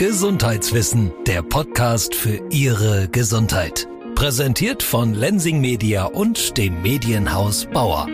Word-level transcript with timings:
Gesundheitswissen, 0.00 1.12
der 1.26 1.42
Podcast 1.42 2.14
für 2.14 2.40
Ihre 2.48 3.06
Gesundheit. 3.08 3.86
Präsentiert 4.14 4.82
von 4.82 5.12
Lensing 5.12 5.60
Media 5.60 6.06
und 6.06 6.56
dem 6.56 6.80
Medienhaus 6.80 7.66
Bauer. 7.66 8.06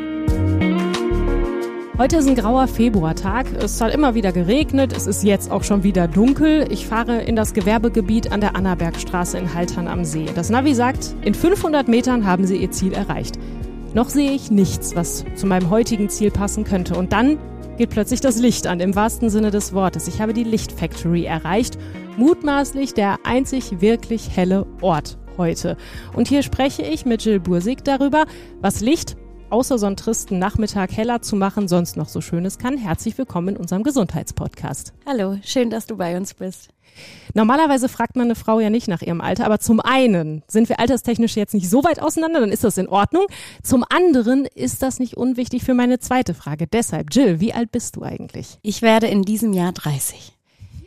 Heute 1.96 2.16
ist 2.16 2.26
ein 2.26 2.34
grauer 2.34 2.66
Februartag. 2.66 3.46
Es 3.60 3.80
hat 3.80 3.94
immer 3.94 4.16
wieder 4.16 4.32
geregnet. 4.32 4.92
Es 4.96 5.06
ist 5.06 5.22
jetzt 5.22 5.52
auch 5.52 5.62
schon 5.62 5.84
wieder 5.84 6.08
dunkel. 6.08 6.66
Ich 6.72 6.88
fahre 6.88 7.22
in 7.22 7.36
das 7.36 7.54
Gewerbegebiet 7.54 8.32
an 8.32 8.40
der 8.40 8.56
Annabergstraße 8.56 9.38
in 9.38 9.54
Haltern 9.54 9.86
am 9.86 10.04
See. 10.04 10.26
Das 10.34 10.50
Navi 10.50 10.74
sagt, 10.74 11.14
in 11.22 11.34
500 11.34 11.86
Metern 11.86 12.26
haben 12.26 12.48
sie 12.48 12.56
ihr 12.56 12.72
Ziel 12.72 12.94
erreicht. 12.94 13.38
Noch 13.94 14.08
sehe 14.08 14.32
ich 14.32 14.50
nichts, 14.50 14.96
was 14.96 15.24
zu 15.36 15.46
meinem 15.46 15.70
heutigen 15.70 16.08
Ziel 16.08 16.32
passen 16.32 16.64
könnte. 16.64 16.96
Und 16.96 17.12
dann 17.12 17.38
geht 17.76 17.90
plötzlich 17.90 18.20
das 18.20 18.38
Licht 18.38 18.66
an, 18.66 18.80
im 18.80 18.94
wahrsten 18.94 19.30
Sinne 19.30 19.50
des 19.50 19.72
Wortes. 19.72 20.08
Ich 20.08 20.20
habe 20.20 20.32
die 20.32 20.44
Lichtfactory 20.44 21.24
erreicht. 21.24 21.78
Mutmaßlich 22.16 22.94
der 22.94 23.18
einzig 23.24 23.80
wirklich 23.80 24.30
helle 24.34 24.66
Ort 24.80 25.18
heute. 25.36 25.76
Und 26.14 26.28
hier 26.28 26.42
spreche 26.42 26.82
ich 26.82 27.04
mit 27.04 27.24
Jill 27.24 27.40
Bursig 27.40 27.84
darüber, 27.84 28.24
was 28.60 28.80
Licht 28.80 29.16
außer 29.50 29.78
so 29.78 29.86
einen 29.86 29.96
tristen 29.96 30.38
Nachmittag 30.38 30.96
heller 30.96 31.22
zu 31.22 31.36
machen, 31.36 31.68
sonst 31.68 31.96
noch 31.96 32.08
so 32.08 32.20
Schönes 32.20 32.58
kann. 32.58 32.78
Herzlich 32.78 33.16
willkommen 33.16 33.48
in 33.48 33.56
unserem 33.56 33.82
Gesundheitspodcast. 33.82 34.92
Hallo, 35.06 35.38
schön, 35.42 35.70
dass 35.70 35.86
du 35.86 35.96
bei 35.96 36.16
uns 36.16 36.34
bist. 36.34 36.70
Normalerweise 37.34 37.88
fragt 37.88 38.16
man 38.16 38.26
eine 38.26 38.34
Frau 38.34 38.60
ja 38.60 38.70
nicht 38.70 38.88
nach 38.88 39.02
ihrem 39.02 39.20
Alter, 39.20 39.44
aber 39.46 39.58
zum 39.58 39.80
einen 39.80 40.42
sind 40.48 40.68
wir 40.68 40.80
alterstechnisch 40.80 41.36
jetzt 41.36 41.54
nicht 41.54 41.68
so 41.68 41.84
weit 41.84 42.00
auseinander, 42.00 42.40
dann 42.40 42.52
ist 42.52 42.64
das 42.64 42.78
in 42.78 42.88
Ordnung. 42.88 43.26
Zum 43.62 43.84
anderen 43.88 44.46
ist 44.54 44.82
das 44.82 44.98
nicht 44.98 45.16
unwichtig 45.16 45.64
für 45.64 45.74
meine 45.74 45.98
zweite 45.98 46.34
Frage. 46.34 46.66
Deshalb, 46.66 47.08
Jill, 47.12 47.40
wie 47.40 47.52
alt 47.52 47.72
bist 47.72 47.96
du 47.96 48.02
eigentlich? 48.02 48.58
Ich 48.62 48.82
werde 48.82 49.06
in 49.06 49.22
diesem 49.22 49.52
Jahr 49.52 49.72
30. 49.72 50.32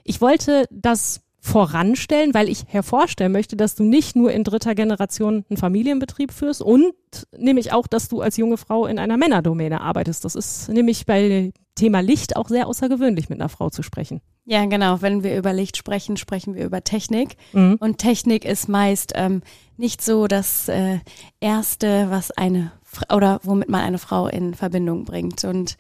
Ich 0.04 0.22
wollte 0.22 0.66
das 0.72 1.22
voranstellen, 1.42 2.34
weil 2.34 2.50
ich 2.50 2.66
hervorstellen 2.68 3.32
möchte, 3.32 3.56
dass 3.56 3.76
du 3.76 3.84
nicht 3.84 4.16
nur 4.16 4.32
in 4.32 4.44
dritter 4.44 4.76
Generation 4.76 5.46
einen 5.50 5.58
Familienbetrieb 5.58 6.32
führst 6.34 6.62
und 6.62 6.94
nämlich 7.38 7.72
auch, 7.72 7.88
dass 7.88 8.10
du 8.10 8.22
als 8.22 8.38
junge 8.38 8.58
Frau 8.58 8.86
in 8.86 9.00
einer 9.00 9.18
Männerdomäne 9.18 9.82
arbeitest. 9.82 10.26
Das 10.26 10.36
ist 10.36 10.70
nämlich 10.70 11.06
bei 11.06 11.54
Thema 11.76 12.02
Licht 12.02 12.36
auch 12.36 12.50
sehr 12.50 12.68
außergewöhnlich, 12.68 13.30
mit 13.30 13.40
einer 13.40 13.50
Frau 13.50 13.70
zu 13.70 13.84
sprechen. 13.84 14.22
Ja, 14.46 14.66
genau. 14.66 15.02
Wenn 15.02 15.24
wir 15.24 15.38
über 15.38 15.54
Licht 15.54 15.78
sprechen, 15.78 16.18
sprechen 16.18 16.56
wir 16.56 16.66
über 16.66 16.84
Technik. 16.84 17.38
Mhm. 17.54 17.78
Und 17.80 18.00
Technik 18.00 18.44
ist 18.44 18.68
meist 18.68 19.14
ähm, 19.16 19.42
nicht 19.78 20.02
so 20.04 20.28
das 20.28 20.68
äh, 20.68 21.00
Erste, 21.40 22.08
was 22.10 22.32
eine 22.32 22.72
oder 23.14 23.40
womit 23.44 23.70
man 23.70 23.82
eine 23.82 23.98
Frau 23.98 24.28
in 24.28 24.56
Verbindung 24.56 25.06
bringt. 25.06 25.44
Und 25.46 25.78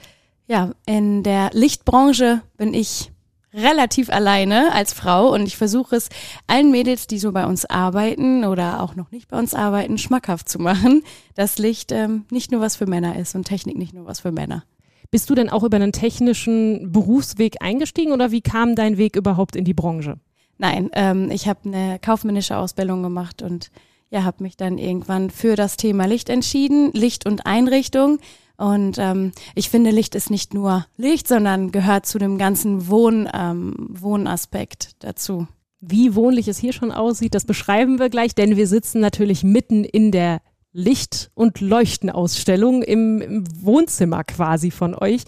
ja, 0.47 0.71
in 0.85 1.23
der 1.23 1.49
Lichtbranche 1.53 2.41
bin 2.57 2.73
ich 2.73 3.11
relativ 3.53 4.09
alleine 4.09 4.73
als 4.73 4.93
Frau 4.93 5.33
und 5.33 5.45
ich 5.47 5.57
versuche 5.57 5.95
es 5.95 6.09
allen 6.47 6.71
Mädels, 6.71 7.07
die 7.07 7.19
so 7.19 7.31
bei 7.31 7.45
uns 7.45 7.65
arbeiten 7.65 8.45
oder 8.45 8.81
auch 8.81 8.95
noch 8.95 9.11
nicht 9.11 9.27
bei 9.27 9.39
uns 9.39 9.53
arbeiten, 9.53 9.97
schmackhaft 9.97 10.47
zu 10.49 10.59
machen, 10.59 11.03
dass 11.35 11.57
Licht 11.57 11.91
ähm, 11.91 12.25
nicht 12.29 12.51
nur 12.51 12.61
was 12.61 12.75
für 12.75 12.85
Männer 12.85 13.17
ist 13.17 13.35
und 13.35 13.45
Technik 13.45 13.77
nicht 13.77 13.93
nur 13.93 14.05
was 14.05 14.19
für 14.19 14.31
Männer. 14.31 14.63
Bist 15.11 15.29
du 15.29 15.35
denn 15.35 15.49
auch 15.49 15.63
über 15.63 15.77
einen 15.77 15.91
technischen 15.91 16.91
Berufsweg 16.91 17.61
eingestiegen 17.61 18.11
oder 18.11 18.31
wie 18.31 18.41
kam 18.41 18.75
dein 18.75 18.97
Weg 18.97 19.15
überhaupt 19.15 19.55
in 19.55 19.65
die 19.65 19.73
Branche? 19.73 20.19
Nein, 20.59 20.91
ähm, 20.93 21.31
ich 21.31 21.47
habe 21.47 21.61
eine 21.65 21.97
kaufmännische 21.99 22.57
Ausbildung 22.57 23.01
gemacht 23.01 23.41
und 23.41 23.71
ja, 24.11 24.23
habe 24.23 24.43
mich 24.43 24.57
dann 24.57 24.77
irgendwann 24.77 25.29
für 25.29 25.55
das 25.55 25.77
Thema 25.77 26.05
Licht 26.05 26.29
entschieden, 26.29 26.91
Licht 26.93 27.25
und 27.25 27.45
Einrichtung 27.45 28.19
und 28.59 28.97
ähm, 28.97 29.31
ich 29.55 29.69
finde, 29.69 29.89
Licht 29.89 30.15
ist 30.15 30.29
nicht 30.29 30.53
nur 30.53 30.85
Licht, 30.97 31.29
sondern 31.29 31.71
gehört 31.71 32.05
zu 32.05 32.19
dem 32.19 32.37
ganzen 32.37 32.89
Wohn, 32.89 33.29
ähm, 33.33 33.73
Wohnaspekt 33.89 34.97
dazu. 34.99 35.47
Wie 35.79 36.13
wohnlich 36.13 36.49
es 36.49 36.57
hier 36.57 36.73
schon 36.73 36.91
aussieht, 36.91 37.35
das 37.35 37.45
beschreiben 37.45 37.99
wir 37.99 38.09
gleich, 38.09 38.35
denn 38.35 38.57
wir 38.57 38.67
sitzen 38.67 38.99
natürlich 38.99 39.45
mitten 39.45 39.85
in 39.85 40.11
der 40.11 40.41
Licht- 40.73 41.31
und 41.35 41.61
Leuchtenausstellung 41.61 42.83
im, 42.83 43.21
im, 43.21 43.43
Wohnzimmer 43.63 44.25
quasi 44.25 44.71
von 44.71 44.93
euch. 44.93 45.23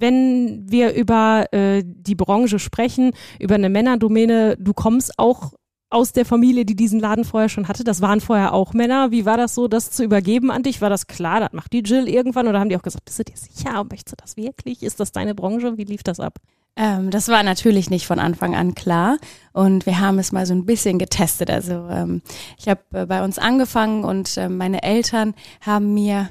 Wenn 0.00 0.66
wir 0.68 0.92
über 0.92 1.46
äh, 1.52 1.84
die 1.84 2.16
Branche 2.16 2.58
sprechen, 2.58 3.12
über 3.38 3.54
eine 3.54 3.68
Männerdomäne, 3.68 4.56
du 4.58 4.74
kommst 4.74 5.18
auch 5.18 5.52
aus 5.92 6.12
der 6.12 6.24
Familie, 6.24 6.64
die 6.64 6.76
diesen 6.76 7.00
Laden 7.00 7.24
vorher 7.24 7.48
schon 7.48 7.68
hatte? 7.68 7.84
Das 7.84 8.00
waren 8.00 8.20
vorher 8.20 8.52
auch 8.52 8.72
Männer. 8.72 9.10
Wie 9.10 9.24
war 9.24 9.36
das 9.36 9.54
so, 9.54 9.68
das 9.68 9.90
zu 9.90 10.04
übergeben 10.04 10.50
an 10.50 10.62
dich? 10.62 10.80
War 10.80 10.90
das 10.90 11.06
klar, 11.06 11.40
das 11.40 11.52
macht 11.52 11.72
die 11.72 11.80
Jill 11.80 12.08
irgendwann? 12.08 12.48
Oder 12.48 12.60
haben 12.60 12.68
die 12.68 12.76
auch 12.76 12.82
gesagt, 12.82 13.04
bist 13.04 13.18
du 13.18 13.24
dir 13.24 13.36
sicher? 13.36 13.84
Möchtest 13.84 14.12
du 14.12 14.16
das 14.22 14.36
wirklich? 14.36 14.82
Ist 14.82 15.00
das 15.00 15.12
deine 15.12 15.34
Branche? 15.34 15.76
Wie 15.76 15.84
lief 15.84 16.02
das 16.02 16.20
ab? 16.20 16.38
Ähm, 16.74 17.10
das 17.10 17.28
war 17.28 17.42
natürlich 17.42 17.90
nicht 17.90 18.06
von 18.06 18.18
Anfang 18.18 18.54
an 18.54 18.74
klar 18.74 19.18
und 19.52 19.84
wir 19.84 20.00
haben 20.00 20.18
es 20.18 20.32
mal 20.32 20.46
so 20.46 20.54
ein 20.54 20.64
bisschen 20.64 20.98
getestet. 20.98 21.50
Also 21.50 21.86
ähm, 21.90 22.22
ich 22.58 22.66
habe 22.68 22.80
äh, 22.94 23.06
bei 23.06 23.22
uns 23.22 23.38
angefangen 23.38 24.04
und 24.04 24.36
äh, 24.38 24.48
meine 24.48 24.82
Eltern 24.82 25.34
haben 25.60 25.92
mir 25.92 26.30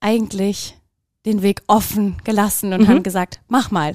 eigentlich 0.00 0.76
den 1.24 1.42
Weg 1.42 1.62
offen 1.68 2.16
gelassen 2.24 2.72
und 2.72 2.82
mhm. 2.82 2.88
haben 2.88 3.02
gesagt, 3.04 3.40
mach 3.48 3.70
mal. 3.70 3.94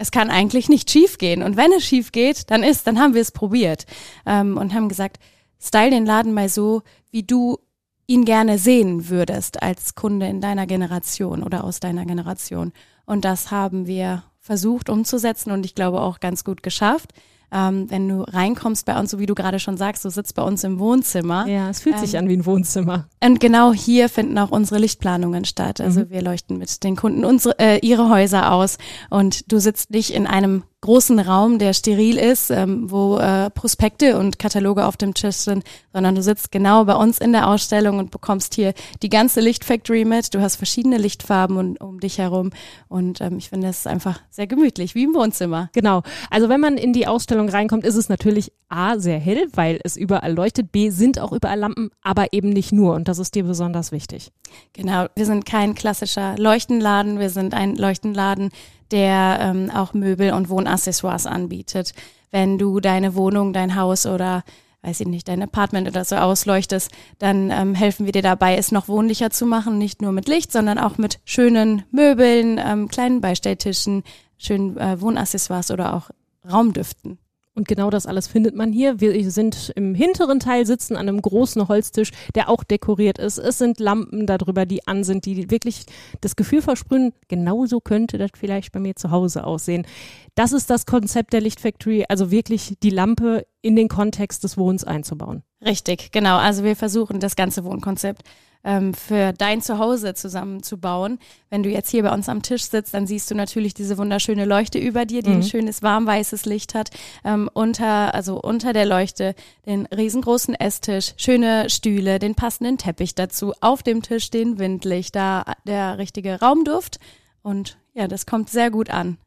Es 0.00 0.10
kann 0.10 0.30
eigentlich 0.30 0.70
nicht 0.70 0.90
schief 0.90 1.18
gehen. 1.18 1.42
Und 1.42 1.58
wenn 1.58 1.72
es 1.72 1.84
schief 1.84 2.10
geht, 2.10 2.50
dann 2.50 2.62
ist, 2.62 2.86
dann 2.86 2.98
haben 2.98 3.12
wir 3.12 3.20
es 3.20 3.32
probiert 3.32 3.84
ähm, 4.24 4.56
und 4.56 4.72
haben 4.72 4.88
gesagt, 4.88 5.18
style 5.60 5.90
den 5.90 6.06
Laden 6.06 6.32
mal 6.32 6.48
so, 6.48 6.82
wie 7.10 7.22
du 7.22 7.58
ihn 8.06 8.24
gerne 8.24 8.56
sehen 8.56 9.10
würdest 9.10 9.62
als 9.62 9.94
Kunde 9.94 10.26
in 10.26 10.40
deiner 10.40 10.66
Generation 10.66 11.42
oder 11.42 11.64
aus 11.64 11.80
deiner 11.80 12.06
Generation. 12.06 12.72
Und 13.04 13.26
das 13.26 13.50
haben 13.50 13.86
wir 13.86 14.24
versucht 14.38 14.88
umzusetzen 14.88 15.50
und 15.50 15.66
ich 15.66 15.74
glaube 15.74 16.00
auch 16.00 16.18
ganz 16.18 16.44
gut 16.44 16.62
geschafft 16.62 17.12
ähm, 17.52 17.90
wenn 17.90 18.08
du 18.08 18.22
reinkommst 18.22 18.86
bei 18.86 18.98
uns, 18.98 19.10
so 19.10 19.18
wie 19.18 19.26
du 19.26 19.34
gerade 19.34 19.58
schon 19.58 19.76
sagst, 19.76 20.04
du 20.04 20.10
sitzt 20.10 20.34
bei 20.34 20.42
uns 20.42 20.64
im 20.64 20.78
Wohnzimmer. 20.78 21.46
Ja, 21.46 21.70
es 21.70 21.80
fühlt 21.80 21.96
ähm, 21.96 22.00
sich 22.00 22.18
an 22.18 22.28
wie 22.28 22.36
ein 22.36 22.46
Wohnzimmer. 22.46 23.06
Und 23.22 23.40
genau 23.40 23.72
hier 23.72 24.08
finden 24.08 24.38
auch 24.38 24.50
unsere 24.50 24.80
Lichtplanungen 24.80 25.44
statt. 25.44 25.80
Also 25.80 26.00
mhm. 26.00 26.10
wir 26.10 26.22
leuchten 26.22 26.58
mit 26.58 26.82
den 26.84 26.96
Kunden 26.96 27.24
unsere, 27.24 27.58
äh, 27.58 27.78
ihre 27.78 28.08
Häuser 28.08 28.52
aus 28.52 28.78
und 29.10 29.50
du 29.52 29.58
sitzt 29.58 29.90
nicht 29.90 30.10
in 30.12 30.26
einem 30.26 30.62
großen 30.82 31.18
Raum, 31.18 31.58
der 31.58 31.74
steril 31.74 32.16
ist, 32.16 32.50
ähm, 32.50 32.90
wo 32.90 33.18
äh, 33.18 33.50
Prospekte 33.50 34.18
und 34.18 34.38
Kataloge 34.38 34.86
auf 34.86 34.96
dem 34.96 35.12
Tisch 35.12 35.36
sind, 35.36 35.64
sondern 35.92 36.14
du 36.14 36.22
sitzt 36.22 36.50
genau 36.50 36.84
bei 36.84 36.94
uns 36.94 37.18
in 37.18 37.32
der 37.32 37.48
Ausstellung 37.48 37.98
und 37.98 38.10
bekommst 38.10 38.54
hier 38.54 38.72
die 39.02 39.10
ganze 39.10 39.40
Lichtfactory 39.40 40.06
mit. 40.06 40.34
Du 40.34 40.40
hast 40.40 40.56
verschiedene 40.56 40.96
Lichtfarben 40.96 41.56
und, 41.56 41.80
um 41.80 42.00
dich 42.00 42.18
herum 42.18 42.50
und 42.88 43.20
ähm, 43.20 43.36
ich 43.36 43.50
finde 43.50 43.68
es 43.68 43.86
einfach 43.86 44.20
sehr 44.30 44.46
gemütlich, 44.46 44.94
wie 44.94 45.04
im 45.04 45.14
Wohnzimmer. 45.14 45.68
Genau. 45.72 46.02
Also 46.30 46.48
wenn 46.48 46.60
man 46.60 46.78
in 46.78 46.94
die 46.94 47.06
Ausstellung 47.06 47.50
reinkommt, 47.50 47.84
ist 47.84 47.96
es 47.96 48.08
natürlich 48.08 48.52
A, 48.70 48.98
sehr 48.98 49.18
hell, 49.18 49.48
weil 49.52 49.80
es 49.84 49.96
überall 49.96 50.32
leuchtet, 50.32 50.72
B, 50.72 50.90
sind 50.90 51.18
auch 51.18 51.32
überall 51.32 51.58
Lampen, 51.58 51.90
aber 52.02 52.32
eben 52.32 52.50
nicht 52.50 52.72
nur 52.72 52.94
und 52.94 53.08
das 53.08 53.18
ist 53.18 53.34
dir 53.34 53.44
besonders 53.44 53.92
wichtig. 53.92 54.32
Genau, 54.72 55.06
wir 55.14 55.26
sind 55.26 55.44
kein 55.44 55.74
klassischer 55.74 56.36
Leuchtenladen, 56.38 57.18
wir 57.18 57.30
sind 57.30 57.52
ein 57.52 57.76
Leuchtenladen, 57.76 58.50
der 58.90 59.38
ähm, 59.40 59.70
auch 59.70 59.94
Möbel 59.94 60.32
und 60.32 60.48
Wohnaccessoires 60.48 61.26
anbietet. 61.26 61.94
Wenn 62.30 62.58
du 62.58 62.80
deine 62.80 63.14
Wohnung, 63.14 63.52
dein 63.52 63.76
Haus 63.76 64.06
oder 64.06 64.44
weiß 64.82 65.00
ich 65.00 65.06
nicht, 65.06 65.28
dein 65.28 65.42
Apartment 65.42 65.88
oder 65.88 66.04
so 66.04 66.16
ausleuchtest, 66.16 66.90
dann 67.18 67.50
ähm, 67.50 67.74
helfen 67.74 68.06
wir 68.06 68.12
dir 68.12 68.22
dabei, 68.22 68.56
es 68.56 68.72
noch 68.72 68.88
wohnlicher 68.88 69.30
zu 69.30 69.44
machen, 69.44 69.78
nicht 69.78 70.00
nur 70.00 70.12
mit 70.12 70.26
Licht, 70.26 70.52
sondern 70.52 70.78
auch 70.78 70.96
mit 70.96 71.20
schönen 71.24 71.82
Möbeln, 71.90 72.58
ähm, 72.58 72.88
kleinen 72.88 73.20
Beistelltischen, 73.20 74.04
schönen 74.38 74.78
äh, 74.78 75.00
Wohnaccessoires 75.00 75.70
oder 75.70 75.94
auch 75.94 76.10
Raumdüften. 76.50 77.18
Und 77.60 77.68
genau 77.68 77.90
das 77.90 78.06
alles 78.06 78.26
findet 78.26 78.56
man 78.56 78.72
hier. 78.72 79.02
Wir 79.02 79.30
sind 79.30 79.70
im 79.76 79.94
hinteren 79.94 80.40
Teil 80.40 80.64
sitzen 80.64 80.96
an 80.96 81.10
einem 81.10 81.20
großen 81.20 81.68
Holztisch, 81.68 82.10
der 82.34 82.48
auch 82.48 82.64
dekoriert 82.64 83.18
ist. 83.18 83.36
Es 83.36 83.58
sind 83.58 83.80
Lampen 83.80 84.24
darüber, 84.26 84.64
die 84.64 84.86
an 84.86 85.04
sind, 85.04 85.26
die 85.26 85.50
wirklich 85.50 85.84
das 86.22 86.36
Gefühl 86.36 86.62
versprühen, 86.62 87.12
genauso 87.28 87.80
könnte 87.80 88.16
das 88.16 88.30
vielleicht 88.34 88.72
bei 88.72 88.80
mir 88.80 88.96
zu 88.96 89.10
Hause 89.10 89.44
aussehen. 89.44 89.86
Das 90.34 90.52
ist 90.52 90.70
das 90.70 90.86
Konzept 90.86 91.34
der 91.34 91.42
Lichtfactory, 91.42 92.06
also 92.08 92.30
wirklich 92.30 92.78
die 92.82 92.88
Lampe 92.88 93.44
in 93.60 93.76
den 93.76 93.88
Kontext 93.88 94.42
des 94.42 94.56
Wohns 94.56 94.84
einzubauen. 94.84 95.42
Richtig, 95.62 96.12
genau. 96.12 96.38
Also 96.38 96.64
wir 96.64 96.76
versuchen 96.76 97.20
das 97.20 97.36
ganze 97.36 97.62
Wohnkonzept 97.64 98.22
ähm, 98.64 98.94
für 98.94 99.32
dein 99.32 99.62
Zuhause 99.62 100.14
zusammenzubauen. 100.14 101.18
Wenn 101.48 101.62
du 101.62 101.70
jetzt 101.70 101.90
hier 101.90 102.02
bei 102.02 102.12
uns 102.12 102.28
am 102.28 102.42
Tisch 102.42 102.64
sitzt, 102.64 102.94
dann 102.94 103.06
siehst 103.06 103.30
du 103.30 103.34
natürlich 103.34 103.74
diese 103.74 103.98
wunderschöne 103.98 104.44
Leuchte 104.44 104.78
über 104.78 105.06
dir, 105.06 105.22
die 105.22 105.30
mhm. 105.30 105.36
ein 105.36 105.42
schönes 105.42 105.82
warmweißes 105.82 106.44
Licht 106.44 106.74
hat. 106.74 106.90
Ähm, 107.24 107.48
unter, 107.52 108.14
also 108.14 108.40
unter 108.40 108.72
der 108.72 108.86
Leuchte 108.86 109.34
den 109.66 109.86
riesengroßen 109.86 110.54
Esstisch, 110.54 111.14
schöne 111.16 111.70
Stühle, 111.70 112.18
den 112.18 112.34
passenden 112.34 112.78
Teppich 112.78 113.14
dazu. 113.14 113.52
Auf 113.60 113.82
dem 113.82 114.02
Tisch 114.02 114.24
stehen 114.24 114.58
Windlichter, 114.58 115.44
der 115.66 115.98
richtige 115.98 116.40
Raumduft. 116.40 116.98
Und 117.42 117.78
ja, 117.94 118.08
das 118.08 118.26
kommt 118.26 118.50
sehr 118.50 118.70
gut 118.70 118.90
an. 118.90 119.18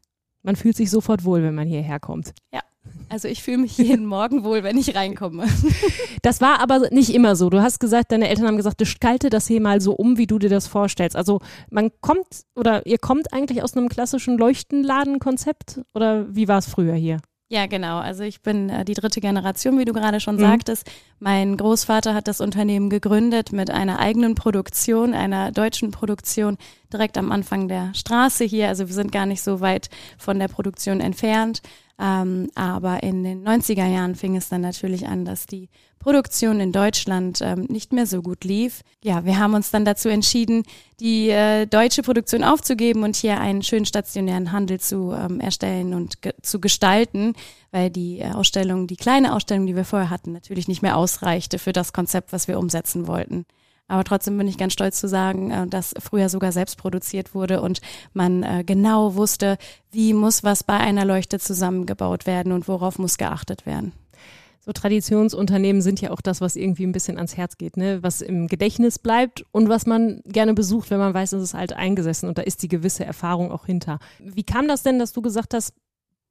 Man 0.42 0.56
fühlt 0.56 0.76
sich 0.76 0.90
sofort 0.90 1.24
wohl, 1.24 1.42
wenn 1.42 1.54
man 1.54 1.66
hierher 1.66 1.98
kommt. 1.98 2.34
Ja. 2.52 2.60
Also 3.08 3.28
ich 3.28 3.42
fühle 3.42 3.58
mich 3.58 3.78
jeden 3.78 4.06
Morgen 4.06 4.44
wohl, 4.44 4.62
wenn 4.62 4.78
ich 4.78 4.94
reinkomme. 4.94 5.46
Das 6.22 6.40
war 6.40 6.60
aber 6.60 6.88
nicht 6.90 7.14
immer 7.14 7.36
so. 7.36 7.50
Du 7.50 7.60
hast 7.60 7.80
gesagt, 7.80 8.10
deine 8.10 8.28
Eltern 8.28 8.46
haben 8.46 8.56
gesagt, 8.56 8.78
gestalte 8.78 9.28
das 9.28 9.46
hier 9.46 9.60
mal 9.60 9.82
so 9.82 9.92
um, 9.92 10.16
wie 10.16 10.26
du 10.26 10.38
dir 10.38 10.48
das 10.48 10.66
vorstellst. 10.66 11.16
Also 11.16 11.40
man 11.70 11.90
kommt 12.00 12.44
oder 12.54 12.86
ihr 12.86 12.98
kommt 12.98 13.32
eigentlich 13.32 13.62
aus 13.62 13.76
einem 13.76 13.90
klassischen 13.90 14.38
Leuchtenladenkonzept 14.38 15.82
oder 15.92 16.34
wie 16.34 16.48
war 16.48 16.58
es 16.58 16.66
früher 16.66 16.94
hier? 16.94 17.18
Ja, 17.50 17.66
genau. 17.66 17.98
Also 17.98 18.24
ich 18.24 18.40
bin 18.40 18.70
äh, 18.70 18.84
die 18.84 18.94
dritte 18.94 19.20
Generation, 19.20 19.78
wie 19.78 19.84
du 19.84 19.92
gerade 19.92 20.18
schon 20.18 20.36
mhm. 20.36 20.40
sagtest. 20.40 20.90
Mein 21.20 21.56
Großvater 21.56 22.14
hat 22.14 22.26
das 22.26 22.40
Unternehmen 22.40 22.88
gegründet 22.88 23.52
mit 23.52 23.70
einer 23.70 23.98
eigenen 23.98 24.34
Produktion, 24.34 25.12
einer 25.14 25.52
deutschen 25.52 25.90
Produktion, 25.90 26.56
direkt 26.92 27.18
am 27.18 27.30
Anfang 27.30 27.68
der 27.68 27.92
Straße 27.94 28.44
hier. 28.44 28.68
Also 28.68 28.88
wir 28.88 28.94
sind 28.94 29.12
gar 29.12 29.26
nicht 29.26 29.42
so 29.42 29.60
weit 29.60 29.90
von 30.16 30.38
der 30.38 30.48
Produktion 30.48 31.00
entfernt. 31.00 31.60
Ähm, 31.98 32.50
aber 32.54 33.02
in 33.02 33.22
den 33.22 33.46
90er 33.46 33.86
Jahren 33.86 34.14
fing 34.16 34.36
es 34.36 34.48
dann 34.48 34.62
natürlich 34.62 35.06
an, 35.06 35.24
dass 35.24 35.46
die 35.46 35.68
Produktion 36.00 36.60
in 36.60 36.72
Deutschland 36.72 37.40
ähm, 37.40 37.66
nicht 37.70 37.92
mehr 37.92 38.06
so 38.06 38.20
gut 38.20 38.44
lief. 38.44 38.82
Ja, 39.02 39.24
wir 39.24 39.38
haben 39.38 39.54
uns 39.54 39.70
dann 39.70 39.84
dazu 39.84 40.08
entschieden, 40.08 40.64
die 41.00 41.30
äh, 41.30 41.66
deutsche 41.66 42.02
Produktion 42.02 42.44
aufzugeben 42.44 43.04
und 43.04 43.16
hier 43.16 43.40
einen 43.40 43.62
schönen 43.62 43.86
stationären 43.86 44.52
Handel 44.52 44.80
zu 44.80 45.12
ähm, 45.12 45.40
erstellen 45.40 45.94
und 45.94 46.20
ge 46.20 46.32
zu 46.42 46.60
gestalten, 46.60 47.34
weil 47.70 47.90
die 47.90 48.18
äh, 48.18 48.32
Ausstellung, 48.32 48.86
die 48.86 48.96
kleine 48.96 49.34
Ausstellung, 49.34 49.66
die 49.66 49.76
wir 49.76 49.84
vorher 49.86 50.10
hatten, 50.10 50.32
natürlich 50.32 50.68
nicht 50.68 50.82
mehr 50.82 50.96
ausreichte 50.96 51.58
für 51.58 51.72
das 51.72 51.92
Konzept, 51.92 52.32
was 52.32 52.48
wir 52.48 52.58
umsetzen 52.58 53.06
wollten. 53.06 53.46
Aber 53.86 54.04
trotzdem 54.04 54.38
bin 54.38 54.48
ich 54.48 54.56
ganz 54.56 54.72
stolz 54.72 54.98
zu 54.98 55.08
sagen, 55.08 55.50
äh, 55.50 55.66
dass 55.66 55.94
früher 55.98 56.28
sogar 56.28 56.52
selbst 56.52 56.76
produziert 56.78 57.34
wurde 57.34 57.60
und 57.60 57.80
man 58.12 58.42
äh, 58.42 58.64
genau 58.64 59.14
wusste, 59.14 59.58
wie 59.90 60.14
muss 60.14 60.42
was 60.42 60.64
bei 60.64 60.78
einer 60.78 61.04
Leuchte 61.04 61.38
zusammengebaut 61.38 62.26
werden 62.26 62.52
und 62.52 62.66
worauf 62.66 62.98
muss 62.98 63.18
geachtet 63.18 63.66
werden. 63.66 63.92
So 64.64 64.72
Traditionsunternehmen 64.72 65.82
sind 65.82 66.00
ja 66.00 66.10
auch 66.10 66.22
das, 66.22 66.40
was 66.40 66.56
irgendwie 66.56 66.86
ein 66.86 66.92
bisschen 66.92 67.18
ans 67.18 67.36
Herz 67.36 67.58
geht, 67.58 67.76
ne? 67.76 68.02
was 68.02 68.22
im 68.22 68.46
Gedächtnis 68.46 68.98
bleibt 68.98 69.44
und 69.52 69.68
was 69.68 69.84
man 69.84 70.22
gerne 70.24 70.54
besucht, 70.54 70.90
wenn 70.90 70.98
man 70.98 71.12
weiß, 71.12 71.34
es 71.34 71.42
ist 71.42 71.54
halt 71.54 71.74
eingesessen 71.74 72.30
und 72.30 72.38
da 72.38 72.42
ist 72.42 72.62
die 72.62 72.68
gewisse 72.68 73.04
Erfahrung 73.04 73.52
auch 73.52 73.66
hinter. 73.66 73.98
Wie 74.20 74.42
kam 74.42 74.66
das 74.66 74.82
denn, 74.82 74.98
dass 74.98 75.12
du 75.12 75.20
gesagt 75.20 75.52
hast, 75.52 75.74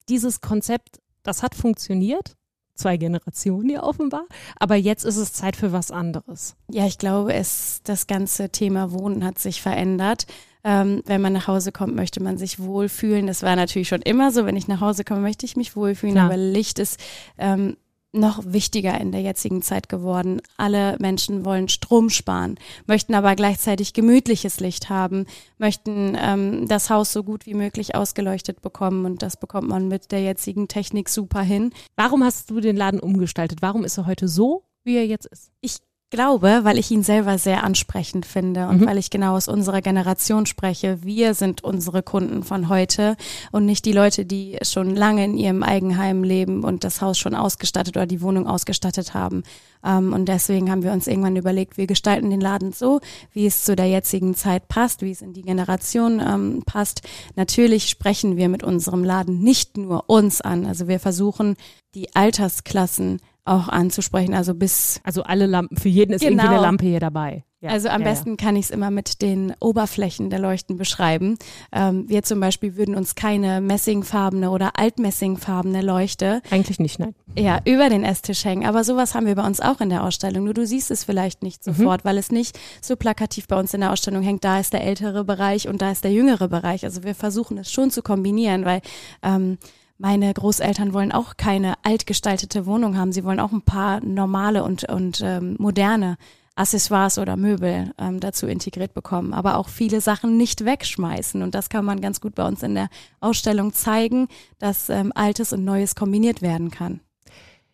dieses 0.09 0.41
Konzept, 0.41 0.99
das 1.21 1.43
hat 1.43 1.53
funktioniert? 1.53 2.35
Zwei 2.75 2.97
Generationen 2.97 3.69
hier 3.69 3.83
offenbar. 3.83 4.25
Aber 4.57 4.75
jetzt 4.75 5.05
ist 5.05 5.17
es 5.17 5.33
Zeit 5.33 5.55
für 5.55 5.71
was 5.71 5.91
anderes. 5.91 6.55
Ja, 6.69 6.85
ich 6.85 6.97
glaube, 6.97 7.33
es, 7.33 7.81
das 7.83 8.07
ganze 8.07 8.49
Thema 8.49 8.91
Wohnen 8.91 9.23
hat 9.23 9.39
sich 9.39 9.61
verändert. 9.61 10.25
Ähm, 10.65 11.01
wenn 11.05 11.21
man 11.21 11.33
nach 11.33 11.47
Hause 11.47 11.73
kommt, 11.73 11.95
möchte 11.95 12.23
man 12.23 12.37
sich 12.37 12.59
wohlfühlen. 12.59 13.27
Das 13.27 13.43
war 13.43 13.55
natürlich 13.55 13.89
schon 13.89 14.01
immer 14.01 14.31
so. 14.31 14.45
Wenn 14.45 14.55
ich 14.55 14.69
nach 14.69 14.79
Hause 14.79 15.03
komme, 15.03 15.19
möchte 15.19 15.45
ich 15.45 15.57
mich 15.57 15.75
wohlfühlen. 15.75 16.15
Klar. 16.15 16.25
Aber 16.27 16.37
Licht 16.37 16.79
ist 16.79 16.99
ähm, 17.37 17.75
noch 18.13 18.43
wichtiger 18.45 18.99
in 19.01 19.11
der 19.11 19.21
jetzigen 19.21 19.61
Zeit 19.61 19.89
geworden. 19.89 20.41
Alle 20.55 20.95
Menschen 20.99 21.45
wollen 21.45 21.67
Strom 21.67 22.09
sparen, 22.09 22.59
möchten 22.85 23.15
aber 23.15 23.35
gleichzeitig 23.35 23.93
gemütliches 23.93 24.59
Licht 24.59 24.89
haben, 24.89 25.25
möchten 25.57 26.15
ähm, 26.19 26.67
das 26.67 26.89
Haus 26.89 27.11
so 27.11 27.23
gut 27.23 27.45
wie 27.45 27.55
möglich 27.55 27.95
ausgeleuchtet 27.95 28.61
bekommen 28.61 29.05
und 29.05 29.21
das 29.21 29.35
bekommt 29.37 29.67
man 29.67 29.87
mit 29.87 30.11
der 30.11 30.21
jetzigen 30.21 30.67
Technik 30.67 31.09
super 31.09 31.41
hin. 31.41 31.73
Warum 31.95 32.23
hast 32.23 32.49
du 32.51 32.59
den 32.59 32.77
Laden 32.77 32.99
umgestaltet? 32.99 33.61
Warum 33.61 33.83
ist 33.83 33.97
er 33.97 34.05
heute 34.05 34.27
so, 34.27 34.63
wie 34.83 34.95
er 34.95 35.07
jetzt 35.07 35.25
ist? 35.25 35.51
Ich 35.61 35.77
glaube, 36.13 36.59
weil 36.61 36.77
ich 36.77 36.91
ihn 36.91 37.01
selber 37.01 37.39
sehr 37.39 37.63
ansprechend 37.63 38.27
finde 38.27 38.67
und 38.67 38.81
mhm. 38.81 38.85
weil 38.85 38.99
ich 38.99 39.09
genau 39.09 39.35
aus 39.35 39.47
unserer 39.47 39.81
Generation 39.81 40.45
spreche. 40.45 40.99
Wir 41.01 41.33
sind 41.33 41.63
unsere 41.63 42.03
Kunden 42.03 42.43
von 42.43 42.69
heute 42.69 43.17
und 43.51 43.65
nicht 43.65 43.83
die 43.83 43.93
Leute, 43.93 44.23
die 44.23 44.59
schon 44.61 44.95
lange 44.95 45.25
in 45.25 45.35
ihrem 45.35 45.63
Eigenheim 45.63 46.23
leben 46.23 46.63
und 46.63 46.83
das 46.83 47.01
Haus 47.01 47.17
schon 47.17 47.33
ausgestattet 47.33 47.97
oder 47.97 48.05
die 48.05 48.21
Wohnung 48.21 48.45
ausgestattet 48.45 49.15
haben. 49.15 49.41
Ähm, 49.83 50.13
und 50.13 50.29
deswegen 50.29 50.69
haben 50.69 50.83
wir 50.83 50.91
uns 50.91 51.07
irgendwann 51.07 51.35
überlegt, 51.35 51.77
wir 51.77 51.87
gestalten 51.87 52.29
den 52.29 52.41
Laden 52.41 52.73
so, 52.73 53.01
wie 53.31 53.47
es 53.47 53.65
zu 53.65 53.75
der 53.75 53.87
jetzigen 53.87 54.35
Zeit 54.35 54.67
passt, 54.67 55.01
wie 55.01 55.11
es 55.11 55.23
in 55.23 55.33
die 55.33 55.41
Generation 55.41 56.19
ähm, 56.19 56.61
passt. 56.63 57.01
Natürlich 57.35 57.89
sprechen 57.89 58.37
wir 58.37 58.49
mit 58.49 58.61
unserem 58.61 59.03
Laden 59.03 59.39
nicht 59.39 59.77
nur 59.77 60.11
uns 60.11 60.41
an. 60.41 60.67
Also 60.67 60.87
wir 60.87 60.99
versuchen, 60.99 61.55
die 61.95 62.13
Altersklassen 62.15 63.19
auch 63.45 63.67
anzusprechen. 63.67 64.33
Also 64.33 64.53
bis. 64.53 64.99
Also 65.03 65.23
alle 65.23 65.45
Lampen, 65.45 65.77
für 65.77 65.89
jeden 65.89 66.13
ist 66.13 66.21
genau. 66.21 66.31
irgendwie 66.31 66.47
eine 66.47 66.55
genau. 66.55 66.67
Lampe 66.67 66.85
hier 66.85 66.99
dabei. 66.99 67.43
Ja. 67.63 67.69
Also 67.69 67.87
am 67.87 68.01
ja, 68.01 68.09
besten 68.09 68.31
ja. 68.31 68.35
kann 68.35 68.57
ich 68.57 68.65
es 68.65 68.71
immer 68.71 68.91
mit 68.91 69.21
den 69.21 69.53
Oberflächen 69.61 70.29
der 70.29 70.39
Leuchten 70.39 70.75
beschreiben. 70.75 71.37
Ähm, 71.71 72.09
wir 72.09 72.21
zum 72.23 72.41
Beispiel 72.41 72.75
würden 72.75 72.93
uns 72.93 73.15
keine 73.15 73.61
messingfarbene 73.61 74.49
oder 74.49 74.77
altmessingfarbene 74.77 75.81
Leuchte. 75.81 76.41
Eigentlich 76.51 76.79
nicht, 76.79 76.99
nein. 76.99 77.15
Ja, 77.37 77.61
über 77.63 77.87
den 77.87 78.03
Esstisch 78.03 78.43
hängen. 78.43 78.65
Aber 78.65 78.83
sowas 78.83 79.15
haben 79.15 79.27
wir 79.27 79.35
bei 79.35 79.45
uns 79.45 79.61
auch 79.61 79.79
in 79.79 79.89
der 79.89 80.03
Ausstellung. 80.03 80.43
Nur 80.43 80.53
du 80.53 80.65
siehst 80.65 80.91
es 80.91 81.05
vielleicht 81.05 81.41
nicht 81.41 81.65
mhm. 81.65 81.73
sofort, 81.73 82.03
mhm. 82.03 82.09
weil 82.09 82.17
es 82.17 82.33
nicht 82.33 82.59
so 82.81 82.97
plakativ 82.97 83.47
bei 83.47 83.57
uns 83.57 83.73
in 83.73 83.79
der 83.79 83.93
Ausstellung 83.93 84.23
hängt. 84.23 84.43
Da 84.43 84.59
ist 84.59 84.73
der 84.73 84.83
ältere 84.83 85.23
Bereich 85.23 85.69
und 85.69 85.81
da 85.81 85.89
ist 85.89 86.03
der 86.03 86.11
jüngere 86.11 86.49
Bereich. 86.49 86.83
Also 86.83 87.03
wir 87.03 87.15
versuchen 87.15 87.57
es 87.57 87.71
schon 87.71 87.91
zu 87.91 88.01
kombinieren, 88.01 88.65
weil 88.65 88.81
ähm, 89.21 89.57
meine 90.03 90.33
Großeltern 90.33 90.91
wollen 90.91 91.13
auch 91.13 91.37
keine 91.37 91.75
altgestaltete 91.83 92.65
Wohnung 92.65 92.97
haben. 92.97 93.13
Sie 93.13 93.23
wollen 93.23 93.39
auch 93.39 93.53
ein 93.53 93.61
paar 93.61 94.03
normale 94.03 94.65
und, 94.65 94.83
und 94.89 95.21
ähm, 95.23 95.55
moderne 95.59 96.17
Accessoires 96.55 97.17
oder 97.17 97.37
Möbel 97.37 97.93
ähm, 97.97 98.19
dazu 98.19 98.45
integriert 98.45 98.93
bekommen, 98.93 99.33
aber 99.33 99.55
auch 99.55 99.69
viele 99.69 100.01
Sachen 100.01 100.35
nicht 100.35 100.65
wegschmeißen. 100.65 101.41
Und 101.41 101.55
das 101.55 101.69
kann 101.69 101.85
man 101.85 102.01
ganz 102.01 102.19
gut 102.19 102.35
bei 102.35 102.45
uns 102.45 102.63
in 102.63 102.75
der 102.75 102.89
Ausstellung 103.21 103.71
zeigen, 103.71 104.27
dass 104.59 104.89
ähm, 104.89 105.13
Altes 105.15 105.53
und 105.53 105.63
Neues 105.63 105.95
kombiniert 105.95 106.41
werden 106.41 106.69
kann. 106.69 106.99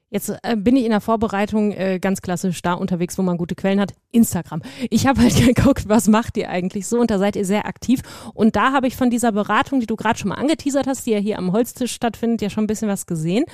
Jetzt 0.10 0.34
äh, 0.42 0.56
bin 0.56 0.76
ich 0.76 0.86
in 0.86 0.90
der 0.90 1.02
Vorbereitung 1.02 1.72
äh, 1.72 2.00
ganz 2.00 2.22
klassisch 2.22 2.62
da 2.62 2.74
unterwegs, 2.74 3.18
wo 3.18 3.22
man 3.22 3.38
gute 3.38 3.56
Quellen 3.56 3.80
hat. 3.80 3.94
Instagram. 4.12 4.62
Ich 4.90 5.06
habe 5.06 5.22
halt 5.22 5.36
geguckt, 5.56 5.88
was 5.88 6.08
macht 6.08 6.36
ihr 6.38 6.50
eigentlich 6.50 6.88
so 6.88 7.00
und 7.00 7.12
da 7.12 7.20
seid 7.20 7.36
ihr 7.36 7.46
sehr 7.46 7.68
aktiv. 7.68 8.02
Und 8.34 8.56
da 8.56 8.72
habe 8.72 8.88
ich 8.88 8.96
von 8.96 9.10
dieser 9.10 9.32
Beratung, 9.32 9.80
die 9.80 9.86
du 9.86 9.96
gerade 9.96 10.18
schon 10.18 10.30
mal 10.30 10.36
angeteasert 10.36 10.88
hast, 10.88 11.06
die 11.06 11.12
ja 11.12 11.20
hier 11.20 11.38
am 11.38 11.52
Holztisch 11.52 11.94
stattfindet, 11.94 12.42
ja 12.42 12.50
schon 12.50 12.64
ein 12.64 12.68
bisschen 12.68 12.90
was 12.90 13.06
gesehen. 13.06 13.46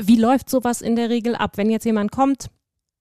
Wie 0.00 0.16
läuft 0.16 0.48
sowas 0.48 0.80
in 0.80 0.94
der 0.94 1.10
Regel 1.10 1.34
ab, 1.34 1.56
wenn 1.56 1.70
jetzt 1.70 1.84
jemand 1.84 2.12
kommt, 2.12 2.50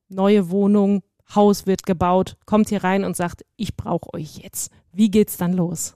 neue 0.07 0.49
Wohnung, 0.49 1.03
Haus 1.35 1.67
wird 1.67 1.85
gebaut, 1.85 2.37
kommt 2.45 2.69
hier 2.69 2.83
rein 2.83 3.03
und 3.03 3.15
sagt, 3.15 3.45
ich 3.55 3.77
brauche 3.77 4.11
euch 4.15 4.37
jetzt. 4.37 4.71
Wie 4.91 5.11
geht's 5.11 5.37
dann 5.37 5.53
los? 5.53 5.95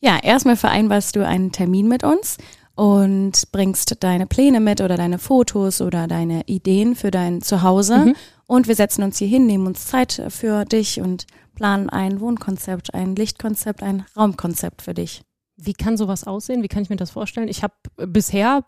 Ja, 0.00 0.18
erstmal 0.20 0.56
vereinbarst 0.56 1.14
du 1.14 1.24
einen 1.24 1.52
Termin 1.52 1.86
mit 1.86 2.02
uns 2.02 2.38
und 2.74 3.52
bringst 3.52 4.02
deine 4.02 4.26
Pläne 4.26 4.60
mit 4.60 4.80
oder 4.80 4.96
deine 4.96 5.18
Fotos 5.18 5.80
oder 5.80 6.06
deine 6.06 6.42
Ideen 6.46 6.96
für 6.96 7.10
dein 7.10 7.40
Zuhause. 7.40 7.98
Mhm. 7.98 8.16
Und 8.46 8.68
wir 8.68 8.74
setzen 8.74 9.02
uns 9.02 9.18
hier 9.18 9.28
hin, 9.28 9.46
nehmen 9.46 9.66
uns 9.66 9.86
Zeit 9.86 10.22
für 10.28 10.64
dich 10.64 11.00
und 11.00 11.26
planen 11.54 11.88
ein 11.88 12.20
Wohnkonzept, 12.20 12.92
ein 12.94 13.14
Lichtkonzept, 13.14 13.82
ein 13.82 14.04
Raumkonzept 14.16 14.82
für 14.82 14.94
dich. 14.94 15.22
Wie 15.56 15.72
kann 15.72 15.96
sowas 15.96 16.24
aussehen? 16.24 16.62
Wie 16.62 16.68
kann 16.68 16.82
ich 16.82 16.90
mir 16.90 16.96
das 16.96 17.12
vorstellen? 17.12 17.48
Ich 17.48 17.62
habe 17.62 17.74
bisher, 17.96 18.64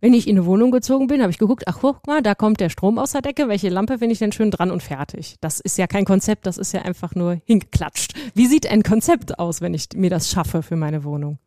wenn 0.00 0.12
ich 0.12 0.26
in 0.26 0.36
eine 0.36 0.46
Wohnung 0.46 0.72
gezogen 0.72 1.06
bin, 1.06 1.22
habe 1.22 1.30
ich 1.30 1.38
geguckt, 1.38 1.64
ach 1.68 1.78
guck 1.80 2.04
mal, 2.08 2.20
da 2.20 2.34
kommt 2.34 2.58
der 2.58 2.68
Strom 2.68 2.98
aus 2.98 3.12
der 3.12 3.22
Decke, 3.22 3.48
welche 3.48 3.68
Lampe 3.68 3.98
finde 3.98 4.12
ich 4.12 4.18
denn 4.18 4.32
schön 4.32 4.50
dran 4.50 4.72
und 4.72 4.82
fertig. 4.82 5.36
Das 5.40 5.60
ist 5.60 5.78
ja 5.78 5.86
kein 5.86 6.04
Konzept, 6.04 6.46
das 6.46 6.58
ist 6.58 6.72
ja 6.72 6.82
einfach 6.82 7.14
nur 7.14 7.40
hingeklatscht. 7.44 8.14
Wie 8.34 8.46
sieht 8.46 8.66
ein 8.66 8.82
Konzept 8.82 9.38
aus, 9.38 9.60
wenn 9.60 9.72
ich 9.72 9.86
mir 9.94 10.10
das 10.10 10.30
schaffe 10.30 10.62
für 10.62 10.76
meine 10.76 11.04
Wohnung? 11.04 11.38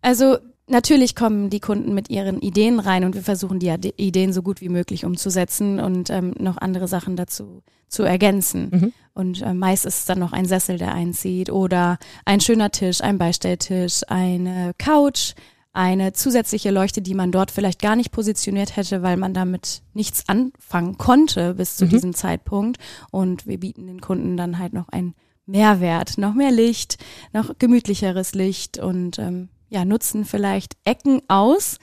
Also 0.00 0.38
Natürlich 0.68 1.14
kommen 1.14 1.50
die 1.50 1.60
Kunden 1.60 1.94
mit 1.94 2.10
ihren 2.10 2.40
Ideen 2.40 2.78
rein 2.78 3.04
und 3.04 3.14
wir 3.14 3.22
versuchen 3.22 3.58
die 3.58 3.70
Ideen 3.96 4.32
so 4.32 4.42
gut 4.42 4.60
wie 4.60 4.68
möglich 4.68 5.04
umzusetzen 5.04 5.80
und 5.80 6.10
ähm, 6.10 6.34
noch 6.38 6.58
andere 6.58 6.88
Sachen 6.88 7.16
dazu 7.16 7.62
zu 7.88 8.02
ergänzen. 8.02 8.68
Mhm. 8.70 8.92
Und 9.14 9.42
äh, 9.42 9.54
meist 9.54 9.86
ist 9.86 10.00
es 10.00 10.04
dann 10.04 10.18
noch 10.18 10.32
ein 10.32 10.44
Sessel, 10.44 10.76
der 10.76 10.92
einzieht 10.92 11.50
oder 11.50 11.98
ein 12.24 12.40
schöner 12.40 12.70
Tisch, 12.70 13.00
ein 13.00 13.18
Beistelltisch, 13.18 14.02
eine 14.08 14.72
Couch, 14.78 15.32
eine 15.72 16.12
zusätzliche 16.12 16.70
Leuchte, 16.70 17.00
die 17.00 17.14
man 17.14 17.32
dort 17.32 17.50
vielleicht 17.50 17.80
gar 17.80 17.96
nicht 17.96 18.10
positioniert 18.10 18.76
hätte, 18.76 19.02
weil 19.02 19.16
man 19.16 19.32
damit 19.32 19.82
nichts 19.94 20.24
anfangen 20.28 20.98
konnte 20.98 21.54
bis 21.54 21.76
zu 21.76 21.86
mhm. 21.86 21.90
diesem 21.90 22.14
Zeitpunkt. 22.14 22.78
Und 23.10 23.46
wir 23.46 23.58
bieten 23.58 23.86
den 23.86 24.00
Kunden 24.00 24.36
dann 24.36 24.58
halt 24.58 24.72
noch 24.72 24.88
ein 24.88 25.14
Mehrwert, 25.46 26.18
noch 26.18 26.34
mehr 26.34 26.50
Licht, 26.50 26.98
noch 27.32 27.56
gemütlicheres 27.58 28.34
Licht 28.34 28.78
und 28.78 29.18
ähm, 29.18 29.48
ja, 29.68 29.84
nutzen 29.84 30.24
vielleicht 30.24 30.76
Ecken 30.84 31.22
aus, 31.28 31.78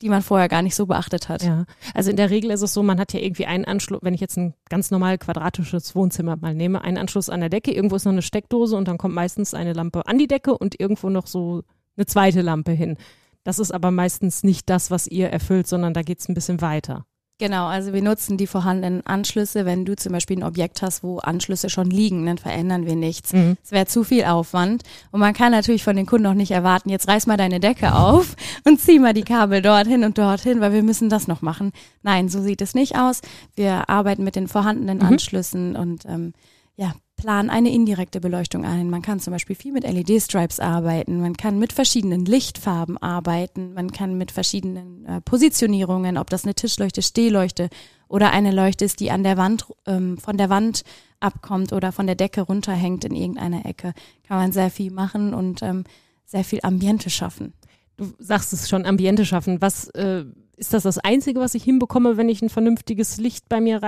die 0.00 0.08
man 0.08 0.22
vorher 0.22 0.48
gar 0.48 0.62
nicht 0.62 0.74
so 0.74 0.86
beachtet 0.86 1.28
hat. 1.28 1.42
Ja, 1.42 1.64
also 1.94 2.10
in 2.10 2.16
der 2.16 2.30
Regel 2.30 2.50
ist 2.50 2.62
es 2.62 2.72
so, 2.72 2.82
man 2.82 3.00
hat 3.00 3.12
ja 3.12 3.20
irgendwie 3.20 3.46
einen 3.46 3.64
Anschluss, 3.64 4.00
wenn 4.02 4.14
ich 4.14 4.20
jetzt 4.20 4.36
ein 4.36 4.54
ganz 4.68 4.90
normal 4.90 5.18
quadratisches 5.18 5.94
Wohnzimmer 5.94 6.36
mal 6.36 6.54
nehme, 6.54 6.82
einen 6.82 6.98
Anschluss 6.98 7.28
an 7.28 7.40
der 7.40 7.48
Decke, 7.48 7.72
irgendwo 7.72 7.96
ist 7.96 8.04
noch 8.04 8.12
eine 8.12 8.22
Steckdose 8.22 8.76
und 8.76 8.86
dann 8.86 8.98
kommt 8.98 9.14
meistens 9.14 9.54
eine 9.54 9.72
Lampe 9.72 10.06
an 10.06 10.18
die 10.18 10.28
Decke 10.28 10.56
und 10.56 10.78
irgendwo 10.78 11.10
noch 11.10 11.26
so 11.26 11.62
eine 11.96 12.06
zweite 12.06 12.42
Lampe 12.42 12.72
hin. 12.72 12.96
Das 13.44 13.58
ist 13.58 13.72
aber 13.72 13.90
meistens 13.90 14.42
nicht 14.42 14.68
das, 14.70 14.90
was 14.90 15.06
ihr 15.06 15.30
erfüllt, 15.30 15.66
sondern 15.66 15.94
da 15.94 16.02
geht 16.02 16.20
es 16.20 16.28
ein 16.28 16.34
bisschen 16.34 16.60
weiter. 16.60 17.06
Genau, 17.40 17.66
also 17.66 17.92
wir 17.92 18.02
nutzen 18.02 18.36
die 18.36 18.48
vorhandenen 18.48 19.06
Anschlüsse. 19.06 19.64
Wenn 19.64 19.84
du 19.84 19.94
zum 19.94 20.12
Beispiel 20.12 20.36
ein 20.36 20.42
Objekt 20.42 20.82
hast, 20.82 21.04
wo 21.04 21.18
Anschlüsse 21.18 21.70
schon 21.70 21.88
liegen, 21.88 22.26
dann 22.26 22.36
verändern 22.36 22.84
wir 22.84 22.96
nichts. 22.96 23.32
Mhm. 23.32 23.56
Es 23.62 23.70
mhm. 23.70 23.76
wäre 23.76 23.86
zu 23.86 24.02
viel 24.02 24.24
Aufwand. 24.24 24.82
Und 25.12 25.20
man 25.20 25.34
kann 25.34 25.52
natürlich 25.52 25.84
von 25.84 25.94
den 25.94 26.04
Kunden 26.04 26.26
auch 26.26 26.34
nicht 26.34 26.50
erwarten, 26.50 26.90
jetzt 26.90 27.06
reiß 27.06 27.28
mal 27.28 27.36
deine 27.36 27.60
Decke 27.60 27.94
auf 27.94 28.34
und 28.64 28.80
zieh 28.80 28.98
mal 28.98 29.14
die 29.14 29.22
Kabel 29.22 29.62
dorthin 29.62 30.02
und 30.02 30.18
dorthin, 30.18 30.60
weil 30.60 30.72
wir 30.72 30.82
müssen 30.82 31.08
das 31.10 31.28
noch 31.28 31.40
machen. 31.40 31.70
Nein, 32.02 32.28
so 32.28 32.42
sieht 32.42 32.60
es 32.60 32.74
nicht 32.74 32.96
aus. 32.96 33.20
Wir 33.54 33.88
arbeiten 33.88 34.24
mit 34.24 34.34
den 34.34 34.48
vorhandenen 34.48 34.98
mhm. 34.98 35.04
Anschlüssen 35.04 35.76
und 35.76 36.06
ähm, 36.06 36.32
ja, 36.76 36.92
plan 37.18 37.50
eine 37.50 37.70
indirekte 37.70 38.20
Beleuchtung 38.20 38.64
ein. 38.64 38.88
Man 38.88 39.02
kann 39.02 39.20
zum 39.20 39.32
Beispiel 39.32 39.56
viel 39.56 39.72
mit 39.72 39.84
LED-Stripes 39.84 40.60
arbeiten, 40.60 41.20
man 41.20 41.36
kann 41.36 41.58
mit 41.58 41.74
verschiedenen 41.74 42.24
Lichtfarben 42.24 42.96
arbeiten, 42.96 43.74
man 43.74 43.92
kann 43.92 44.16
mit 44.16 44.30
verschiedenen 44.30 45.04
äh, 45.04 45.20
Positionierungen, 45.20 46.16
ob 46.16 46.30
das 46.30 46.44
eine 46.44 46.54
Tischleuchte, 46.54 47.02
Stehleuchte 47.02 47.68
oder 48.08 48.30
eine 48.30 48.52
Leuchte 48.52 48.86
ist, 48.86 49.00
die 49.00 49.10
an 49.10 49.24
der 49.24 49.36
Wand, 49.36 49.66
ähm, 49.86 50.16
von 50.16 50.38
der 50.38 50.48
Wand 50.48 50.84
abkommt 51.20 51.72
oder 51.74 51.92
von 51.92 52.06
der 52.06 52.14
Decke 52.14 52.40
runterhängt 52.40 53.04
in 53.04 53.14
irgendeiner 53.14 53.66
Ecke, 53.66 53.92
kann 54.26 54.38
man 54.38 54.52
sehr 54.52 54.70
viel 54.70 54.92
machen 54.92 55.34
und 55.34 55.62
ähm, 55.62 55.84
sehr 56.24 56.44
viel 56.44 56.60
Ambiente 56.62 57.10
schaffen. 57.10 57.52
Du 57.96 58.12
sagst 58.20 58.52
es 58.52 58.68
schon, 58.68 58.86
Ambiente 58.86 59.26
schaffen. 59.26 59.60
Was 59.60 59.88
äh, 59.88 60.24
ist 60.56 60.72
das 60.72 60.84
das 60.84 60.98
Einzige, 60.98 61.40
was 61.40 61.54
ich 61.54 61.64
hinbekomme, 61.64 62.16
wenn 62.16 62.28
ich 62.28 62.42
ein 62.42 62.48
vernünftiges 62.48 63.18
Licht 63.18 63.48
bei 63.48 63.60
mir 63.60 63.82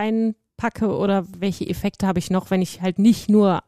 reinpacke? 0.61 0.97
Oder 0.97 1.27
welche 1.39 1.69
Effekte 1.69 2.07
habe 2.07 2.19
ich 2.19 2.31
noch, 2.31 2.51
wenn 2.51 2.63
ich 2.63 2.81
halt 2.83 2.99
nicht 2.99 3.29
nur 3.29 3.63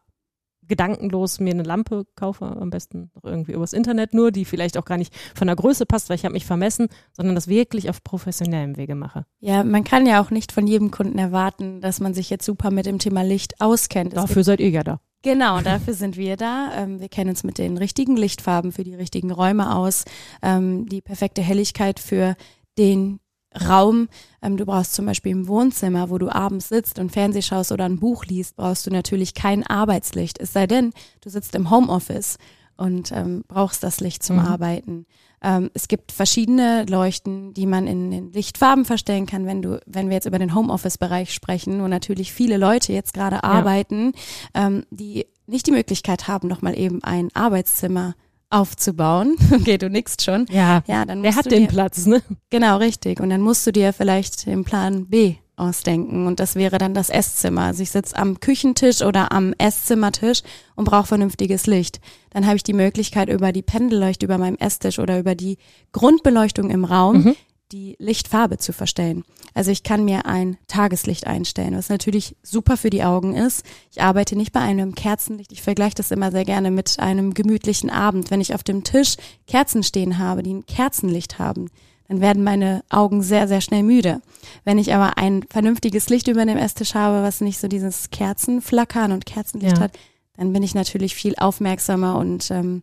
gedankenlos 0.65 1.41
mir 1.41 1.51
eine 1.51 1.65
Lampe 1.65 2.07
kaufe, 2.15 2.45
am 2.47 2.71
besten 2.71 3.11
noch 3.15 3.25
irgendwie 3.25 3.53
übers 3.53 3.73
Internet 3.73 4.15
nur, 4.15 4.31
die 4.31 4.45
vielleicht 4.45 4.79
auch 4.79 4.85
gar 4.85 4.97
nicht 4.97 5.13
von 5.35 5.49
der 5.49 5.57
Größe 5.57 5.87
passt, 5.87 6.09
weil 6.09 6.15
ich 6.15 6.25
habe 6.25 6.35
mich 6.35 6.47
vermessen, 6.47 6.89
sondern 7.13 7.35
das 7.35 7.49
wirklich 7.49 7.91
auf 7.91 8.03
professionellem 8.05 8.77
Wege 8.77 8.95
mache. 8.95 9.27
Ja, 9.41 9.65
man 9.65 9.83
kann 9.83 10.07
ja 10.07 10.23
auch 10.23 10.31
nicht 10.31 10.53
von 10.53 10.67
jedem 10.67 10.93
Kunden 10.93 11.19
erwarten, 11.19 11.81
dass 11.81 12.01
man 12.01 12.15
sich 12.15 12.31
jetzt 12.31 12.47
super 12.47 12.71
mit 12.71 12.87
dem 12.87 13.01
Thema 13.01 13.23
Licht 13.23 13.61
auskennt. 13.61 14.17
Dafür 14.17 14.45
seid 14.45 14.61
ihr 14.61 14.71
ja 14.71 14.85
da. 14.85 15.01
Genau, 15.23 15.61
dafür 15.61 15.95
sind 15.95 16.17
wir 16.17 16.37
da. 16.37 16.71
Ähm, 16.77 17.01
wir 17.01 17.09
kennen 17.09 17.31
uns 17.31 17.45
mit 17.45 17.59
den 17.59 17.77
richtigen 17.77 18.17
Lichtfarben 18.17 18.73
für 18.73 18.85
die 18.85 18.95
richtigen 18.95 19.31
Räume 19.31 19.75
aus, 19.75 20.05
ähm, 20.43 20.87
die 20.87 21.01
perfekte 21.01 21.43
Helligkeit 21.43 22.01
für 22.01 22.35
den 22.79 23.21
Raum. 23.69 24.09
Ähm, 24.43 24.57
du 24.57 24.67
brauchst 24.67 24.95
zum 24.95 25.07
Beispiel 25.07 25.33
im 25.33 25.49
Wohnzimmer, 25.49 26.11
wo 26.11 26.19
du 26.19 26.29
abends 26.29 26.69
sitzt 26.69 26.99
und 26.99 27.13
Fernseh 27.13 27.43
schaust 27.43 27.73
oder 27.73 27.85
ein 27.85 27.99
Buch 27.99 28.25
liest, 28.25 28.57
brauchst 28.57 28.87
du 28.87 28.91
natürlich 28.91 29.35
kein 29.35 29.67
Arbeitslicht. 29.67 30.41
Es 30.41 30.53
sei 30.53 30.67
denn, 30.67 30.93
du 31.21 31.31
sitzt 31.31 31.55
im 31.55 31.71
Homeoffice 31.71 32.39
und 32.77 33.13
ähm, 33.13 33.45
brauchst 33.47 33.83
das 33.83 34.01
Licht 34.01 34.23
zum 34.23 34.37
mhm. 34.37 34.47
Arbeiten. 34.47 35.07
Ähm, 35.43 35.71
es 35.75 35.89
gibt 35.89 36.13
verschiedene 36.13 36.85
Leuchten, 36.85 37.53
die 37.55 37.67
man 37.67 37.87
in 37.87 38.11
den 38.11 38.33
Lichtfarben 38.33 38.85
verstellen 38.85 39.27
kann, 39.27 39.47
wenn 39.47 39.63
du, 39.63 39.81
wenn 39.87 40.09
wir 40.09 40.15
jetzt 40.15 40.27
über 40.27 40.39
den 40.39 40.55
Homeoffice-Bereich 40.55 41.33
sprechen, 41.33 41.83
wo 41.83 41.89
natürlich 41.89 42.33
viele 42.33 42.57
Leute 42.57 42.93
jetzt 42.93 43.15
gerade 43.15 43.37
ja. 43.37 43.43
arbeiten, 43.43 44.13
ähm, 44.55 44.85
die 44.91 45.27
nicht 45.47 45.67
die 45.67 45.73
Möglichkeit 45.73 46.29
haben, 46.29 46.49
nochmal 46.49 46.79
eben 46.79 47.03
ein 47.03 47.29
Arbeitszimmer 47.35 48.15
aufzubauen. 48.53 49.37
Okay, 49.53 49.79
du 49.79 49.91
nickst 49.91 50.23
schon. 50.23 50.47
Ja, 50.51 50.83
ja 50.87 51.05
dann 51.05 51.23
wer 51.23 51.37
hat 51.37 51.51
den 51.51 51.63
dir, 51.63 51.69
Platz, 51.69 52.07
ne? 52.07 52.23
Genau, 52.51 52.79
richtig. 52.79 53.21
Und 53.21 53.31
dann 53.31 53.41
musst 53.41 53.67
du 53.67 53.71
dir 53.71 53.93
vielleicht 53.93 54.47
den 54.47 54.65
Plan 54.65 55.07
B 55.07 55.37
ausdenken 55.57 56.27
und 56.27 56.41
das 56.41 56.57
wäre 56.57 56.79
dann 56.79 56.95
das 56.95 57.11
Esszimmer. 57.11 57.63
Also 57.63 57.83
ich 57.83 57.91
sitze 57.91 58.17
am 58.17 58.41
Küchentisch 58.41 59.03
oder 59.03 59.33
am 59.33 59.55
Esszimmertisch 59.59 60.43
und 60.75 60.85
brauche 60.85 61.07
vernünftiges 61.07 61.67
Licht. 61.67 62.01
Dann 62.31 62.47
habe 62.47 62.57
ich 62.57 62.63
die 62.63 62.73
Möglichkeit 62.73 63.29
über 63.29 63.53
die 63.53 63.63
Pendelleuchte 63.63 64.27
über 64.27 64.39
meinem 64.39 64.57
Esstisch 64.57 64.99
oder 64.99 65.19
über 65.19 65.35
die 65.35 65.59
Grundbeleuchtung 65.93 66.71
im 66.71 66.85
Raum 66.85 67.25
mhm. 67.25 67.37
Die 67.73 67.97
Lichtfarbe 67.99 68.59
zu 68.59 68.73
verstellen. 68.73 69.25
Also 69.55 69.71
ich 69.71 69.83
kann 69.83 70.05
mir 70.05 70.27
ein 70.27 70.59
Tageslicht 70.69 71.27
einstellen, 71.27 71.77
was 71.77 71.89
natürlich 71.89 72.37
super 72.43 72.77
für 72.77 72.91
die 72.91 73.03
Augen 73.03 73.35
ist. 73.35 73.65
Ich 73.91 74.03
arbeite 74.03 74.37
nicht 74.37 74.53
bei 74.53 74.61
einem 74.61 74.95
Kerzenlicht. 74.95 75.53
Ich 75.53 75.63
vergleiche 75.63 75.95
das 75.97 76.11
immer 76.11 76.31
sehr 76.31 76.45
gerne 76.45 76.71
mit 76.71 77.01
einem 77.01 77.35
gemütlichen 77.35 77.91
Abend. 77.91 78.31
Wenn 78.31 78.41
ich 78.41 78.55
auf 78.55 78.63
dem 78.63 78.85
Tisch 78.85 79.17
Kerzen 79.47 79.83
stehen 79.83 80.19
habe, 80.19 80.43
die 80.43 80.55
ein 80.55 80.67
Kerzenlicht 80.67 81.39
haben, 81.39 81.71
dann 82.09 82.21
werden 82.21 82.45
meine 82.45 82.85
Augen 82.91 83.23
sehr, 83.23 83.49
sehr 83.49 83.63
schnell 83.63 83.83
müde. 83.83 84.21
Wenn 84.65 84.79
ich 84.79 84.93
aber 84.95 85.17
ein 85.17 85.45
vernünftiges 85.49 86.11
Licht 86.11 86.29
über 86.29 86.45
dem 86.45 86.59
Esstisch 86.59 86.95
habe, 86.95 87.23
was 87.23 87.41
nicht 87.41 87.59
so 87.59 87.69
dieses 87.69 88.11
Kerzenflackern 88.11 89.13
und 89.13 89.25
Kerzenlicht 89.25 89.79
ja. 89.79 89.85
hat, 89.85 89.99
dann 90.37 90.53
bin 90.53 90.63
ich 90.63 90.75
natürlich 90.75 91.15
viel 91.15 91.35
aufmerksamer 91.37 92.19
und 92.19 92.51
ähm, 92.51 92.83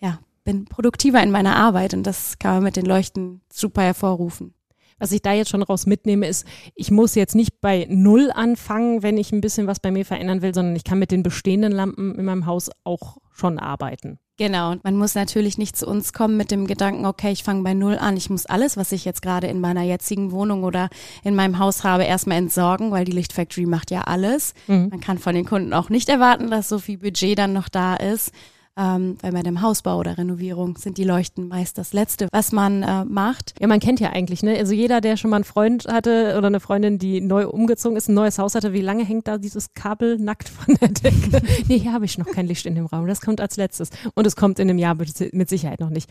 ja, 0.00 0.20
bin 0.48 0.64
produktiver 0.64 1.22
in 1.22 1.30
meiner 1.30 1.56
Arbeit 1.56 1.92
und 1.92 2.04
das 2.04 2.38
kann 2.38 2.54
man 2.54 2.62
mit 2.62 2.76
den 2.76 2.86
Leuchten 2.86 3.42
super 3.52 3.82
hervorrufen. 3.82 4.54
Was 4.98 5.12
ich 5.12 5.20
da 5.20 5.34
jetzt 5.34 5.50
schon 5.50 5.62
raus 5.62 5.84
mitnehme, 5.84 6.26
ist, 6.26 6.46
ich 6.74 6.90
muss 6.90 7.14
jetzt 7.14 7.34
nicht 7.34 7.60
bei 7.60 7.86
Null 7.90 8.30
anfangen, 8.34 9.02
wenn 9.02 9.18
ich 9.18 9.30
ein 9.30 9.42
bisschen 9.42 9.66
was 9.66 9.78
bei 9.78 9.90
mir 9.90 10.06
verändern 10.06 10.40
will, 10.40 10.54
sondern 10.54 10.74
ich 10.74 10.84
kann 10.84 10.98
mit 10.98 11.10
den 11.10 11.22
bestehenden 11.22 11.70
Lampen 11.70 12.14
in 12.14 12.24
meinem 12.24 12.46
Haus 12.46 12.70
auch 12.82 13.18
schon 13.30 13.58
arbeiten. 13.58 14.18
Genau, 14.38 14.70
und 14.70 14.84
man 14.84 14.96
muss 14.96 15.14
natürlich 15.14 15.58
nicht 15.58 15.76
zu 15.76 15.86
uns 15.86 16.14
kommen 16.14 16.38
mit 16.38 16.50
dem 16.50 16.66
Gedanken, 16.66 17.04
okay, 17.04 17.30
ich 17.30 17.44
fange 17.44 17.62
bei 17.62 17.74
Null 17.74 17.98
an, 17.98 18.16
ich 18.16 18.30
muss 18.30 18.46
alles, 18.46 18.78
was 18.78 18.90
ich 18.92 19.04
jetzt 19.04 19.20
gerade 19.20 19.48
in 19.48 19.60
meiner 19.60 19.82
jetzigen 19.82 20.32
Wohnung 20.32 20.64
oder 20.64 20.88
in 21.24 21.34
meinem 21.34 21.58
Haus 21.58 21.84
habe, 21.84 22.04
erstmal 22.04 22.38
entsorgen, 22.38 22.90
weil 22.90 23.04
die 23.04 23.12
Lichtfactory 23.12 23.66
macht 23.66 23.90
ja 23.90 24.04
alles. 24.04 24.54
Mhm. 24.66 24.88
Man 24.88 25.00
kann 25.00 25.18
von 25.18 25.34
den 25.34 25.44
Kunden 25.44 25.74
auch 25.74 25.90
nicht 25.90 26.08
erwarten, 26.08 26.50
dass 26.50 26.70
so 26.70 26.78
viel 26.78 26.96
Budget 26.96 27.38
dann 27.38 27.52
noch 27.52 27.68
da 27.68 27.96
ist 27.96 28.32
ähm, 28.78 29.18
weil 29.20 29.32
bei 29.32 29.42
dem 29.42 29.60
Hausbau 29.60 29.98
oder 29.98 30.16
Renovierung 30.16 30.78
sind 30.78 30.98
die 30.98 31.04
Leuchten 31.04 31.48
meist 31.48 31.78
das 31.78 31.92
Letzte, 31.92 32.28
was 32.30 32.52
man 32.52 32.82
äh, 32.82 33.04
macht. 33.04 33.54
Ja, 33.60 33.66
man 33.66 33.80
kennt 33.80 33.98
ja 33.98 34.10
eigentlich, 34.10 34.42
ne? 34.42 34.56
Also 34.56 34.72
jeder, 34.72 35.00
der 35.00 35.16
schon 35.16 35.30
mal 35.30 35.36
einen 35.36 35.44
Freund 35.44 35.86
hatte 35.86 36.36
oder 36.38 36.46
eine 36.46 36.60
Freundin, 36.60 36.98
die 36.98 37.20
neu 37.20 37.48
umgezogen 37.48 37.96
ist, 37.96 38.08
ein 38.08 38.14
neues 38.14 38.38
Haus 38.38 38.54
hatte, 38.54 38.72
wie 38.72 38.80
lange 38.80 39.04
hängt 39.04 39.26
da 39.26 39.38
dieses 39.38 39.74
Kabel 39.74 40.18
nackt 40.18 40.48
von 40.48 40.76
der 40.76 40.88
Decke? 40.88 41.42
nee, 41.68 41.78
hier 41.78 41.92
habe 41.92 42.04
ich 42.04 42.18
noch 42.18 42.26
kein 42.26 42.46
Licht 42.46 42.66
in 42.66 42.76
dem 42.76 42.86
Raum. 42.86 43.06
Das 43.08 43.20
kommt 43.20 43.40
als 43.40 43.56
letztes. 43.56 43.90
Und 44.14 44.26
es 44.26 44.36
kommt 44.36 44.60
in 44.60 44.70
einem 44.70 44.78
Jahr 44.78 44.94
mit 44.94 45.48
Sicherheit 45.48 45.80
noch 45.80 45.90
nicht. 45.90 46.08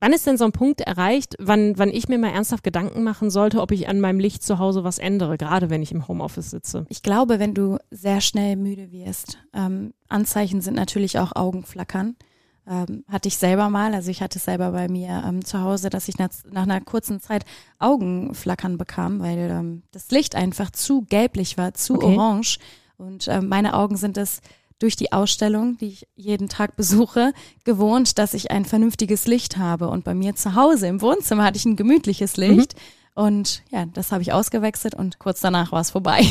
Wann 0.00 0.12
ist 0.12 0.26
denn 0.26 0.36
so 0.36 0.44
ein 0.44 0.52
Punkt 0.52 0.82
erreicht, 0.82 1.36
wann, 1.38 1.78
wann 1.78 1.88
ich 1.88 2.08
mir 2.08 2.18
mal 2.18 2.30
ernsthaft 2.30 2.64
Gedanken 2.64 3.02
machen 3.04 3.30
sollte, 3.30 3.60
ob 3.60 3.70
ich 3.70 3.88
an 3.88 4.00
meinem 4.00 4.20
Licht 4.20 4.42
zu 4.42 4.58
Hause 4.58 4.84
was 4.84 4.98
ändere, 4.98 5.38
gerade 5.38 5.70
wenn 5.70 5.82
ich 5.82 5.92
im 5.92 6.08
Homeoffice 6.08 6.50
sitze? 6.50 6.84
Ich 6.88 7.02
glaube, 7.02 7.38
wenn 7.38 7.54
du 7.54 7.78
sehr 7.90 8.20
schnell 8.20 8.56
müde 8.56 8.92
wirst, 8.92 9.38
ähm, 9.54 9.94
Anzeichen 10.12 10.60
sind 10.60 10.74
natürlich 10.74 11.18
auch 11.18 11.34
Augenflackern. 11.34 12.16
Ähm, 12.64 13.04
hatte 13.08 13.26
ich 13.26 13.38
selber 13.38 13.70
mal, 13.70 13.92
also 13.92 14.08
ich 14.08 14.22
hatte 14.22 14.38
es 14.38 14.44
selber 14.44 14.70
bei 14.70 14.88
mir 14.88 15.24
ähm, 15.26 15.44
zu 15.44 15.60
Hause, 15.60 15.90
dass 15.90 16.06
ich 16.06 16.18
nach, 16.18 16.28
nach, 16.48 16.62
einer 16.62 16.80
kurzen 16.80 17.20
Zeit 17.20 17.44
Augenflackern 17.80 18.78
bekam, 18.78 19.18
weil 19.18 19.50
ähm, 19.50 19.82
das 19.90 20.12
Licht 20.12 20.36
einfach 20.36 20.70
zu 20.70 21.02
gelblich 21.02 21.58
war, 21.58 21.74
zu 21.74 21.94
okay. 21.94 22.06
orange. 22.06 22.58
Und 22.98 23.26
ähm, 23.26 23.48
meine 23.48 23.74
Augen 23.74 23.96
sind 23.96 24.16
es 24.16 24.42
durch 24.78 24.94
die 24.94 25.12
Ausstellung, 25.12 25.76
die 25.78 25.88
ich 25.88 26.06
jeden 26.14 26.48
Tag 26.48 26.76
besuche, 26.76 27.32
gewohnt, 27.64 28.18
dass 28.18 28.32
ich 28.32 28.52
ein 28.52 28.64
vernünftiges 28.64 29.26
Licht 29.26 29.56
habe. 29.56 29.88
Und 29.88 30.04
bei 30.04 30.14
mir 30.14 30.36
zu 30.36 30.54
Hause 30.54 30.86
im 30.86 31.00
Wohnzimmer 31.00 31.44
hatte 31.44 31.56
ich 31.56 31.64
ein 31.64 31.76
gemütliches 31.76 32.36
Licht. 32.36 32.74
Mhm. 32.74 32.80
Und 33.14 33.62
ja, 33.70 33.86
das 33.86 34.12
habe 34.12 34.22
ich 34.22 34.32
ausgewechselt 34.32 34.94
und 34.94 35.18
kurz 35.18 35.40
danach 35.40 35.72
war 35.72 35.80
es 35.80 35.90
vorbei. 35.90 36.24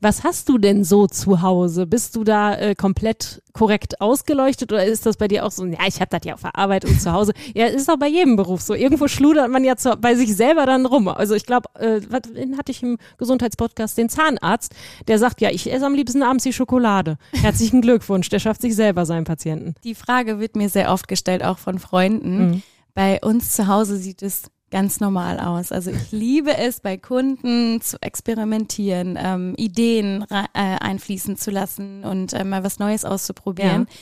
Was 0.00 0.24
hast 0.24 0.48
du 0.48 0.58
denn 0.58 0.84
so 0.84 1.06
zu 1.06 1.42
Hause? 1.42 1.86
Bist 1.86 2.16
du 2.16 2.24
da 2.24 2.54
äh, 2.54 2.74
komplett 2.74 3.42
korrekt 3.52 4.00
ausgeleuchtet 4.00 4.72
oder 4.72 4.84
ist 4.84 5.06
das 5.06 5.16
bei 5.16 5.28
dir 5.28 5.44
auch 5.44 5.50
so, 5.50 5.64
ja, 5.66 5.78
ich 5.86 6.00
habe 6.00 6.08
das 6.10 6.20
ja 6.24 6.34
auf 6.34 6.42
der 6.42 6.56
Arbeit 6.56 6.84
und 6.84 7.00
zu 7.00 7.12
Hause. 7.12 7.32
Ja, 7.54 7.66
ist 7.66 7.90
auch 7.90 7.98
bei 7.98 8.08
jedem 8.08 8.36
Beruf 8.36 8.62
so. 8.62 8.72
Irgendwo 8.72 9.08
schludert 9.08 9.50
man 9.50 9.62
ja 9.62 9.76
zu, 9.76 9.96
bei 9.96 10.14
sich 10.14 10.34
selber 10.34 10.64
dann 10.64 10.86
rum. 10.86 11.08
Also 11.08 11.34
ich 11.34 11.44
glaube, 11.44 11.68
äh, 11.78 12.00
was 12.08 12.22
hatte 12.56 12.72
ich 12.72 12.82
im 12.82 12.98
Gesundheitspodcast 13.18 13.98
den 13.98 14.08
Zahnarzt, 14.08 14.74
der 15.06 15.18
sagt, 15.18 15.40
ja, 15.40 15.50
ich 15.50 15.70
esse 15.70 15.84
am 15.84 15.94
liebsten 15.94 16.22
abends 16.22 16.44
die 16.44 16.52
Schokolade. 16.52 17.18
Herzlichen 17.32 17.80
Glückwunsch, 17.82 18.28
der 18.30 18.38
schafft 18.38 18.62
sich 18.62 18.74
selber 18.74 19.04
seinen 19.04 19.24
Patienten. 19.24 19.74
Die 19.84 19.94
Frage 19.94 20.38
wird 20.38 20.56
mir 20.56 20.68
sehr 20.68 20.92
oft 20.92 21.08
gestellt, 21.08 21.44
auch 21.44 21.58
von 21.58 21.78
Freunden. 21.78 22.38
Mhm. 22.38 22.62
Bei 22.94 23.20
uns 23.22 23.54
zu 23.54 23.66
Hause 23.66 23.96
sieht 23.96 24.22
es 24.22 24.44
ganz 24.72 24.98
normal 24.98 25.38
aus. 25.38 25.70
Also 25.70 25.92
ich 25.92 26.10
liebe 26.10 26.56
es, 26.56 26.80
bei 26.80 26.96
Kunden 26.96 27.80
zu 27.80 28.00
experimentieren, 28.00 29.16
ähm, 29.20 29.54
Ideen 29.56 30.24
äh, 30.30 30.46
einfließen 30.54 31.36
zu 31.36 31.52
lassen 31.52 32.02
und 32.04 32.32
äh, 32.32 32.42
mal 32.42 32.64
was 32.64 32.80
Neues 32.80 33.04
auszuprobieren. 33.04 33.86
Ja. 33.88 33.96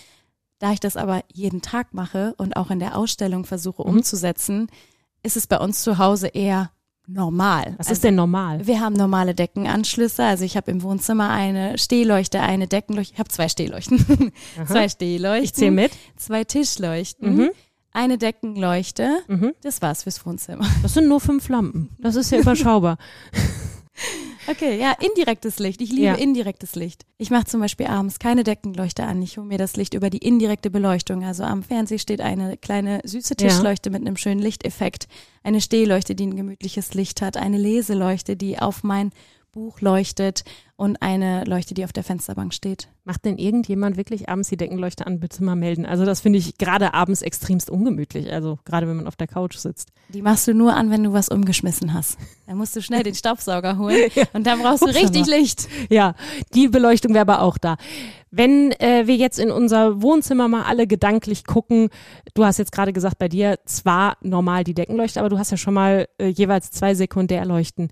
Da 0.61 0.73
ich 0.73 0.81
das 0.81 0.97
aber 0.97 1.23
jeden 1.33 1.61
Tag 1.61 1.93
mache 1.93 2.35
und 2.39 2.57
auch 2.57 2.71
in 2.71 2.79
der 2.79 2.97
Ausstellung 2.97 3.45
versuche 3.45 3.83
mhm. 3.83 3.97
umzusetzen, 3.97 4.69
ist 5.23 5.37
es 5.37 5.47
bei 5.47 5.59
uns 5.59 5.83
zu 5.83 5.99
Hause 5.99 6.29
eher 6.29 6.71
normal. 7.07 7.75
Was 7.79 7.89
also, 7.89 7.93
ist 7.95 8.05
denn 8.05 8.15
normal? 8.15 8.67
Wir 8.67 8.81
haben 8.81 8.95
normale 8.95 9.35
Deckenanschlüsse. 9.35 10.25
Also 10.25 10.45
ich 10.45 10.57
habe 10.57 10.71
im 10.71 10.83
Wohnzimmer 10.85 11.31
eine 11.31 11.79
Stehleuchte, 11.79 12.41
eine 12.41 12.69
Deckenleuchte. 12.69 13.15
Ich 13.15 13.19
habe 13.19 13.29
zwei 13.29 13.49
Stehleuchten. 13.49 14.33
zwei 14.69 14.89
Stehleuchten. 14.89 15.45
Ich 15.45 15.55
zähle 15.55 15.73
mit. 15.73 15.93
Zwei 16.17 16.45
Tischleuchten. 16.45 17.37
Mhm 17.37 17.51
eine 17.93 18.19
Deckenleuchte. 18.19 19.19
Mhm. 19.29 19.55
Das 19.63 19.83
war's 19.83 20.05
fürs 20.05 20.25
Wohnzimmer. 20.25 20.67
Das 20.83 20.95
sind 20.95 21.09
nur 21.09 21.21
fünf 21.21 21.49
Lampen. 21.49 21.91
Das 21.99 22.17
ist 22.17 22.31
ja 22.31 22.39
überschaubar. 22.41 22.99
Okay, 24.47 24.81
ja, 24.81 24.97
indirektes 24.99 25.59
Licht. 25.59 25.81
Ich 25.81 25.91
liebe 25.91 26.07
ja. 26.07 26.15
indirektes 26.15 26.75
Licht. 26.75 27.05
Ich 27.19 27.31
mache 27.31 27.45
zum 27.45 27.61
Beispiel 27.61 27.87
abends 27.87 28.19
keine 28.19 28.43
Deckenleuchte 28.43 29.05
an. 29.05 29.21
Ich 29.23 29.37
hole 29.37 29.47
mir 29.47 29.59
das 29.59 29.77
Licht 29.77 29.95
über 29.95 30.11
die 30.11 30.19
indirekte 30.19 30.71
Beleuchtung. 30.71 31.25
Also 31.25 31.45
am 31.45 31.63
Fernseher 31.63 31.99
steht 31.99 32.21
eine 32.21 32.57
kleine 32.57 33.01
süße 33.05 33.37
Tischleuchte 33.37 33.91
ja. 33.91 33.99
mit 33.99 34.07
einem 34.07 34.17
schönen 34.17 34.41
Lichteffekt, 34.41 35.07
eine 35.43 35.61
Stehleuchte, 35.61 36.15
die 36.15 36.27
ein 36.27 36.37
gemütliches 36.37 36.95
Licht 36.95 37.23
hat, 37.23 37.37
eine 37.37 37.59
Leseleuchte, 37.59 38.37
die 38.37 38.59
auf 38.59 38.83
mein 38.83 39.13
Buch 39.53 39.81
leuchtet 39.81 40.45
und 40.77 41.03
eine 41.03 41.45
Leuchte, 41.45 41.75
die 41.75 41.85
auf 41.85 41.93
der 41.93 42.05
Fensterbank 42.05 42.55
steht. 42.55 42.89
Macht 43.05 43.25
denn 43.25 43.37
irgendjemand 43.37 43.97
wirklich 43.97 44.29
abends 44.29 44.49
die 44.49 44.57
Deckenleuchte 44.57 45.07
an? 45.07 45.21
Bitte 45.21 45.43
mal 45.43 45.57
melden. 45.57 45.85
Also 45.85 46.05
das 46.05 46.21
finde 46.21 46.39
ich 46.39 46.57
gerade 46.57 46.95
abends 46.95 47.21
extremst 47.21 47.69
ungemütlich. 47.69 48.33
Also 48.33 48.59
gerade 48.65 48.89
wenn 48.89 48.97
man 48.97 49.07
auf 49.07 49.17
der 49.17 49.27
Couch 49.27 49.57
sitzt. 49.57 49.91
Die 50.09 50.23
machst 50.23 50.47
du 50.49 50.55
nur 50.55 50.75
an, 50.75 50.91
wenn 50.91 51.03
du 51.03 51.13
was 51.13 51.29
umgeschmissen 51.29 51.93
hast. 51.93 52.17
Dann 52.47 52.57
musst 52.57 52.75
du 52.77 52.83
schnell 52.83 53.03
den 53.03 53.15
Staubsauger 53.15 53.77
holen 53.77 54.11
ja. 54.15 54.25
und 54.33 54.47
dann 54.47 54.61
brauchst 54.61 54.83
du 54.83 54.87
richtig 54.87 55.27
Licht. 55.27 55.69
Ja, 55.91 56.15
die 56.55 56.69
Beleuchtung 56.69 57.13
wäre 57.13 57.23
aber 57.23 57.43
auch 57.43 57.59
da. 57.59 57.77
Wenn 58.31 58.71
äh, 58.73 59.09
wir 59.09 59.17
jetzt 59.17 59.41
in 59.41 59.51
unser 59.51 60.03
Wohnzimmer 60.03 60.47
mal 60.47 60.63
alle 60.63 60.87
gedanklich 60.87 61.45
gucken, 61.45 61.89
du 62.35 62.45
hast 62.45 62.59
jetzt 62.59 62.71
gerade 62.71 62.93
gesagt, 62.93 63.19
bei 63.19 63.29
dir 63.29 63.59
zwar 63.65 64.17
normal 64.23 64.63
die 64.63 64.75
Deckenleuchte, 64.75 65.19
aber 65.19 65.29
du 65.29 65.39
hast 65.39 65.51
ja 65.51 65.57
schon 65.57 65.75
mal 65.75 66.09
äh, 66.19 66.29
jeweils 66.29 66.71
zwei 66.71 66.95
Sekundärleuchten 66.95 67.91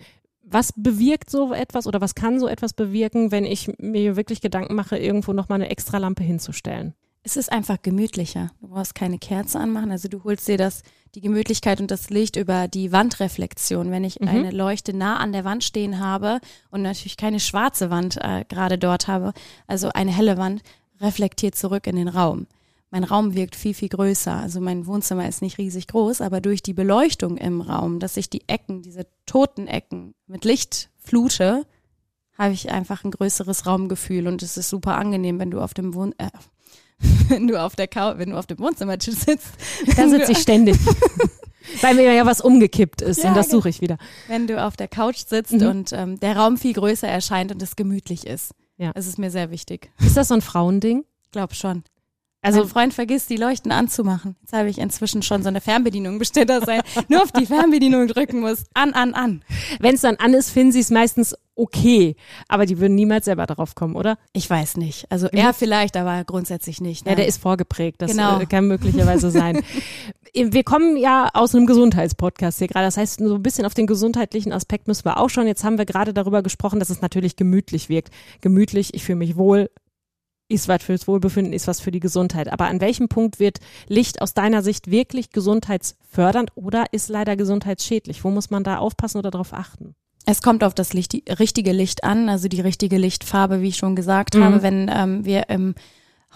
was 0.51 0.73
bewirkt 0.77 1.31
so 1.31 1.53
etwas 1.53 1.87
oder 1.87 2.01
was 2.01 2.15
kann 2.15 2.41
so 2.41 2.49
etwas 2.49 2.73
bewirken, 2.73 3.31
wenn 3.31 3.45
ich 3.45 3.71
mir 3.79 4.17
wirklich 4.17 4.41
Gedanken 4.41 4.75
mache, 4.75 4.99
irgendwo 4.99 5.33
nochmal 5.33 5.61
eine 5.61 5.71
extra 5.71 5.99
Lampe 5.99 6.23
hinzustellen? 6.23 6.95
Es 7.23 7.37
ist 7.37 7.53
einfach 7.53 7.83
gemütlicher. 7.83 8.53
Du 8.61 8.69
brauchst 8.69 8.95
keine 8.95 9.19
Kerze 9.19 9.59
anmachen. 9.59 9.91
Also 9.91 10.09
du 10.09 10.25
holst 10.25 10.49
dir 10.49 10.57
das, 10.57 10.83
die 11.15 11.21
Gemütlichkeit 11.21 11.81
und 11.81 11.91
das 11.91 12.11
Licht 12.11 12.37
über 12.37 12.69
die 12.69 12.91
Wandreflexion. 12.91 13.91
Wenn 13.91 14.05
ich 14.05 14.21
mhm. 14.21 14.29
eine 14.29 14.51
Leuchte 14.51 14.97
nah 14.97 15.19
an 15.19 15.33
der 15.33 15.45
Wand 15.45 15.65
stehen 15.65 15.99
habe 15.99 16.41
und 16.71 16.83
natürlich 16.83 17.17
keine 17.17 17.41
schwarze 17.41 17.91
Wand 17.91 18.17
äh, 18.17 18.45
gerade 18.49 18.79
dort 18.79 19.09
habe, 19.09 19.33
also 19.67 19.91
eine 19.91 20.13
helle 20.13 20.39
Wand, 20.39 20.63
reflektiert 21.01 21.55
zurück 21.55 21.87
in 21.87 21.97
den 21.97 22.09
Raum 22.09 22.47
mein 22.91 23.05
Raum 23.05 23.35
wirkt 23.35 23.57
viel, 23.57 23.75
viel 23.75 23.89
größer. 23.89 24.35
Also 24.35 24.61
mein 24.61 24.87
Wohnzimmer 24.87 25.29
ist 25.29 25.43
nicht 25.43 25.59
riesig 25.59 25.89
groß, 25.89 26.21
aber 26.21 26.41
durch 26.41 26.63
die 26.63 26.75
Beleuchtung 26.75 27.37
im 27.37 27.61
Raum, 27.61 28.01
dass 28.01 28.17
ich 28.17 28.31
die 28.31 28.49
Ecken, 28.49 28.83
diese 28.83 29.07
toten 29.27 29.67
Ecken 29.67 30.15
mit 30.27 30.45
Licht 30.45 30.91
flute, 30.99 31.67
habe 32.39 32.55
ich 32.55 32.71
einfach 32.71 33.05
ein 33.05 33.11
größeres 33.11 33.67
Raumgefühl 33.67 34.29
und 34.29 34.43
es 34.43 34.57
ist 34.57 34.71
super 34.71 34.97
angenehm, 34.97 35.39
wenn 35.39 35.51
du 35.51 35.61
auf 35.61 35.75
dem 35.75 35.95
Wohn 35.95 36.15
äh, 36.19 36.31
wenn 37.29 37.47
du 37.47 37.61
auf 37.61 37.77
der 37.77 37.89
Couch, 37.89 38.19
wenn 38.19 38.31
du 38.31 38.39
auf 38.39 38.47
dem 38.47 38.59
Wohnzimmertisch 38.59 39.15
sitzt. 39.27 39.53
Da 39.97 40.09
sitze 40.09 40.33
ich 40.33 40.39
ständig. 40.39 40.77
Weil 41.83 41.95
mir 41.95 42.13
ja 42.15 42.25
was 42.25 42.41
umgekippt 42.41 43.03
ist 43.03 43.23
ja, 43.23 43.29
und 43.29 43.37
das 43.37 43.51
suche 43.51 43.69
ich 43.69 43.83
wieder. 43.83 43.99
Wenn 44.27 44.47
du 44.47 44.63
auf 44.63 44.77
der 44.77 44.89
Couch 44.89 45.19
sitzt 45.27 45.53
mhm. 45.53 45.67
und 45.67 45.93
ähm, 45.93 46.19
der 46.19 46.37
Raum 46.37 46.57
viel 46.57 46.73
größer 46.73 47.07
erscheint 47.07 47.53
und 47.53 47.63
es 47.63 47.77
gemütlich 47.77 48.27
ist. 48.27 48.53
Ja. 48.79 48.93
Das 48.95 49.07
ist 49.07 49.19
mir 49.19 49.31
sehr 49.31 49.51
wichtig. 49.51 49.91
Ist 50.01 50.17
das 50.17 50.29
so 50.29 50.35
ein 50.35 50.41
Frauending? 50.41 51.05
Glaub 51.31 51.55
schon. 51.55 51.85
Also 52.41 52.61
mein 52.61 52.69
Freund 52.69 52.95
vergisst, 52.95 53.31
die 53.31 53.37
Leuchten 53.37 53.73
anzumachen. 53.73 54.37
Jetzt 54.41 54.53
habe 54.53 54.71
ich 54.71 54.79
inzwischen 54.79 55.23
schon 55.23 55.43
so 55.43 55.49
eine 55.49 55.61
Fernbedienung 55.61 56.19
bestellt, 56.19 56.51
dass 56.51 56.69
er 56.69 56.83
nur 57.09 57.23
auf 57.23 57.33
die 57.33 57.47
Fernbedienung 57.47 58.07
drücken 58.07 58.41
muss. 58.41 58.65
An, 58.75 58.93
an, 58.93 59.15
an. 59.15 59.43
Wenn 59.81 59.97
es 59.97 60.03
dann 60.03 60.17
an 60.17 60.35
ist, 60.35 60.51
finden 60.51 60.73
sie 60.73 60.81
es 60.81 60.91
meistens 60.91 61.35
okay. 61.57 62.15
Aber 62.47 62.65
die 62.65 62.79
würden 62.79 62.95
niemals 62.95 63.25
selber 63.25 63.47
darauf 63.47 63.75
kommen, 63.75 63.97
oder? 63.97 64.19
Ich 64.33 64.49
weiß 64.49 64.77
nicht. 64.77 65.11
Also 65.11 65.27
er 65.29 65.53
vielleicht, 65.53 65.97
aber 65.97 66.25
grundsätzlich 66.25 66.81
nicht. 66.81 67.05
Nein. 67.05 67.13
Ja, 67.13 67.17
der 67.17 67.27
ist 67.27 67.43
vorgeprägt. 67.43 68.01
Das 68.01 68.13
genau. 68.13 68.41
Äh, 68.41 68.47
kann 68.47 68.69
möglicherweise 68.69 69.31
sein. 69.31 69.61
wir 70.35 70.63
kommen 70.63 70.97
ja 70.97 71.29
aus 71.35 71.55
einem 71.55 71.67
Gesundheitspodcast 71.67 72.59
hier 72.59 72.69
gerade. 72.69 72.87
Das 72.87 72.97
heißt, 72.97 73.19
so 73.19 73.35
ein 73.35 73.43
bisschen 73.43 73.67
auf 73.67 73.75
den 73.75 73.89
gesundheitlichen 73.89 74.53
Aspekt 74.53 74.87
müssen 74.87 75.05
wir 75.05 75.19
auch 75.19 75.31
schon. 75.31 75.49
Jetzt 75.49 75.65
haben 75.65 75.79
wir 75.79 75.87
gerade 75.87 76.15
darüber 76.15 76.43
gesprochen, 76.43 76.79
dass 76.79 76.91
es 76.91 77.01
natürlich 77.01 77.35
gemütlich 77.35 77.89
wirkt. 77.89 78.11
Gemütlich, 78.41 78.95
ich 78.95 79.03
fühle 79.03 79.17
mich 79.17 79.37
wohl, 79.37 79.71
ist 80.49 80.69
was 80.69 80.83
fürs 80.83 81.07
Wohlbefinden, 81.07 81.53
ist 81.53 81.69
was 81.69 81.81
für 81.81 81.91
die 81.91 82.01
Gesundheit. 82.01 82.51
Aber 82.53 82.67
an 82.67 82.81
welchem 82.81 83.09
Punkt 83.09 83.39
wird 83.39 83.59
Licht 83.87 84.21
aus 84.23 84.35
deiner 84.35 84.63
Sicht 84.63 84.91
wirklich 84.91 85.31
gesundheitsfördernd 85.31 86.53
oder 86.55 86.87
ist 86.93 87.09
leider 87.09 87.37
gesundheitsschädlich? 87.37 88.25
Wo 88.25 88.31
muss 88.31 88.51
man 88.51 88.65
da 88.65 88.79
aufpassen 88.79 89.19
oder 89.19 89.31
darauf 89.31 89.53
achten? 89.53 89.95
Es 90.27 90.43
kommt 90.43 90.65
auf 90.65 90.75
das 90.75 90.93
Licht, 90.93 91.15
richtige 91.39 91.73
Licht 91.73 92.05
an, 92.05 92.29
also 92.29 92.49
die 92.49 92.61
richtige 92.61 92.99
Lichtfarbe, 92.99 93.63
wie 93.63 93.69
ich 93.69 93.77
schon 93.77 93.97
gesagt 93.97 94.35
mhm. 94.35 94.45
habe, 94.45 94.63
wenn 94.63 94.91
ähm, 94.93 95.25
wir 95.25 95.49
im 95.49 95.75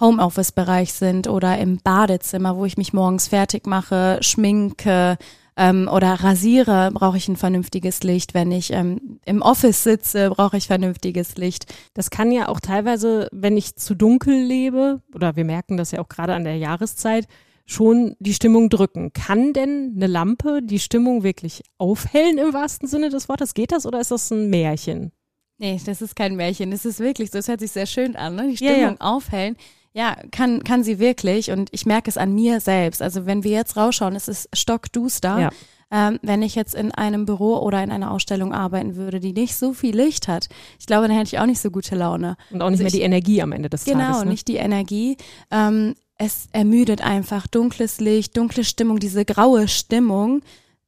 Homeoffice-Bereich 0.00 0.92
sind 0.92 1.28
oder 1.28 1.58
im 1.58 1.78
Badezimmer, 1.78 2.56
wo 2.56 2.64
ich 2.64 2.78
mich 2.78 2.92
morgens 2.92 3.28
fertig 3.28 3.66
mache, 3.66 4.18
schminke, 4.22 5.18
ähm, 5.56 5.88
oder 5.92 6.12
rasiere, 6.14 6.90
brauche 6.92 7.16
ich 7.16 7.28
ein 7.28 7.36
vernünftiges 7.36 8.02
Licht. 8.02 8.34
Wenn 8.34 8.50
ich 8.52 8.72
ähm, 8.72 9.20
im 9.24 9.42
Office 9.42 9.82
sitze, 9.82 10.30
brauche 10.30 10.56
ich 10.56 10.66
vernünftiges 10.66 11.36
Licht. 11.36 11.66
Das 11.94 12.10
kann 12.10 12.32
ja 12.32 12.48
auch 12.48 12.60
teilweise, 12.60 13.28
wenn 13.32 13.56
ich 13.56 13.76
zu 13.76 13.94
dunkel 13.94 14.34
lebe, 14.34 15.00
oder 15.14 15.36
wir 15.36 15.44
merken 15.44 15.76
das 15.76 15.90
ja 15.90 16.00
auch 16.00 16.08
gerade 16.08 16.34
an 16.34 16.44
der 16.44 16.56
Jahreszeit, 16.56 17.26
schon 17.66 18.16
die 18.18 18.34
Stimmung 18.34 18.70
drücken. 18.70 19.12
Kann 19.12 19.52
denn 19.52 19.92
eine 19.96 20.06
Lampe 20.06 20.60
die 20.62 20.78
Stimmung 20.78 21.22
wirklich 21.22 21.62
aufhellen 21.78 22.38
im 22.38 22.52
wahrsten 22.52 22.88
Sinne 22.88 23.10
des 23.10 23.28
Wortes? 23.28 23.54
Geht 23.54 23.72
das 23.72 23.86
oder 23.86 24.00
ist 24.00 24.10
das 24.10 24.30
ein 24.30 24.50
Märchen? 24.50 25.12
Nee, 25.58 25.80
das 25.84 26.02
ist 26.02 26.16
kein 26.16 26.34
Märchen. 26.34 26.72
Es 26.72 26.84
ist 26.84 26.98
wirklich 26.98 27.30
so. 27.30 27.38
Es 27.38 27.46
hört 27.46 27.60
sich 27.60 27.70
sehr 27.70 27.86
schön 27.86 28.16
an, 28.16 28.34
ne? 28.34 28.48
Die 28.48 28.56
Stimmung 28.56 28.80
ja, 28.80 28.90
ja. 28.90 28.96
aufhellen. 28.98 29.56
Ja, 29.94 30.16
kann, 30.30 30.64
kann 30.64 30.84
sie 30.84 30.98
wirklich. 30.98 31.50
Und 31.50 31.68
ich 31.72 31.84
merke 31.84 32.08
es 32.08 32.16
an 32.16 32.34
mir 32.34 32.60
selbst. 32.60 33.02
Also 33.02 33.26
wenn 33.26 33.44
wir 33.44 33.52
jetzt 33.52 33.76
rausschauen, 33.76 34.16
es 34.16 34.28
ist 34.28 34.48
stockduster. 34.54 35.38
Ja. 35.38 35.50
Ähm, 35.90 36.18
wenn 36.22 36.40
ich 36.40 36.54
jetzt 36.54 36.74
in 36.74 36.90
einem 36.92 37.26
Büro 37.26 37.58
oder 37.58 37.82
in 37.84 37.90
einer 37.90 38.10
Ausstellung 38.10 38.54
arbeiten 38.54 38.96
würde, 38.96 39.20
die 39.20 39.34
nicht 39.34 39.54
so 39.54 39.74
viel 39.74 39.94
Licht 39.94 40.26
hat, 40.26 40.48
ich 40.78 40.86
glaube, 40.86 41.06
dann 41.06 41.14
hätte 41.14 41.28
ich 41.28 41.38
auch 41.38 41.44
nicht 41.44 41.60
so 41.60 41.70
gute 41.70 41.94
Laune. 41.94 42.38
Und 42.50 42.62
auch 42.62 42.70
nicht 42.70 42.80
also 42.80 42.84
mehr 42.84 42.86
ich, 42.86 42.92
die 42.94 43.02
Energie 43.02 43.42
am 43.42 43.52
Ende 43.52 43.68
des 43.68 43.84
genau, 43.84 43.98
Tages. 43.98 44.12
Genau, 44.14 44.24
ne? 44.24 44.30
nicht 44.30 44.48
die 44.48 44.56
Energie. 44.56 45.18
Ähm, 45.50 45.94
es 46.16 46.48
ermüdet 46.52 47.02
einfach. 47.02 47.46
Dunkles 47.46 48.00
Licht, 48.00 48.36
dunkle 48.36 48.64
Stimmung, 48.64 49.00
diese 49.00 49.26
graue 49.26 49.68
Stimmung 49.68 50.40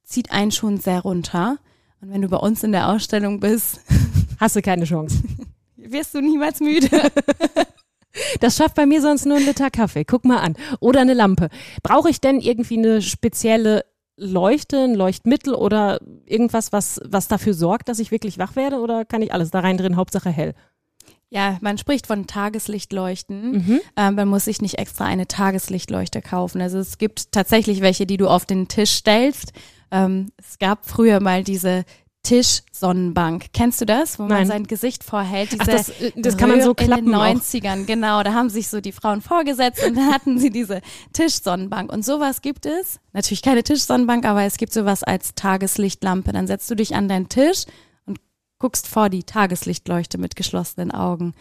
zieht 0.03 0.31
einen 0.31 0.51
schon 0.51 0.79
sehr 0.79 1.01
runter. 1.01 1.57
Und 2.01 2.11
wenn 2.11 2.21
du 2.21 2.29
bei 2.29 2.37
uns 2.37 2.63
in 2.63 2.71
der 2.71 2.89
Ausstellung 2.89 3.39
bist, 3.39 3.81
hast 4.39 4.55
du 4.55 4.63
keine 4.63 4.85
Chance. 4.85 5.21
Wirst 5.75 6.15
du 6.15 6.21
niemals 6.21 6.61
müde. 6.61 6.89
Das 8.39 8.57
schafft 8.57 8.75
bei 8.75 8.85
mir 8.85 9.01
sonst 9.01 9.25
nur 9.25 9.37
ein 9.37 9.45
Liter 9.45 9.69
Kaffee. 9.69 10.05
Guck 10.05 10.25
mal 10.25 10.39
an. 10.39 10.55
Oder 10.79 11.01
eine 11.01 11.13
Lampe. 11.13 11.49
Brauche 11.83 12.09
ich 12.09 12.21
denn 12.21 12.39
irgendwie 12.39 12.77
eine 12.77 13.01
spezielle 13.01 13.85
Leuchte, 14.17 14.83
ein 14.83 14.95
Leuchtmittel 14.95 15.53
oder 15.53 15.99
irgendwas, 16.25 16.71
was, 16.71 17.01
was 17.05 17.27
dafür 17.27 17.53
sorgt, 17.53 17.89
dass 17.89 17.99
ich 17.99 18.11
wirklich 18.11 18.37
wach 18.37 18.55
werde? 18.55 18.79
Oder 18.79 19.05
kann 19.05 19.21
ich 19.21 19.33
alles 19.33 19.51
da 19.51 19.59
rein 19.59 19.77
drin, 19.77 19.97
Hauptsache 19.97 20.29
hell? 20.29 20.53
Ja, 21.29 21.57
man 21.61 21.77
spricht 21.77 22.07
von 22.07 22.27
Tageslichtleuchten. 22.27 23.51
Mhm. 23.51 23.81
Ähm, 23.97 24.15
man 24.15 24.27
muss 24.27 24.45
sich 24.45 24.61
nicht 24.61 24.77
extra 24.77 25.05
eine 25.05 25.27
Tageslichtleuchte 25.27 26.21
kaufen. 26.21 26.61
Also 26.61 26.77
es 26.79 26.97
gibt 26.97 27.31
tatsächlich 27.31 27.81
welche, 27.81 28.05
die 28.05 28.17
du 28.17 28.27
auf 28.27 28.45
den 28.45 28.67
Tisch 28.67 28.91
stellst. 28.91 29.51
Ähm, 29.91 30.31
es 30.37 30.59
gab 30.59 30.85
früher 30.85 31.19
mal 31.19 31.43
diese 31.43 31.83
Tischsonnenbank. 32.25 33.53
Kennst 33.53 33.79
du 33.79 33.85
das, 33.85 34.19
wo 34.19 34.23
Nein. 34.23 34.39
man 34.39 34.47
sein 34.47 34.63
Gesicht 34.65 35.03
vorhält? 35.03 35.51
Diese 35.51 35.61
Ach, 35.61 35.67
das, 35.67 35.89
äh, 35.89 36.11
das 36.15 36.35
kann 36.35 36.49
man 36.49 36.61
so 36.61 36.73
klappen. 36.73 37.05
In 37.05 37.11
den 37.11 37.15
90ern, 37.15 37.83
auch. 37.83 37.85
genau. 37.85 38.23
Da 38.23 38.33
haben 38.33 38.49
sich 38.49 38.67
so 38.67 38.81
die 38.81 38.91
Frauen 38.91 39.21
vorgesetzt 39.21 39.85
und 39.85 39.95
dann 39.95 40.11
hatten 40.11 40.39
sie 40.39 40.49
diese 40.49 40.81
Tischsonnenbank. 41.13 41.91
Und 41.91 42.03
sowas 42.03 42.41
gibt 42.41 42.65
es. 42.65 42.99
Natürlich 43.13 43.41
keine 43.41 43.63
Tischsonnenbank, 43.63 44.25
aber 44.25 44.43
es 44.43 44.57
gibt 44.57 44.73
sowas 44.73 45.03
als 45.03 45.35
Tageslichtlampe. 45.35 46.33
Dann 46.33 46.47
setzt 46.47 46.69
du 46.69 46.75
dich 46.75 46.95
an 46.95 47.07
deinen 47.07 47.29
Tisch 47.29 47.65
und 48.05 48.19
guckst 48.59 48.87
vor 48.87 49.09
die 49.09 49.23
Tageslichtleuchte 49.23 50.17
mit 50.17 50.35
geschlossenen 50.35 50.91
Augen. 50.91 51.33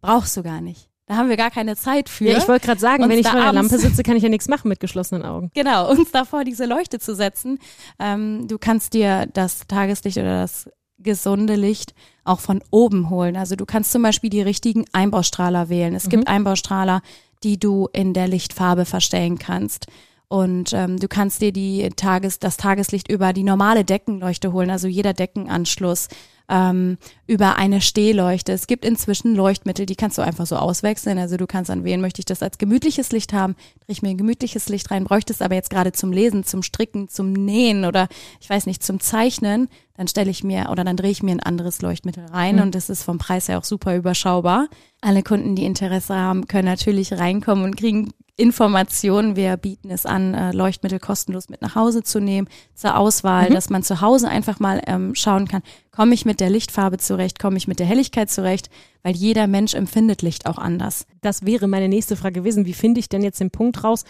Brauchst 0.00 0.36
du 0.36 0.42
gar 0.42 0.60
nicht. 0.60 0.89
Da 1.10 1.16
haben 1.16 1.28
wir 1.28 1.36
gar 1.36 1.50
keine 1.50 1.74
Zeit 1.74 2.08
für. 2.08 2.26
Ja, 2.26 2.38
ich 2.38 2.46
wollte 2.46 2.66
gerade 2.66 2.80
sagen, 2.80 3.08
wenn 3.08 3.18
ich 3.18 3.26
vor 3.26 3.40
der 3.40 3.52
Lampe 3.52 3.76
sitze, 3.78 4.04
kann 4.04 4.14
ich 4.14 4.22
ja 4.22 4.28
nichts 4.28 4.46
machen 4.46 4.68
mit 4.68 4.78
geschlossenen 4.78 5.24
Augen. 5.24 5.50
Genau, 5.54 5.90
uns 5.90 6.12
davor 6.12 6.44
diese 6.44 6.66
Leuchte 6.66 7.00
zu 7.00 7.16
setzen. 7.16 7.58
Ähm, 7.98 8.46
du 8.46 8.58
kannst 8.58 8.94
dir 8.94 9.26
das 9.32 9.66
Tageslicht 9.66 10.18
oder 10.18 10.42
das 10.42 10.70
gesunde 10.98 11.56
Licht 11.56 11.94
auch 12.22 12.38
von 12.38 12.62
oben 12.70 13.10
holen. 13.10 13.36
Also 13.36 13.56
du 13.56 13.66
kannst 13.66 13.90
zum 13.90 14.02
Beispiel 14.02 14.30
die 14.30 14.40
richtigen 14.40 14.84
Einbaustrahler 14.92 15.68
wählen. 15.68 15.96
Es 15.96 16.06
mhm. 16.06 16.10
gibt 16.10 16.28
Einbaustrahler, 16.28 17.02
die 17.42 17.58
du 17.58 17.88
in 17.92 18.14
der 18.14 18.28
Lichtfarbe 18.28 18.84
verstellen 18.84 19.36
kannst. 19.36 19.86
Und 20.28 20.72
ähm, 20.74 20.96
du 20.96 21.08
kannst 21.08 21.42
dir 21.42 21.50
die 21.50 21.88
Tages, 21.96 22.38
das 22.38 22.56
Tageslicht 22.56 23.10
über 23.10 23.32
die 23.32 23.42
normale 23.42 23.84
Deckenleuchte 23.84 24.52
holen, 24.52 24.70
also 24.70 24.86
jeder 24.86 25.12
Deckenanschluss 25.12 26.06
ähm, 26.50 26.98
über 27.26 27.56
eine 27.56 27.80
Stehleuchte. 27.80 28.52
Es 28.52 28.66
gibt 28.66 28.84
inzwischen 28.84 29.34
Leuchtmittel, 29.34 29.86
die 29.86 29.94
kannst 29.94 30.18
du 30.18 30.22
einfach 30.22 30.46
so 30.46 30.56
auswechseln. 30.56 31.18
Also 31.18 31.36
du 31.36 31.46
kannst 31.46 31.70
an 31.70 31.84
wen 31.84 32.00
möchte 32.00 32.20
ich 32.20 32.26
das 32.26 32.42
als 32.42 32.58
gemütliches 32.58 33.12
Licht 33.12 33.32
haben, 33.32 33.54
drehe 33.86 33.92
ich 33.92 34.02
mir 34.02 34.10
ein 34.10 34.18
gemütliches 34.18 34.68
Licht 34.68 34.90
rein, 34.90 35.04
bräuchtest 35.04 35.40
aber 35.40 35.54
jetzt 35.54 35.70
gerade 35.70 35.92
zum 35.92 36.12
Lesen, 36.12 36.44
zum 36.44 36.62
Stricken, 36.62 37.08
zum 37.08 37.32
Nähen 37.32 37.84
oder 37.84 38.08
ich 38.40 38.50
weiß 38.50 38.66
nicht, 38.66 38.82
zum 38.82 39.00
Zeichnen, 39.00 39.68
dann 40.00 40.08
stelle 40.08 40.30
ich 40.30 40.42
mir 40.42 40.70
oder 40.70 40.82
dann 40.82 40.96
drehe 40.96 41.10
ich 41.10 41.22
mir 41.22 41.32
ein 41.32 41.40
anderes 41.40 41.82
Leuchtmittel 41.82 42.24
rein 42.24 42.56
mhm. 42.56 42.62
und 42.62 42.74
das 42.74 42.88
ist 42.88 43.02
vom 43.02 43.18
Preis 43.18 43.48
her 43.48 43.58
auch 43.58 43.64
super 43.64 43.94
überschaubar. 43.94 44.68
Alle 45.02 45.22
Kunden, 45.22 45.56
die 45.56 45.66
Interesse 45.66 46.14
haben, 46.14 46.46
können 46.46 46.64
natürlich 46.64 47.12
reinkommen 47.12 47.64
und 47.64 47.76
kriegen 47.76 48.10
Informationen. 48.38 49.36
Wir 49.36 49.58
bieten 49.58 49.90
es 49.90 50.06
an, 50.06 50.32
äh, 50.32 50.52
Leuchtmittel 50.52 51.00
kostenlos 51.00 51.50
mit 51.50 51.60
nach 51.60 51.74
Hause 51.74 52.02
zu 52.02 52.18
nehmen, 52.18 52.48
zur 52.74 52.96
Auswahl, 52.96 53.50
mhm. 53.50 53.52
dass 53.52 53.68
man 53.68 53.82
zu 53.82 54.00
Hause 54.00 54.30
einfach 54.30 54.58
mal 54.58 54.80
ähm, 54.86 55.14
schauen 55.14 55.46
kann, 55.46 55.60
komme 55.90 56.14
ich 56.14 56.24
mit 56.24 56.40
der 56.40 56.48
Lichtfarbe 56.48 56.96
zurecht, 56.96 57.38
komme 57.38 57.58
ich 57.58 57.68
mit 57.68 57.78
der 57.78 57.84
Helligkeit 57.84 58.30
zurecht, 58.30 58.70
weil 59.02 59.14
jeder 59.14 59.48
Mensch 59.48 59.74
empfindet 59.74 60.22
Licht 60.22 60.46
auch 60.46 60.56
anders. 60.56 61.04
Das 61.20 61.44
wäre 61.44 61.68
meine 61.68 61.90
nächste 61.90 62.16
Frage 62.16 62.40
gewesen. 62.40 62.64
Wie 62.64 62.72
finde 62.72 63.00
ich 63.00 63.10
denn 63.10 63.22
jetzt 63.22 63.40
den 63.40 63.50
Punkt 63.50 63.84
raus? 63.84 64.06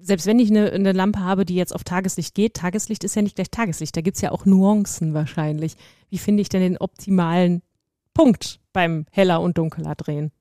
Selbst 0.00 0.26
wenn 0.26 0.38
ich 0.38 0.50
eine, 0.50 0.72
eine 0.72 0.92
Lampe 0.92 1.20
habe, 1.20 1.44
die 1.44 1.54
jetzt 1.54 1.74
auf 1.74 1.84
Tageslicht 1.84 2.34
geht, 2.34 2.54
Tageslicht 2.54 3.04
ist 3.04 3.14
ja 3.14 3.22
nicht 3.22 3.36
gleich 3.36 3.50
Tageslicht, 3.50 3.96
da 3.96 4.00
gibt's 4.00 4.20
ja 4.20 4.32
auch 4.32 4.46
Nuancen 4.46 5.14
wahrscheinlich. 5.14 5.76
Wie 6.08 6.18
finde 6.18 6.42
ich 6.42 6.48
denn 6.48 6.62
den 6.62 6.78
optimalen 6.78 7.62
Punkt 8.14 8.60
beim 8.72 9.06
heller 9.10 9.40
und 9.40 9.58
dunkeler 9.58 9.94
drehen? 9.94 10.32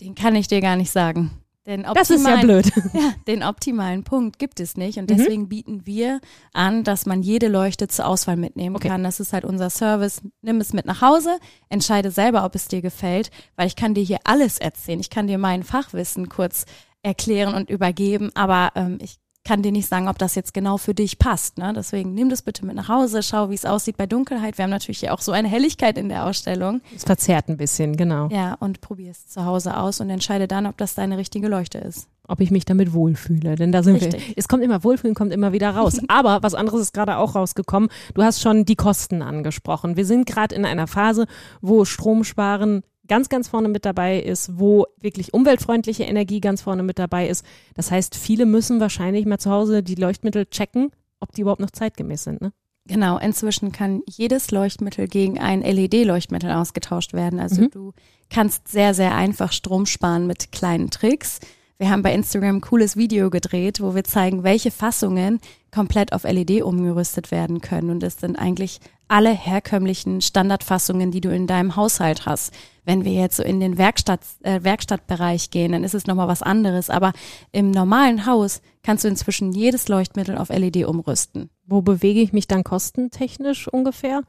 Den 0.00 0.14
kann 0.14 0.36
ich 0.36 0.48
dir 0.48 0.60
gar 0.60 0.76
nicht 0.76 0.90
sagen. 0.90 1.30
Den 1.68 1.84
das 1.94 2.08
ist 2.08 2.26
ja 2.26 2.36
blöd. 2.36 2.72
Ja, 2.94 3.12
den 3.26 3.42
optimalen 3.42 4.02
Punkt 4.02 4.38
gibt 4.38 4.58
es 4.58 4.78
nicht. 4.78 4.96
Und 4.96 5.10
mhm. 5.10 5.16
deswegen 5.16 5.42
mhm. 5.42 5.48
bieten 5.48 5.86
wir 5.86 6.20
an, 6.54 6.82
dass 6.82 7.04
man 7.04 7.22
jede 7.22 7.48
Leuchte 7.48 7.88
zur 7.88 8.06
Auswahl 8.06 8.36
mitnehmen 8.36 8.76
okay. 8.76 8.88
kann. 8.88 9.04
Das 9.04 9.20
ist 9.20 9.34
halt 9.34 9.44
unser 9.44 9.68
Service. 9.68 10.22
Nimm 10.40 10.62
es 10.62 10.72
mit 10.72 10.86
nach 10.86 11.02
Hause, 11.02 11.38
entscheide 11.68 12.10
selber, 12.10 12.46
ob 12.46 12.54
es 12.54 12.68
dir 12.68 12.80
gefällt, 12.80 13.30
weil 13.54 13.66
ich 13.66 13.76
kann 13.76 13.92
dir 13.92 14.02
hier 14.02 14.20
alles 14.24 14.56
erzählen. 14.56 14.98
Ich 14.98 15.10
kann 15.10 15.26
dir 15.26 15.36
mein 15.36 15.62
Fachwissen 15.62 16.30
kurz 16.30 16.64
erklären 17.02 17.54
und 17.54 17.70
übergeben, 17.70 18.30
aber 18.34 18.72
ähm, 18.74 18.98
ich 19.00 19.18
kann 19.48 19.62
dir 19.62 19.72
nicht 19.72 19.88
sagen, 19.88 20.08
ob 20.08 20.18
das 20.18 20.34
jetzt 20.34 20.52
genau 20.52 20.76
für 20.76 20.92
dich 20.92 21.18
passt. 21.18 21.56
Ne? 21.56 21.72
Deswegen 21.74 22.12
nimm 22.12 22.28
das 22.28 22.42
bitte 22.42 22.66
mit 22.66 22.76
nach 22.76 22.90
Hause, 22.90 23.22
schau, 23.22 23.48
wie 23.48 23.54
es 23.54 23.64
aussieht 23.64 23.96
bei 23.96 24.06
Dunkelheit. 24.06 24.58
Wir 24.58 24.64
haben 24.64 24.70
natürlich 24.70 24.98
hier 24.98 25.14
auch 25.14 25.22
so 25.22 25.32
eine 25.32 25.48
Helligkeit 25.48 25.96
in 25.96 26.10
der 26.10 26.26
Ausstellung. 26.26 26.82
Es 26.94 27.04
verzerrt 27.04 27.48
ein 27.48 27.56
bisschen, 27.56 27.96
genau. 27.96 28.28
Ja, 28.30 28.54
und 28.60 28.82
probier 28.82 29.10
es 29.10 29.26
zu 29.26 29.46
Hause 29.46 29.78
aus 29.78 30.00
und 30.00 30.10
entscheide 30.10 30.48
dann, 30.48 30.66
ob 30.66 30.76
das 30.76 30.94
deine 30.94 31.16
richtige 31.16 31.48
Leuchte 31.48 31.78
ist. 31.78 32.08
Ob 32.26 32.42
ich 32.42 32.50
mich 32.50 32.66
damit 32.66 32.92
wohlfühle, 32.92 33.54
denn 33.54 33.72
da 33.72 33.82
sind 33.82 33.94
Richtig. 33.94 34.28
wir. 34.28 34.34
Es 34.36 34.48
kommt 34.48 34.62
immer 34.62 34.84
Wohlfühlen, 34.84 35.14
kommt 35.14 35.32
immer 35.32 35.52
wieder 35.52 35.70
raus. 35.70 35.98
Aber 36.08 36.42
was 36.42 36.52
anderes 36.52 36.82
ist 36.82 36.92
gerade 36.92 37.16
auch 37.16 37.34
rausgekommen. 37.34 37.88
Du 38.12 38.22
hast 38.22 38.42
schon 38.42 38.66
die 38.66 38.76
Kosten 38.76 39.22
angesprochen. 39.22 39.96
Wir 39.96 40.04
sind 40.04 40.26
gerade 40.26 40.54
in 40.54 40.66
einer 40.66 40.86
Phase, 40.86 41.24
wo 41.62 41.86
Stromsparen 41.86 42.82
ganz, 43.08 43.28
ganz 43.28 43.48
vorne 43.48 43.68
mit 43.68 43.84
dabei 43.84 44.20
ist, 44.20 44.58
wo 44.58 44.86
wirklich 45.00 45.34
umweltfreundliche 45.34 46.04
Energie 46.04 46.40
ganz 46.40 46.62
vorne 46.62 46.82
mit 46.82 46.98
dabei 46.98 47.28
ist. 47.28 47.44
Das 47.74 47.90
heißt, 47.90 48.14
viele 48.14 48.46
müssen 48.46 48.80
wahrscheinlich 48.80 49.26
mal 49.26 49.38
zu 49.38 49.50
Hause 49.50 49.82
die 49.82 49.94
Leuchtmittel 49.94 50.46
checken, 50.46 50.90
ob 51.20 51.32
die 51.32 51.40
überhaupt 51.40 51.60
noch 51.60 51.70
zeitgemäß 51.70 52.24
sind. 52.24 52.40
Ne? 52.40 52.52
Genau, 52.86 53.18
inzwischen 53.18 53.70
kann 53.70 54.02
jedes 54.06 54.50
Leuchtmittel 54.50 55.08
gegen 55.08 55.38
ein 55.38 55.60
LED-Leuchtmittel 55.60 56.50
ausgetauscht 56.50 57.12
werden. 57.12 57.38
Also 57.38 57.62
mhm. 57.62 57.70
du 57.70 57.92
kannst 58.30 58.68
sehr, 58.68 58.94
sehr 58.94 59.14
einfach 59.14 59.52
Strom 59.52 59.84
sparen 59.86 60.26
mit 60.26 60.52
kleinen 60.52 60.90
Tricks. 60.90 61.40
Wir 61.80 61.90
haben 61.90 62.02
bei 62.02 62.12
Instagram 62.12 62.56
ein 62.56 62.60
cooles 62.60 62.96
Video 62.96 63.30
gedreht, 63.30 63.80
wo 63.80 63.94
wir 63.94 64.02
zeigen, 64.02 64.42
welche 64.42 64.72
Fassungen 64.72 65.38
komplett 65.70 66.12
auf 66.12 66.24
LED 66.24 66.62
umgerüstet 66.62 67.30
werden 67.30 67.60
können. 67.60 67.90
Und 67.90 68.02
es 68.02 68.16
sind 68.16 68.36
eigentlich 68.36 68.80
alle 69.06 69.30
herkömmlichen 69.30 70.20
Standardfassungen, 70.20 71.12
die 71.12 71.20
du 71.20 71.32
in 71.32 71.46
deinem 71.46 71.76
Haushalt 71.76 72.26
hast. 72.26 72.52
Wenn 72.84 73.04
wir 73.04 73.12
jetzt 73.12 73.36
so 73.36 73.44
in 73.44 73.60
den 73.60 73.78
Werkstatt, 73.78 74.22
äh, 74.42 74.64
Werkstattbereich 74.64 75.50
gehen, 75.50 75.70
dann 75.70 75.84
ist 75.84 75.94
es 75.94 76.08
nochmal 76.08 76.26
was 76.26 76.42
anderes. 76.42 76.90
Aber 76.90 77.12
im 77.52 77.70
normalen 77.70 78.26
Haus 78.26 78.60
kannst 78.82 79.04
du 79.04 79.08
inzwischen 79.08 79.52
jedes 79.52 79.86
Leuchtmittel 79.86 80.36
auf 80.36 80.48
LED 80.48 80.84
umrüsten. 80.84 81.48
Wo 81.64 81.80
bewege 81.80 82.20
ich 82.20 82.32
mich 82.32 82.48
dann 82.48 82.64
kostentechnisch 82.64 83.68
ungefähr? 83.68 84.22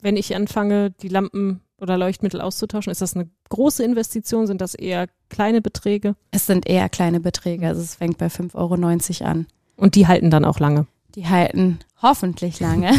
Wenn 0.00 0.16
ich 0.16 0.34
anfange, 0.34 0.90
die 0.90 1.08
Lampen 1.08 1.60
oder 1.80 1.96
Leuchtmittel 1.96 2.40
auszutauschen? 2.40 2.90
Ist 2.90 3.02
das 3.02 3.14
eine 3.14 3.28
große 3.48 3.84
Investition? 3.84 4.46
Sind 4.46 4.60
das 4.60 4.74
eher 4.74 5.06
kleine 5.28 5.60
Beträge? 5.60 6.14
Es 6.30 6.46
sind 6.46 6.68
eher 6.68 6.88
kleine 6.88 7.20
Beträge. 7.20 7.66
Also 7.66 7.80
es 7.80 7.94
fängt 7.94 8.18
bei 8.18 8.26
5,90 8.26 8.54
Euro 9.22 9.30
an. 9.30 9.46
Und 9.76 9.94
die 9.94 10.06
halten 10.06 10.30
dann 10.30 10.44
auch 10.44 10.58
lange? 10.58 10.86
Die 11.14 11.26
halten 11.26 11.78
hoffentlich 12.02 12.60
lange. 12.60 12.92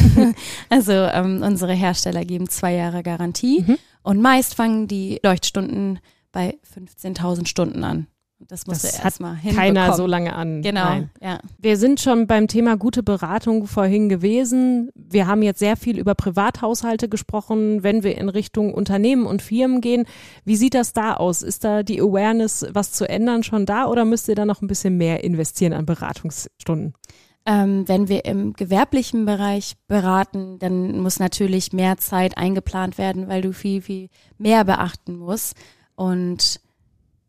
also 0.70 0.92
ähm, 0.92 1.44
unsere 1.44 1.74
Hersteller 1.74 2.26
geben 2.26 2.50
zwei 2.50 2.74
Jahre 2.74 3.04
Garantie 3.04 3.63
mhm. 3.68 3.78
und 4.04 4.22
meist 4.22 4.56
fangen 4.56 4.88
die 4.88 5.20
Leuchtstunden 5.24 6.00
bei 6.32 6.58
15.000 6.76 7.48
Stunden 7.48 7.84
an. 7.84 8.08
Das 8.47 8.65
muss 8.65 8.84
das 8.84 8.99
erstmal 9.04 9.38
keiner 9.54 9.93
so 9.93 10.08
lange 10.08 10.34
an. 10.34 10.62
Genau, 10.62 10.86
Nein. 10.86 11.10
ja. 11.21 11.39
Wir 11.58 11.75
sind 11.75 11.99
schon 11.99 12.25
beim 12.25 12.47
Thema 12.47 12.78
gute 12.78 13.04
Beratung 13.04 13.67
vorhin 13.67 14.08
gewesen. 14.08 14.89
Wir 14.95 15.28
haben 15.28 15.41
jetzt 15.41 15.60
sehr 15.60 15.75
viel 15.75 15.99
über 15.99 16.15
Privathaushalte 16.15 17.10
gesprochen. 17.10 17.84
Wenn 17.84 18.02
wir 18.04 18.17
in 18.17 18.30
Richtung 18.30 18.73
Unternehmen 18.73 19.25
und 19.25 19.41
Firmen 19.41 19.82
gehen, 19.82 20.06
wie 20.45 20.56
sieht 20.56 20.73
das 20.73 20.93
da 20.93 21.15
aus? 21.15 21.41
Ist 21.41 21.65
da 21.65 21.84
die 21.84 21.99
Awareness, 21.99 22.65
was 22.71 22.93
zu 22.93 23.08
ändern, 23.08 23.43
schon 23.43 23.65
da 23.65 23.88
oder 23.88 24.06
müsst 24.06 24.30
ihr 24.30 24.36
da 24.36 24.45
noch 24.45 24.62
ein 24.62 24.67
bisschen 24.67 24.95
mehr 24.97 25.23
investieren 25.23 25.73
an 25.73 25.86
Beratungsstunden? 25.86 26.93
Ähm, 27.45 27.88
wenn 27.88 28.08
wir 28.08 28.25
im 28.25 28.54
gewerblichen 28.54 29.25
Bereich 29.25 29.75
beraten, 29.88 30.60
dann 30.60 31.02
muss 31.02 31.19
natürlich 31.19 31.73
mehr 31.73 31.97
Zeit 31.97 32.38
eingeplant 32.38 32.97
werden, 32.97 33.28
weil 33.28 33.41
du 33.41 33.54
viel, 33.54 33.82
viel 33.82 34.10
mehr 34.38 34.63
beachten 34.63 35.17
musst. 35.17 35.56
Und 35.95 36.62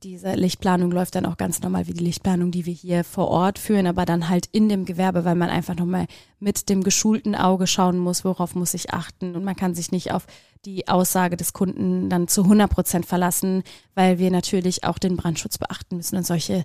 diese 0.03 0.33
Lichtplanung 0.33 0.91
läuft 0.91 1.15
dann 1.15 1.27
auch 1.27 1.37
ganz 1.37 1.61
normal 1.61 1.87
wie 1.87 1.93
die 1.93 2.05
Lichtplanung, 2.05 2.51
die 2.51 2.67
wir 2.67 2.73
hier 2.73 3.05
vor 3.05 3.29
Ort 3.29 3.59
führen, 3.59 3.87
aber 3.87 4.07
dann 4.07 4.29
halt 4.29 4.47
in 4.53 4.69
dem 4.69 4.85
Gewerbe, 4.85 5.25
weil 5.25 5.35
man 5.35 5.51
einfach 5.51 5.77
nochmal 5.77 6.07
mit 6.39 6.69
dem 6.69 6.83
geschulten 6.83 7.35
Auge 7.35 7.67
schauen 7.67 7.99
muss, 7.99 8.25
worauf 8.25 8.55
muss 8.55 8.75
ich 8.75 8.93
achten. 8.93 9.37
Und 9.37 9.45
man 9.45 9.57
kann 9.57 9.75
sich 9.75 9.93
nicht 9.93 10.13
auf 10.13 10.27
die 10.65 10.89
Aussage 10.89 11.37
des 11.37 11.53
Kunden 11.53 12.09
dann 12.09 12.29
zu 12.29 12.45
100 12.45 12.71
Prozent 12.71 13.07
verlassen, 13.07 13.63
weil 13.95 14.19
wir 14.19 14.31
natürlich 14.31 14.85
auch 14.85 14.99
den 14.99 15.17
Brandschutz 15.17 15.59
beachten 15.59 15.97
müssen 15.97 16.17
und 16.17 16.27
solche 16.27 16.65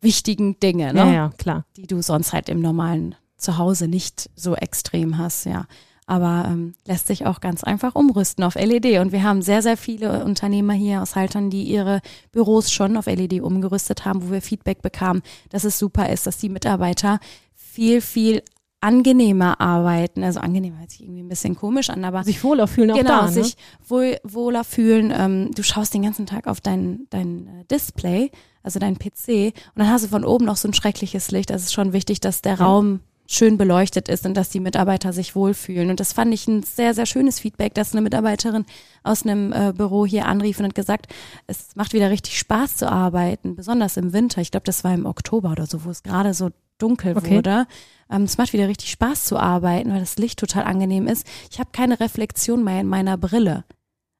wichtigen 0.00 0.60
Dinge, 0.60 0.92
ne? 0.92 1.00
ja, 1.00 1.12
ja, 1.12 1.30
klar. 1.38 1.64
die 1.76 1.86
du 1.86 2.02
sonst 2.02 2.32
halt 2.32 2.48
im 2.50 2.60
normalen 2.60 3.14
Zuhause 3.36 3.88
nicht 3.88 4.30
so 4.34 4.54
extrem 4.54 5.16
hast, 5.16 5.46
ja 5.46 5.66
aber 6.06 6.46
ähm, 6.48 6.74
lässt 6.86 7.06
sich 7.06 7.26
auch 7.26 7.40
ganz 7.40 7.64
einfach 7.64 7.94
umrüsten 7.94 8.44
auf 8.44 8.56
LED. 8.56 8.98
Und 9.00 9.12
wir 9.12 9.22
haben 9.22 9.42
sehr, 9.42 9.62
sehr 9.62 9.76
viele 9.76 10.24
Unternehmer 10.24 10.74
hier 10.74 11.02
aus 11.02 11.16
Haltern, 11.16 11.50
die 11.50 11.64
ihre 11.64 12.00
Büros 12.32 12.70
schon 12.70 12.96
auf 12.96 13.06
LED 13.06 13.40
umgerüstet 13.40 14.04
haben, 14.04 14.22
wo 14.22 14.32
wir 14.32 14.42
Feedback 14.42 14.82
bekamen, 14.82 15.22
dass 15.50 15.64
es 15.64 15.78
super 15.78 16.10
ist, 16.10 16.26
dass 16.26 16.36
die 16.36 16.48
Mitarbeiter 16.48 17.20
viel, 17.54 18.00
viel 18.00 18.42
angenehmer 18.84 19.62
arbeiten. 19.62 20.22
Also 20.22 20.40
angenehmer 20.40 20.80
hört 20.80 20.90
sich 20.90 21.02
irgendwie 21.02 21.22
ein 21.22 21.28
bisschen 21.28 21.56
komisch 21.56 21.88
an, 21.88 22.04
aber 22.04 22.22
sich 22.22 22.44
wohler 22.44 22.66
fühlen 22.66 22.90
auch 22.90 22.96
genau, 22.96 23.20
da, 23.20 23.26
ne? 23.26 23.32
sich 23.32 23.56
wohl, 23.88 24.18
wohler 24.24 24.62
fühlen. 24.62 25.10
Ähm, 25.16 25.50
du 25.54 25.62
schaust 25.62 25.94
den 25.94 26.02
ganzen 26.02 26.26
Tag 26.26 26.46
auf 26.46 26.60
dein, 26.60 27.06
dein 27.08 27.46
äh, 27.46 27.64
Display, 27.64 28.30
also 28.62 28.78
dein 28.78 28.98
PC, 28.98 29.54
und 29.54 29.76
dann 29.76 29.88
hast 29.88 30.04
du 30.04 30.08
von 30.08 30.24
oben 30.24 30.44
noch 30.44 30.56
so 30.56 30.68
ein 30.68 30.74
schreckliches 30.74 31.30
Licht. 31.30 31.48
Das 31.48 31.62
ist 31.62 31.72
schon 31.72 31.94
wichtig, 31.94 32.20
dass 32.20 32.42
der. 32.42 32.60
Raum 32.60 33.00
schön 33.26 33.56
beleuchtet 33.56 34.08
ist 34.08 34.26
und 34.26 34.34
dass 34.34 34.50
die 34.50 34.60
Mitarbeiter 34.60 35.12
sich 35.12 35.34
wohlfühlen. 35.34 35.90
Und 35.90 36.00
das 36.00 36.12
fand 36.12 36.32
ich 36.34 36.46
ein 36.46 36.62
sehr, 36.62 36.94
sehr 36.94 37.06
schönes 37.06 37.40
Feedback, 37.40 37.74
dass 37.74 37.92
eine 37.92 38.02
Mitarbeiterin 38.02 38.66
aus 39.02 39.24
einem 39.24 39.52
äh, 39.52 39.72
Büro 39.74 40.04
hier 40.06 40.26
anrief 40.26 40.58
und 40.58 40.66
hat 40.66 40.74
gesagt, 40.74 41.06
es 41.46 41.74
macht 41.74 41.92
wieder 41.92 42.10
richtig 42.10 42.38
Spaß 42.38 42.76
zu 42.76 42.90
arbeiten, 42.90 43.56
besonders 43.56 43.96
im 43.96 44.12
Winter. 44.12 44.40
Ich 44.40 44.50
glaube, 44.50 44.66
das 44.66 44.84
war 44.84 44.92
im 44.92 45.06
Oktober 45.06 45.52
oder 45.52 45.66
so, 45.66 45.84
wo 45.84 45.90
es 45.90 46.02
gerade 46.02 46.34
so 46.34 46.50
dunkel 46.78 47.16
okay. 47.16 47.36
wurde. 47.36 47.66
Ähm, 48.10 48.24
es 48.24 48.36
macht 48.36 48.52
wieder 48.52 48.68
richtig 48.68 48.90
Spaß 48.90 49.24
zu 49.24 49.38
arbeiten, 49.38 49.92
weil 49.92 50.00
das 50.00 50.16
Licht 50.16 50.38
total 50.38 50.64
angenehm 50.64 51.06
ist. 51.06 51.26
Ich 51.50 51.58
habe 51.58 51.70
keine 51.72 52.00
Reflexion 52.00 52.62
mehr 52.62 52.80
in 52.80 52.88
meiner 52.88 53.16
Brille. 53.16 53.64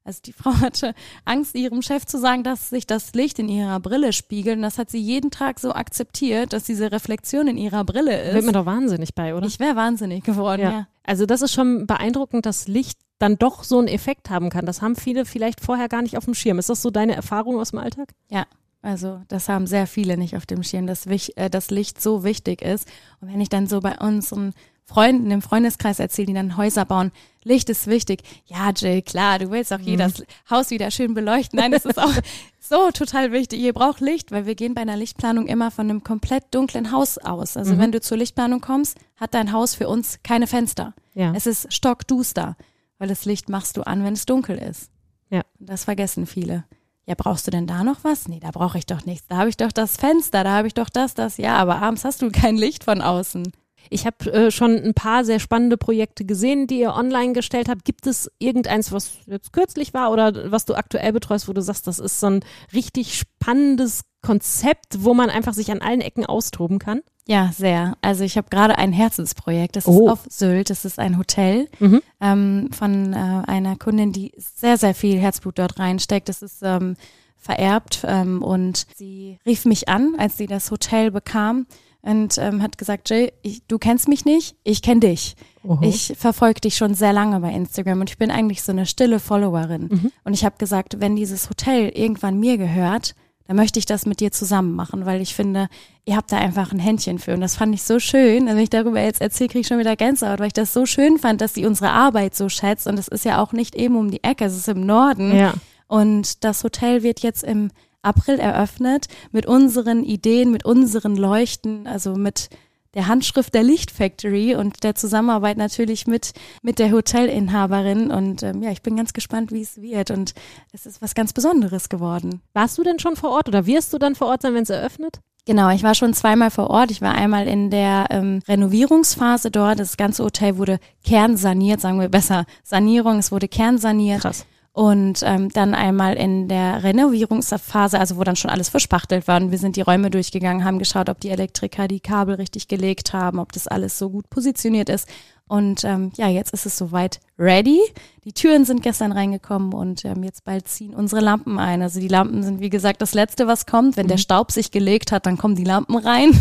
Also 0.05 0.21
die 0.23 0.33
Frau 0.39 0.53
hatte 0.53 0.93
Angst, 1.25 1.55
ihrem 1.55 1.81
Chef 1.81 2.05
zu 2.05 2.17
sagen, 2.17 2.43
dass 2.43 2.69
sich 2.69 2.87
das 2.87 3.13
Licht 3.13 3.39
in 3.39 3.49
ihrer 3.49 3.79
Brille 3.81 4.13
spiegelt. 4.13 4.55
Und 4.55 4.61
das 4.61 4.77
hat 4.77 4.89
sie 4.89 4.99
jeden 4.99 5.31
Tag 5.31 5.59
so 5.59 5.73
akzeptiert, 5.73 6.53
dass 6.53 6.63
diese 6.63 6.91
Reflexion 6.91 7.47
in 7.47 7.57
ihrer 7.57 7.83
Brille 7.83 8.21
ist. 8.23 8.35
Wird 8.35 8.45
mir 8.45 8.51
doch 8.53 8.65
wahnsinnig 8.65 9.13
bei, 9.15 9.35
oder? 9.35 9.45
Ich 9.47 9.59
wäre 9.59 9.75
wahnsinnig 9.75 10.23
geworden, 10.23 10.61
ja. 10.61 10.71
ja. 10.71 10.87
Also 11.03 11.25
das 11.25 11.41
ist 11.41 11.53
schon 11.53 11.85
beeindruckend, 11.85 12.45
dass 12.45 12.67
Licht 12.67 12.99
dann 13.19 13.37
doch 13.37 13.63
so 13.63 13.79
einen 13.79 13.87
Effekt 13.87 14.29
haben 14.29 14.49
kann. 14.49 14.65
Das 14.65 14.81
haben 14.81 14.95
viele 14.95 15.25
vielleicht 15.25 15.61
vorher 15.61 15.89
gar 15.89 16.01
nicht 16.01 16.17
auf 16.17 16.25
dem 16.25 16.33
Schirm. 16.33 16.59
Ist 16.59 16.69
das 16.69 16.81
so 16.81 16.91
deine 16.91 17.15
Erfahrung 17.15 17.59
aus 17.59 17.71
dem 17.71 17.79
Alltag? 17.79 18.13
Ja, 18.29 18.45
also 18.81 19.21
das 19.29 19.49
haben 19.49 19.65
sehr 19.65 19.87
viele 19.87 20.17
nicht 20.17 20.35
auf 20.35 20.45
dem 20.45 20.61
Schirm, 20.63 20.85
dass 20.85 21.07
äh, 21.07 21.49
das 21.49 21.71
Licht 21.71 22.01
so 22.01 22.23
wichtig 22.23 22.61
ist. 22.61 22.87
Und 23.19 23.31
wenn 23.31 23.41
ich 23.41 23.49
dann 23.49 23.67
so 23.67 23.79
bei 23.79 23.97
unseren 23.97 24.53
Freunden 24.85 25.31
im 25.31 25.41
Freundeskreis 25.41 25.99
erzähle, 25.99 26.27
die 26.27 26.33
dann 26.33 26.57
Häuser 26.57 26.85
bauen, 26.85 27.11
Licht 27.43 27.69
ist 27.69 27.87
wichtig. 27.87 28.23
Ja, 28.45 28.71
Jill, 28.71 29.01
klar, 29.01 29.39
du 29.39 29.51
willst 29.51 29.73
auch 29.73 29.79
mhm. 29.79 29.85
jedes 29.85 30.23
Haus 30.49 30.69
wieder 30.69 30.89
schön 30.91 31.13
beleuchten. 31.13 31.59
Nein, 31.59 31.71
das 31.71 31.85
ist 31.85 31.99
auch 31.99 32.13
so 32.59 32.91
total 32.91 33.31
wichtig. 33.31 33.59
Ihr 33.59 33.73
braucht 33.73 33.99
Licht, 33.99 34.31
weil 34.31 34.45
wir 34.45 34.55
gehen 34.55 34.73
bei 34.73 34.81
einer 34.81 34.97
Lichtplanung 34.97 35.47
immer 35.47 35.69
von 35.69 35.89
einem 35.89 36.03
komplett 36.03 36.43
dunklen 36.51 36.91
Haus 36.91 37.17
aus. 37.17 37.57
Also 37.57 37.73
mhm. 37.75 37.79
wenn 37.79 37.91
du 37.91 38.01
zur 38.01 38.17
Lichtplanung 38.17 38.61
kommst, 38.61 38.97
hat 39.17 39.33
dein 39.33 39.51
Haus 39.51 39.75
für 39.75 39.87
uns 39.87 40.19
keine 40.23 40.47
Fenster. 40.47 40.93
Ja. 41.13 41.33
Es 41.35 41.45
ist 41.45 41.71
stockduster, 41.73 42.57
weil 42.97 43.07
das 43.07 43.25
Licht 43.25 43.49
machst 43.49 43.77
du 43.77 43.83
an, 43.83 44.03
wenn 44.03 44.13
es 44.13 44.25
dunkel 44.25 44.57
ist. 44.57 44.89
Ja. 45.29 45.41
Und 45.59 45.69
das 45.69 45.83
vergessen 45.83 46.25
viele 46.25 46.63
ja, 47.07 47.13
brauchst 47.15 47.45
du 47.45 47.51
denn 47.51 47.67
da 47.67 47.83
noch 47.83 48.03
was? 48.03 48.27
Nee, 48.27 48.39
da 48.39 48.51
brauche 48.51 48.77
ich 48.77 48.85
doch 48.85 49.05
nichts. 49.05 49.27
Da 49.27 49.37
habe 49.37 49.49
ich 49.49 49.57
doch 49.57 49.71
das 49.71 49.97
Fenster, 49.97 50.43
da 50.43 50.53
habe 50.53 50.67
ich 50.67 50.73
doch 50.73 50.89
das, 50.89 51.13
das. 51.13 51.37
Ja, 51.37 51.55
aber 51.55 51.81
abends 51.81 52.03
hast 52.03 52.21
du 52.21 52.31
kein 52.31 52.57
Licht 52.57 52.83
von 52.83 53.01
außen. 53.01 53.51
Ich 53.89 54.05
habe 54.05 54.31
äh, 54.31 54.51
schon 54.51 54.75
ein 54.75 54.93
paar 54.93 55.25
sehr 55.25 55.39
spannende 55.39 55.77
Projekte 55.77 56.25
gesehen, 56.25 56.67
die 56.67 56.79
ihr 56.79 56.93
online 56.93 57.33
gestellt 57.33 57.69
habt. 57.69 57.85
Gibt 57.85 58.07
es 58.07 58.31
irgendeins, 58.39 58.91
was 58.91 59.17
jetzt 59.25 59.53
kürzlich 59.53 59.93
war 59.93 60.11
oder 60.11 60.51
was 60.51 60.65
du 60.65 60.75
aktuell 60.75 61.13
betreust, 61.13 61.47
wo 61.47 61.53
du 61.53 61.61
sagst, 61.61 61.87
das 61.87 61.99
ist 61.99 62.19
so 62.19 62.27
ein 62.27 62.45
richtig 62.73 63.17
spannendes 63.17 64.01
Konzept, 64.21 65.03
wo 65.03 65.13
man 65.13 65.29
einfach 65.29 65.53
sich 65.53 65.71
an 65.71 65.81
allen 65.81 66.01
Ecken 66.01 66.25
austoben 66.25 66.79
kann? 66.79 67.01
Ja, 67.27 67.51
sehr. 67.55 67.97
Also 68.01 68.23
ich 68.23 68.37
habe 68.37 68.49
gerade 68.49 68.77
ein 68.77 68.93
Herzensprojekt. 68.93 69.75
Das 69.75 69.87
oh. 69.87 70.05
ist 70.05 70.11
auf 70.11 70.19
Sylt. 70.29 70.69
Das 70.69 70.85
ist 70.85 70.99
ein 70.99 71.17
Hotel 71.17 71.67
mhm. 71.79 72.01
ähm, 72.21 72.69
von 72.71 73.13
äh, 73.13 73.43
einer 73.47 73.75
Kundin, 73.77 74.11
die 74.11 74.31
sehr, 74.37 74.77
sehr 74.77 74.93
viel 74.93 75.17
Herzblut 75.17 75.57
dort 75.57 75.79
reinsteckt. 75.79 76.29
Das 76.29 76.41
ist 76.41 76.61
ähm, 76.61 76.95
vererbt 77.35 78.03
ähm, 78.07 78.41
und 78.41 78.87
sie 78.95 79.39
rief 79.45 79.65
mich 79.65 79.89
an, 79.89 80.15
als 80.17 80.37
sie 80.37 80.47
das 80.47 80.71
Hotel 80.71 81.11
bekam 81.11 81.67
und 82.05 82.37
ähm, 82.37 82.61
hat 82.61 82.77
gesagt, 82.77 83.09
Jill, 83.09 83.31
ich, 83.41 83.63
du 83.67 83.77
kennst 83.79 84.07
mich 84.07 84.25
nicht, 84.25 84.55
ich 84.63 84.81
kenne 84.81 85.01
dich. 85.01 85.35
-huh. 85.65 85.83
Ich 85.83 86.13
verfolge 86.17 86.61
dich 86.61 86.77
schon 86.77 86.93
sehr 86.93 87.13
lange 87.13 87.39
bei 87.39 87.51
Instagram 87.51 88.01
und 88.01 88.09
ich 88.09 88.17
bin 88.17 88.31
eigentlich 88.31 88.63
so 88.63 88.71
eine 88.71 88.85
stille 88.85 89.19
Followerin. 89.19 89.89
Mhm. 89.91 90.11
Und 90.23 90.33
ich 90.33 90.45
habe 90.45 90.57
gesagt, 90.57 90.99
wenn 90.99 91.15
dieses 91.15 91.49
Hotel 91.49 91.89
irgendwann 91.89 92.39
mir 92.39 92.57
gehört, 92.57 93.15
dann 93.47 93.57
möchte 93.57 93.77
ich 93.77 93.85
das 93.85 94.05
mit 94.05 94.19
dir 94.21 94.31
zusammen 94.31 94.73
machen, 94.73 95.05
weil 95.05 95.21
ich 95.21 95.35
finde, 95.35 95.67
ihr 96.05 96.15
habt 96.15 96.31
da 96.31 96.37
einfach 96.37 96.71
ein 96.71 96.79
Händchen 96.79 97.19
für. 97.19 97.33
Und 97.33 97.41
das 97.41 97.55
fand 97.55 97.75
ich 97.75 97.83
so 97.83 97.99
schön. 97.99 98.43
Also 98.43 98.55
wenn 98.55 98.63
ich 98.63 98.71
darüber 98.71 99.01
jetzt 99.01 99.21
erzähle, 99.21 99.49
kriege 99.49 99.61
ich 99.61 99.67
schon 99.67 99.77
wieder 99.77 99.95
Gänsehaut, 99.95 100.39
weil 100.39 100.47
ich 100.47 100.53
das 100.53 100.73
so 100.73 100.87
schön 100.87 101.19
fand, 101.19 101.41
dass 101.41 101.53
sie 101.53 101.65
unsere 101.65 101.91
Arbeit 101.91 102.35
so 102.35 102.49
schätzt. 102.49 102.87
Und 102.87 102.97
es 102.97 103.07
ist 103.07 103.23
ja 103.23 103.41
auch 103.41 103.51
nicht 103.51 103.75
eben 103.75 103.97
um 103.97 104.09
die 104.09 104.23
Ecke, 104.23 104.45
es 104.45 104.57
ist 104.57 104.67
im 104.67 104.85
Norden. 104.85 105.35
Ja. 105.35 105.53
Und 105.87 106.43
das 106.43 106.63
Hotel 106.63 107.03
wird 107.03 107.19
jetzt 107.19 107.43
im 107.43 107.69
April 108.05 108.39
eröffnet 108.39 109.07
mit 109.31 109.45
unseren 109.45 110.03
Ideen, 110.03 110.51
mit 110.51 110.65
unseren 110.65 111.15
Leuchten, 111.15 111.87
also 111.87 112.15
mit 112.15 112.49
der 112.95 113.07
Handschrift 113.07 113.53
der 113.53 113.63
Licht 113.63 113.91
Factory 113.91 114.55
und 114.55 114.83
der 114.83 114.95
Zusammenarbeit 114.95 115.57
natürlich 115.57 116.07
mit, 116.07 116.31
mit 116.61 116.79
der 116.79 116.91
Hotelinhaberin. 116.91 118.09
Und 118.09 118.41
ähm, 118.41 118.63
ja, 118.63 118.71
ich 118.71 118.81
bin 118.81 118.95
ganz 118.95 119.13
gespannt, 119.13 119.51
wie 119.51 119.61
es 119.61 119.81
wird. 119.81 120.11
Und 120.11 120.33
es 120.71 120.85
ist 120.85 121.01
was 121.01 121.13
ganz 121.13 121.33
Besonderes 121.33 121.89
geworden. 121.89 122.41
Warst 122.53 122.77
du 122.77 122.83
denn 122.83 122.99
schon 122.99 123.17
vor 123.17 123.31
Ort 123.31 123.49
oder 123.49 123.65
wirst 123.65 123.93
du 123.93 123.97
dann 123.97 124.15
vor 124.15 124.27
Ort 124.27 124.41
sein, 124.41 124.53
wenn 124.53 124.63
es 124.63 124.69
eröffnet? 124.69 125.19
Genau, 125.45 125.69
ich 125.69 125.83
war 125.83 125.93
schon 125.93 126.13
zweimal 126.13 126.49
vor 126.49 126.69
Ort. 126.69 126.89
Ich 126.89 127.01
war 127.01 127.13
einmal 127.13 127.47
in 127.47 127.69
der 127.69 128.07
ähm, 128.09 128.39
Renovierungsphase 128.47 129.51
dort. 129.51 129.79
Das 129.79 129.97
ganze 129.97 130.23
Hotel 130.23 130.57
wurde 130.57 130.79
kernsaniert, 131.03 131.81
sagen 131.81 131.99
wir 131.99 132.09
besser 132.09 132.45
Sanierung. 132.63 133.19
Es 133.19 133.31
wurde 133.31 133.47
kernsaniert. 133.47 134.21
Krass 134.21 134.45
und 134.75 135.21
ähm, 135.23 135.47
dann 135.53 135.73
einmal 135.73 136.15
in 136.15 136.49
der 136.49 136.83
Renovierungsphase, 136.83 137.97
also 137.97 138.17
wo 138.17 138.25
dann 138.25 138.35
schon 138.35 138.51
alles 138.51 138.67
verspachtelt 138.67 139.25
war 139.25 139.39
und 139.39 139.49
wir 139.49 139.57
sind 139.57 139.77
die 139.77 139.81
Räume 139.81 140.09
durchgegangen, 140.09 140.65
haben 140.65 140.79
geschaut, 140.79 141.07
ob 141.07 141.21
die 141.21 141.29
Elektriker 141.29 141.87
die 141.87 142.01
Kabel 142.01 142.35
richtig 142.35 142.67
gelegt 142.67 143.13
haben, 143.13 143.39
ob 143.39 143.53
das 143.53 143.69
alles 143.69 143.97
so 143.97 144.09
gut 144.09 144.29
positioniert 144.29 144.89
ist. 144.89 145.07
Und 145.47 145.85
ähm, 145.85 146.11
ja, 146.17 146.27
jetzt 146.27 146.53
ist 146.53 146.65
es 146.65 146.77
soweit 146.77 147.21
ready. 147.39 147.79
Die 148.25 148.33
Türen 148.33 148.65
sind 148.65 148.83
gestern 148.83 149.13
reingekommen 149.13 149.71
und 149.73 150.03
ähm, 150.03 150.23
jetzt 150.23 150.43
bald 150.43 150.67
ziehen 150.67 150.93
unsere 150.93 151.21
Lampen 151.21 151.57
ein. 151.57 151.81
Also 151.81 152.01
die 152.01 152.09
Lampen 152.09 152.43
sind, 152.43 152.59
wie 152.59 152.69
gesagt, 152.69 153.01
das 153.01 153.13
Letzte, 153.13 153.47
was 153.47 153.65
kommt. 153.65 153.95
Wenn 153.95 154.07
mhm. 154.07 154.09
der 154.09 154.17
Staub 154.17 154.51
sich 154.51 154.71
gelegt 154.71 155.13
hat, 155.13 155.25
dann 155.25 155.37
kommen 155.37 155.55
die 155.55 155.63
Lampen 155.63 155.95
rein. 155.95 156.33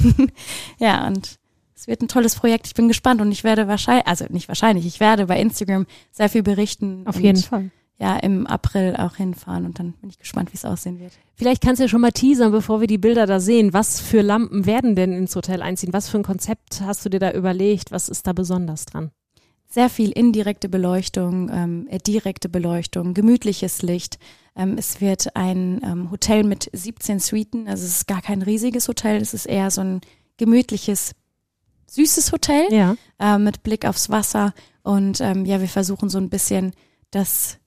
ja, 0.80 1.06
und 1.06 1.36
es 1.76 1.86
wird 1.86 2.02
ein 2.02 2.08
tolles 2.08 2.34
Projekt. 2.34 2.66
Ich 2.66 2.74
bin 2.74 2.88
gespannt 2.88 3.20
und 3.20 3.30
ich 3.30 3.44
werde 3.44 3.68
wahrscheinlich, 3.68 4.08
also 4.08 4.24
nicht 4.28 4.48
wahrscheinlich, 4.48 4.86
ich 4.86 4.98
werde 4.98 5.26
bei 5.26 5.40
Instagram 5.40 5.86
sehr 6.10 6.28
viel 6.28 6.42
berichten. 6.42 7.06
Auf 7.06 7.20
jeden 7.20 7.40
Fall 7.40 7.70
ja 7.98 8.16
im 8.16 8.46
April 8.46 8.96
auch 8.96 9.16
hinfahren 9.16 9.66
und 9.66 9.78
dann 9.78 9.92
bin 9.92 10.10
ich 10.10 10.18
gespannt, 10.18 10.52
wie 10.52 10.56
es 10.56 10.64
aussehen 10.64 10.98
wird. 10.98 11.12
Vielleicht 11.36 11.62
kannst 11.62 11.78
du 11.78 11.84
ja 11.84 11.88
schon 11.88 12.00
mal 12.00 12.12
teasern, 12.12 12.50
bevor 12.52 12.80
wir 12.80 12.86
die 12.86 12.98
Bilder 12.98 13.26
da 13.26 13.40
sehen. 13.40 13.72
Was 13.72 14.00
für 14.00 14.20
Lampen 14.20 14.66
werden 14.66 14.96
denn 14.96 15.12
ins 15.12 15.36
Hotel 15.36 15.62
einziehen? 15.62 15.92
Was 15.92 16.08
für 16.08 16.18
ein 16.18 16.24
Konzept 16.24 16.80
hast 16.80 17.04
du 17.04 17.08
dir 17.08 17.20
da 17.20 17.32
überlegt? 17.32 17.92
Was 17.92 18.08
ist 18.08 18.26
da 18.26 18.32
besonders 18.32 18.86
dran? 18.86 19.10
Sehr 19.68 19.88
viel 19.88 20.10
indirekte 20.10 20.68
Beleuchtung, 20.68 21.50
ähm, 21.52 21.86
äh, 21.88 21.98
direkte 21.98 22.48
Beleuchtung, 22.48 23.14
gemütliches 23.14 23.82
Licht. 23.82 24.18
Ähm, 24.56 24.76
es 24.78 25.00
wird 25.00 25.34
ein 25.34 25.80
ähm, 25.84 26.10
Hotel 26.10 26.44
mit 26.44 26.70
17 26.72 27.18
Suiten, 27.18 27.66
also 27.68 27.84
es 27.84 27.96
ist 27.96 28.06
gar 28.06 28.22
kein 28.22 28.42
riesiges 28.42 28.86
Hotel, 28.86 29.20
es 29.20 29.34
ist 29.34 29.46
eher 29.46 29.72
so 29.72 29.80
ein 29.80 30.00
gemütliches, 30.36 31.12
süßes 31.88 32.30
Hotel 32.30 32.72
ja. 32.72 32.96
äh, 33.18 33.38
mit 33.38 33.62
Blick 33.64 33.84
aufs 33.84 34.10
Wasser. 34.10 34.54
Und 34.82 35.20
ähm, 35.20 35.44
ja, 35.44 35.60
wir 35.60 35.68
versuchen 35.68 36.08
so 36.08 36.18
ein 36.18 36.30
bisschen 36.30 36.72
das 37.10 37.58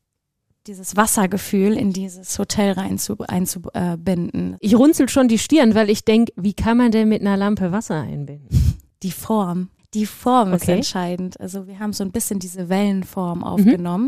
dieses 0.67 0.95
Wassergefühl 0.95 1.77
in 1.77 1.93
dieses 1.93 2.38
Hotel 2.38 2.73
rein 2.73 2.97
zu, 2.97 3.17
einzubinden. 3.27 4.58
Ich 4.60 4.75
runzel 4.75 5.10
schon 5.10 5.27
die 5.27 5.39
Stirn, 5.39 5.75
weil 5.75 5.89
ich 5.89 6.03
denke, 6.06 6.34
wie 6.36 6.53
kann 6.53 6.77
man 6.77 6.91
denn 6.91 7.10
mit 7.10 7.21
einer 7.21 7.38
Lampe 7.38 7.71
Wasser 7.71 8.01
einbinden? 8.01 8.47
Die 9.03 9.12
Form. 9.12 9.69
Die 9.93 10.08
Form 10.08 10.53
okay. 10.53 10.58
ist 10.58 10.69
entscheidend. 10.69 11.39
Also 11.39 11.67
wir 11.67 11.80
haben 11.80 11.93
so 11.93 12.03
ein 12.03 12.12
bisschen 12.12 12.39
diese 12.39 12.67
Wellenform 12.67 13.43
aufgenommen 13.43 14.08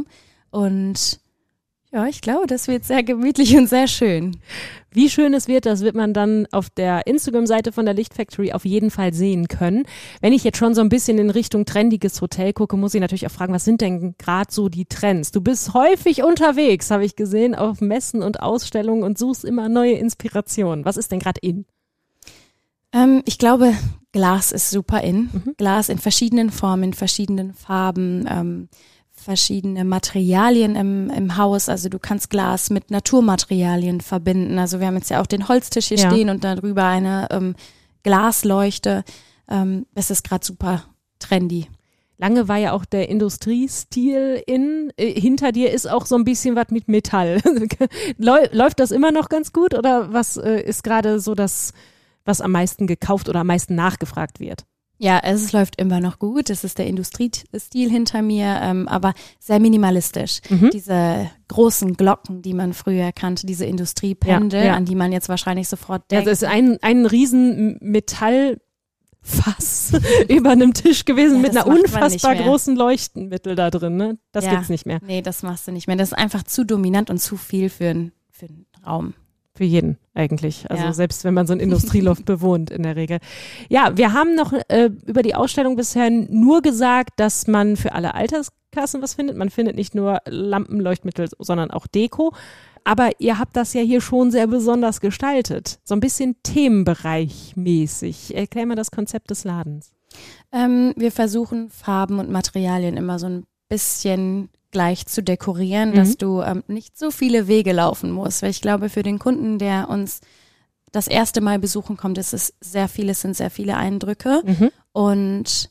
mhm. 0.51 0.59
und 0.59 1.19
ja, 1.91 2.05
ich 2.05 2.21
glaube, 2.21 2.45
das 2.45 2.67
wird 2.67 2.85
sehr 2.85 3.01
gemütlich 3.01 3.57
und 3.57 3.67
sehr 3.67 3.87
schön. 3.87 4.37
Wie 4.91 5.09
schön 5.09 5.33
es 5.33 5.47
wird, 5.47 5.65
das 5.65 5.81
wird 5.81 5.95
man 5.95 6.13
dann 6.13 6.47
auf 6.51 6.69
der 6.69 7.07
Instagram-Seite 7.07 7.71
von 7.71 7.85
der 7.85 7.95
Licht 7.95 8.13
Factory 8.13 8.53
auf 8.53 8.63
jeden 8.63 8.91
Fall 8.91 9.13
sehen 9.13 9.47
können. 9.47 9.83
Wenn 10.21 10.33
ich 10.33 10.43
jetzt 10.43 10.57
schon 10.57 10.75
so 10.75 10.81
ein 10.81 10.89
bisschen 10.89 11.17
in 11.17 11.31
Richtung 11.31 11.65
trendiges 11.65 12.21
Hotel 12.21 12.53
gucke, 12.53 12.77
muss 12.77 12.93
ich 12.93 13.01
natürlich 13.01 13.25
auch 13.25 13.31
fragen, 13.31 13.53
was 13.53 13.65
sind 13.65 13.81
denn 13.81 14.15
gerade 14.19 14.51
so 14.51 14.69
die 14.69 14.85
Trends? 14.85 15.31
Du 15.31 15.41
bist 15.41 15.73
häufig 15.73 16.23
unterwegs, 16.23 16.91
habe 16.91 17.05
ich 17.05 17.15
gesehen, 17.15 17.55
auf 17.55 17.81
Messen 17.81 18.21
und 18.21 18.39
Ausstellungen 18.39 19.03
und 19.03 19.17
suchst 19.17 19.43
immer 19.43 19.67
neue 19.67 19.93
Inspirationen. 19.93 20.85
Was 20.85 20.97
ist 20.97 21.11
denn 21.11 21.19
gerade 21.19 21.39
in? 21.41 21.65
Ähm, 22.93 23.23
ich 23.25 23.37
glaube, 23.39 23.73
Glas 24.11 24.51
ist 24.51 24.69
super 24.69 25.01
in. 25.01 25.29
Mhm. 25.31 25.55
Glas 25.57 25.89
in 25.89 25.97
verschiedenen 25.97 26.51
Formen, 26.51 26.83
in 26.83 26.93
verschiedenen 26.93 27.53
Farben. 27.53 28.27
Ähm, 28.29 28.69
verschiedene 29.29 29.85
Materialien 29.85 30.75
im, 30.75 31.11
im 31.11 31.37
Haus. 31.37 31.69
Also 31.69 31.87
du 31.87 31.99
kannst 31.99 32.31
Glas 32.31 32.71
mit 32.71 32.89
Naturmaterialien 32.89 34.01
verbinden. 34.01 34.57
Also 34.57 34.79
wir 34.79 34.87
haben 34.87 34.95
jetzt 34.95 35.11
ja 35.11 35.21
auch 35.21 35.27
den 35.27 35.47
Holztisch 35.47 35.89
hier 35.89 35.99
ja. 35.99 36.09
stehen 36.09 36.31
und 36.31 36.43
darüber 36.43 36.85
eine 36.85 37.27
ähm, 37.29 37.53
Glasleuchte. 38.01 39.03
Ähm, 39.47 39.85
es 39.93 40.09
ist 40.09 40.23
gerade 40.23 40.43
super 40.43 40.85
trendy. 41.19 41.67
Lange 42.17 42.47
war 42.47 42.57
ja 42.57 42.71
auch 42.71 42.85
der 42.85 43.07
Industriestil 43.07 44.41
in. 44.47 44.91
Äh, 44.97 45.21
hinter 45.21 45.51
dir 45.51 45.71
ist 45.73 45.87
auch 45.87 46.07
so 46.07 46.15
ein 46.15 46.25
bisschen 46.25 46.55
was 46.55 46.69
mit 46.71 46.87
Metall. 46.87 47.39
Läuft 48.17 48.79
das 48.79 48.89
immer 48.89 49.11
noch 49.11 49.29
ganz 49.29 49.53
gut 49.53 49.75
oder 49.75 50.11
was 50.11 50.37
äh, 50.37 50.59
ist 50.59 50.83
gerade 50.83 51.19
so 51.19 51.35
das, 51.35 51.73
was 52.25 52.41
am 52.41 52.51
meisten 52.51 52.87
gekauft 52.87 53.29
oder 53.29 53.41
am 53.41 53.47
meisten 53.47 53.75
nachgefragt 53.75 54.39
wird? 54.39 54.65
Ja, 55.01 55.21
es 55.23 55.53
läuft 55.53 55.79
immer 55.79 56.01
noch 56.01 56.19
gut. 56.19 56.49
Es 56.49 56.65
ist 56.65 56.77
der 56.77 56.85
Industriestil 56.85 57.89
hinter 57.89 58.21
mir, 58.21 58.59
ähm, 58.61 58.85
aber 58.89 59.13
sehr 59.39 59.61
minimalistisch. 59.61 60.41
Mhm. 60.49 60.71
Diese 60.71 61.31
großen 61.47 61.95
Glocken, 61.95 62.41
die 62.41 62.53
man 62.53 62.73
früher 62.73 63.13
kannte, 63.13 63.47
diese 63.47 63.65
Industriependel, 63.65 64.59
ja, 64.59 64.65
ja. 64.67 64.75
an 64.75 64.83
die 64.83 64.95
man 64.95 65.13
jetzt 65.13 65.29
wahrscheinlich 65.29 65.69
sofort 65.69 66.11
denkt. 66.11 66.25
Ja, 66.25 66.31
das 66.31 66.41
ist 66.41 66.49
ein, 66.49 66.79
ein 66.81 67.05
riesen 67.05 67.77
Metallfass 67.79 69.93
über 70.27 70.51
einem 70.51 70.73
Tisch 70.73 71.05
gewesen 71.05 71.35
ja, 71.35 71.41
mit 71.43 71.51
einer 71.51 71.65
unfassbar 71.65 72.35
großen 72.35 72.75
Leuchtenmittel 72.75 73.55
da 73.55 73.71
drin. 73.71 73.95
Ne? 73.95 74.17
Das 74.33 74.43
ja, 74.43 74.51
gibt's 74.51 74.67
nicht 74.67 74.85
mehr. 74.85 74.99
Nee, 75.01 75.21
das 75.21 75.43
machst 75.43 75.65
du 75.65 75.71
nicht 75.71 75.87
mehr. 75.87 75.95
Das 75.95 76.09
ist 76.09 76.17
einfach 76.17 76.43
zu 76.43 76.65
dominant 76.65 77.09
und 77.09 77.19
zu 77.19 77.37
viel 77.37 77.69
für, 77.69 77.87
ein, 77.87 78.11
für 78.31 78.47
einen 78.47 78.65
Raum. 78.85 79.13
Für 79.59 79.65
jeden 79.65 79.97
eigentlich. 80.13 80.71
Also 80.71 80.85
ja. 80.85 80.93
selbst 80.93 81.25
wenn 81.25 81.33
man 81.33 81.45
so 81.45 81.51
ein 81.51 81.59
Industrieloft 81.59 82.23
bewohnt 82.25 82.71
in 82.71 82.83
der 82.83 82.95
Regel. 82.95 83.19
Ja, 83.67 83.97
wir 83.97 84.13
haben 84.13 84.33
noch 84.33 84.53
äh, 84.69 84.89
über 85.05 85.21
die 85.21 85.35
Ausstellung 85.35 85.75
bisher 85.75 86.09
nur 86.09 86.61
gesagt, 86.61 87.19
dass 87.19 87.45
man 87.45 87.75
für 87.75 87.91
alle 87.91 88.13
Alterskassen 88.13 89.01
was 89.01 89.15
findet. 89.15 89.35
Man 89.35 89.49
findet 89.49 89.75
nicht 89.75 89.95
nur 89.95 90.19
Lampenleuchtmittel, 90.25 91.27
sondern 91.39 91.71
auch 91.71 91.87
Deko. 91.87 92.33
Aber 92.85 93.09
ihr 93.19 93.37
habt 93.37 93.57
das 93.57 93.73
ja 93.73 93.81
hier 93.81 93.99
schon 93.99 94.31
sehr 94.31 94.47
besonders 94.47 95.01
gestaltet. 95.01 95.81
So 95.83 95.93
ein 95.93 95.99
bisschen 95.99 96.37
themenbereichmäßig. 96.41 98.37
Erklär 98.37 98.65
mal 98.65 98.75
das 98.75 98.91
Konzept 98.91 99.29
des 99.29 99.43
Ladens. 99.43 99.91
Ähm, 100.53 100.93
wir 100.95 101.11
versuchen 101.11 101.69
Farben 101.69 102.19
und 102.19 102.31
Materialien 102.31 102.95
immer 102.95 103.19
so 103.19 103.25
ein 103.25 103.43
bisschen 103.67 104.47
gleich 104.71 105.05
zu 105.05 105.23
dekorieren, 105.23 105.91
mhm. 105.91 105.95
dass 105.95 106.17
du 106.17 106.41
ähm, 106.41 106.63
nicht 106.67 106.97
so 106.97 107.11
viele 107.11 107.47
Wege 107.47 107.71
laufen 107.71 108.11
musst. 108.11 108.41
Weil 108.41 108.51
ich 108.51 108.61
glaube, 108.61 108.89
für 108.89 109.03
den 109.03 109.19
Kunden, 109.19 109.59
der 109.59 109.89
uns 109.89 110.21
das 110.91 111.07
erste 111.07 111.41
Mal 111.41 111.59
besuchen 111.59 111.97
kommt, 111.97 112.17
ist 112.17 112.33
es 112.33 112.53
sehr 112.61 112.87
viele, 112.87 113.13
sind 113.13 113.35
sehr 113.35 113.49
viele 113.49 113.77
Eindrücke. 113.77 114.41
Mhm. 114.45 114.71
Und 114.91 115.69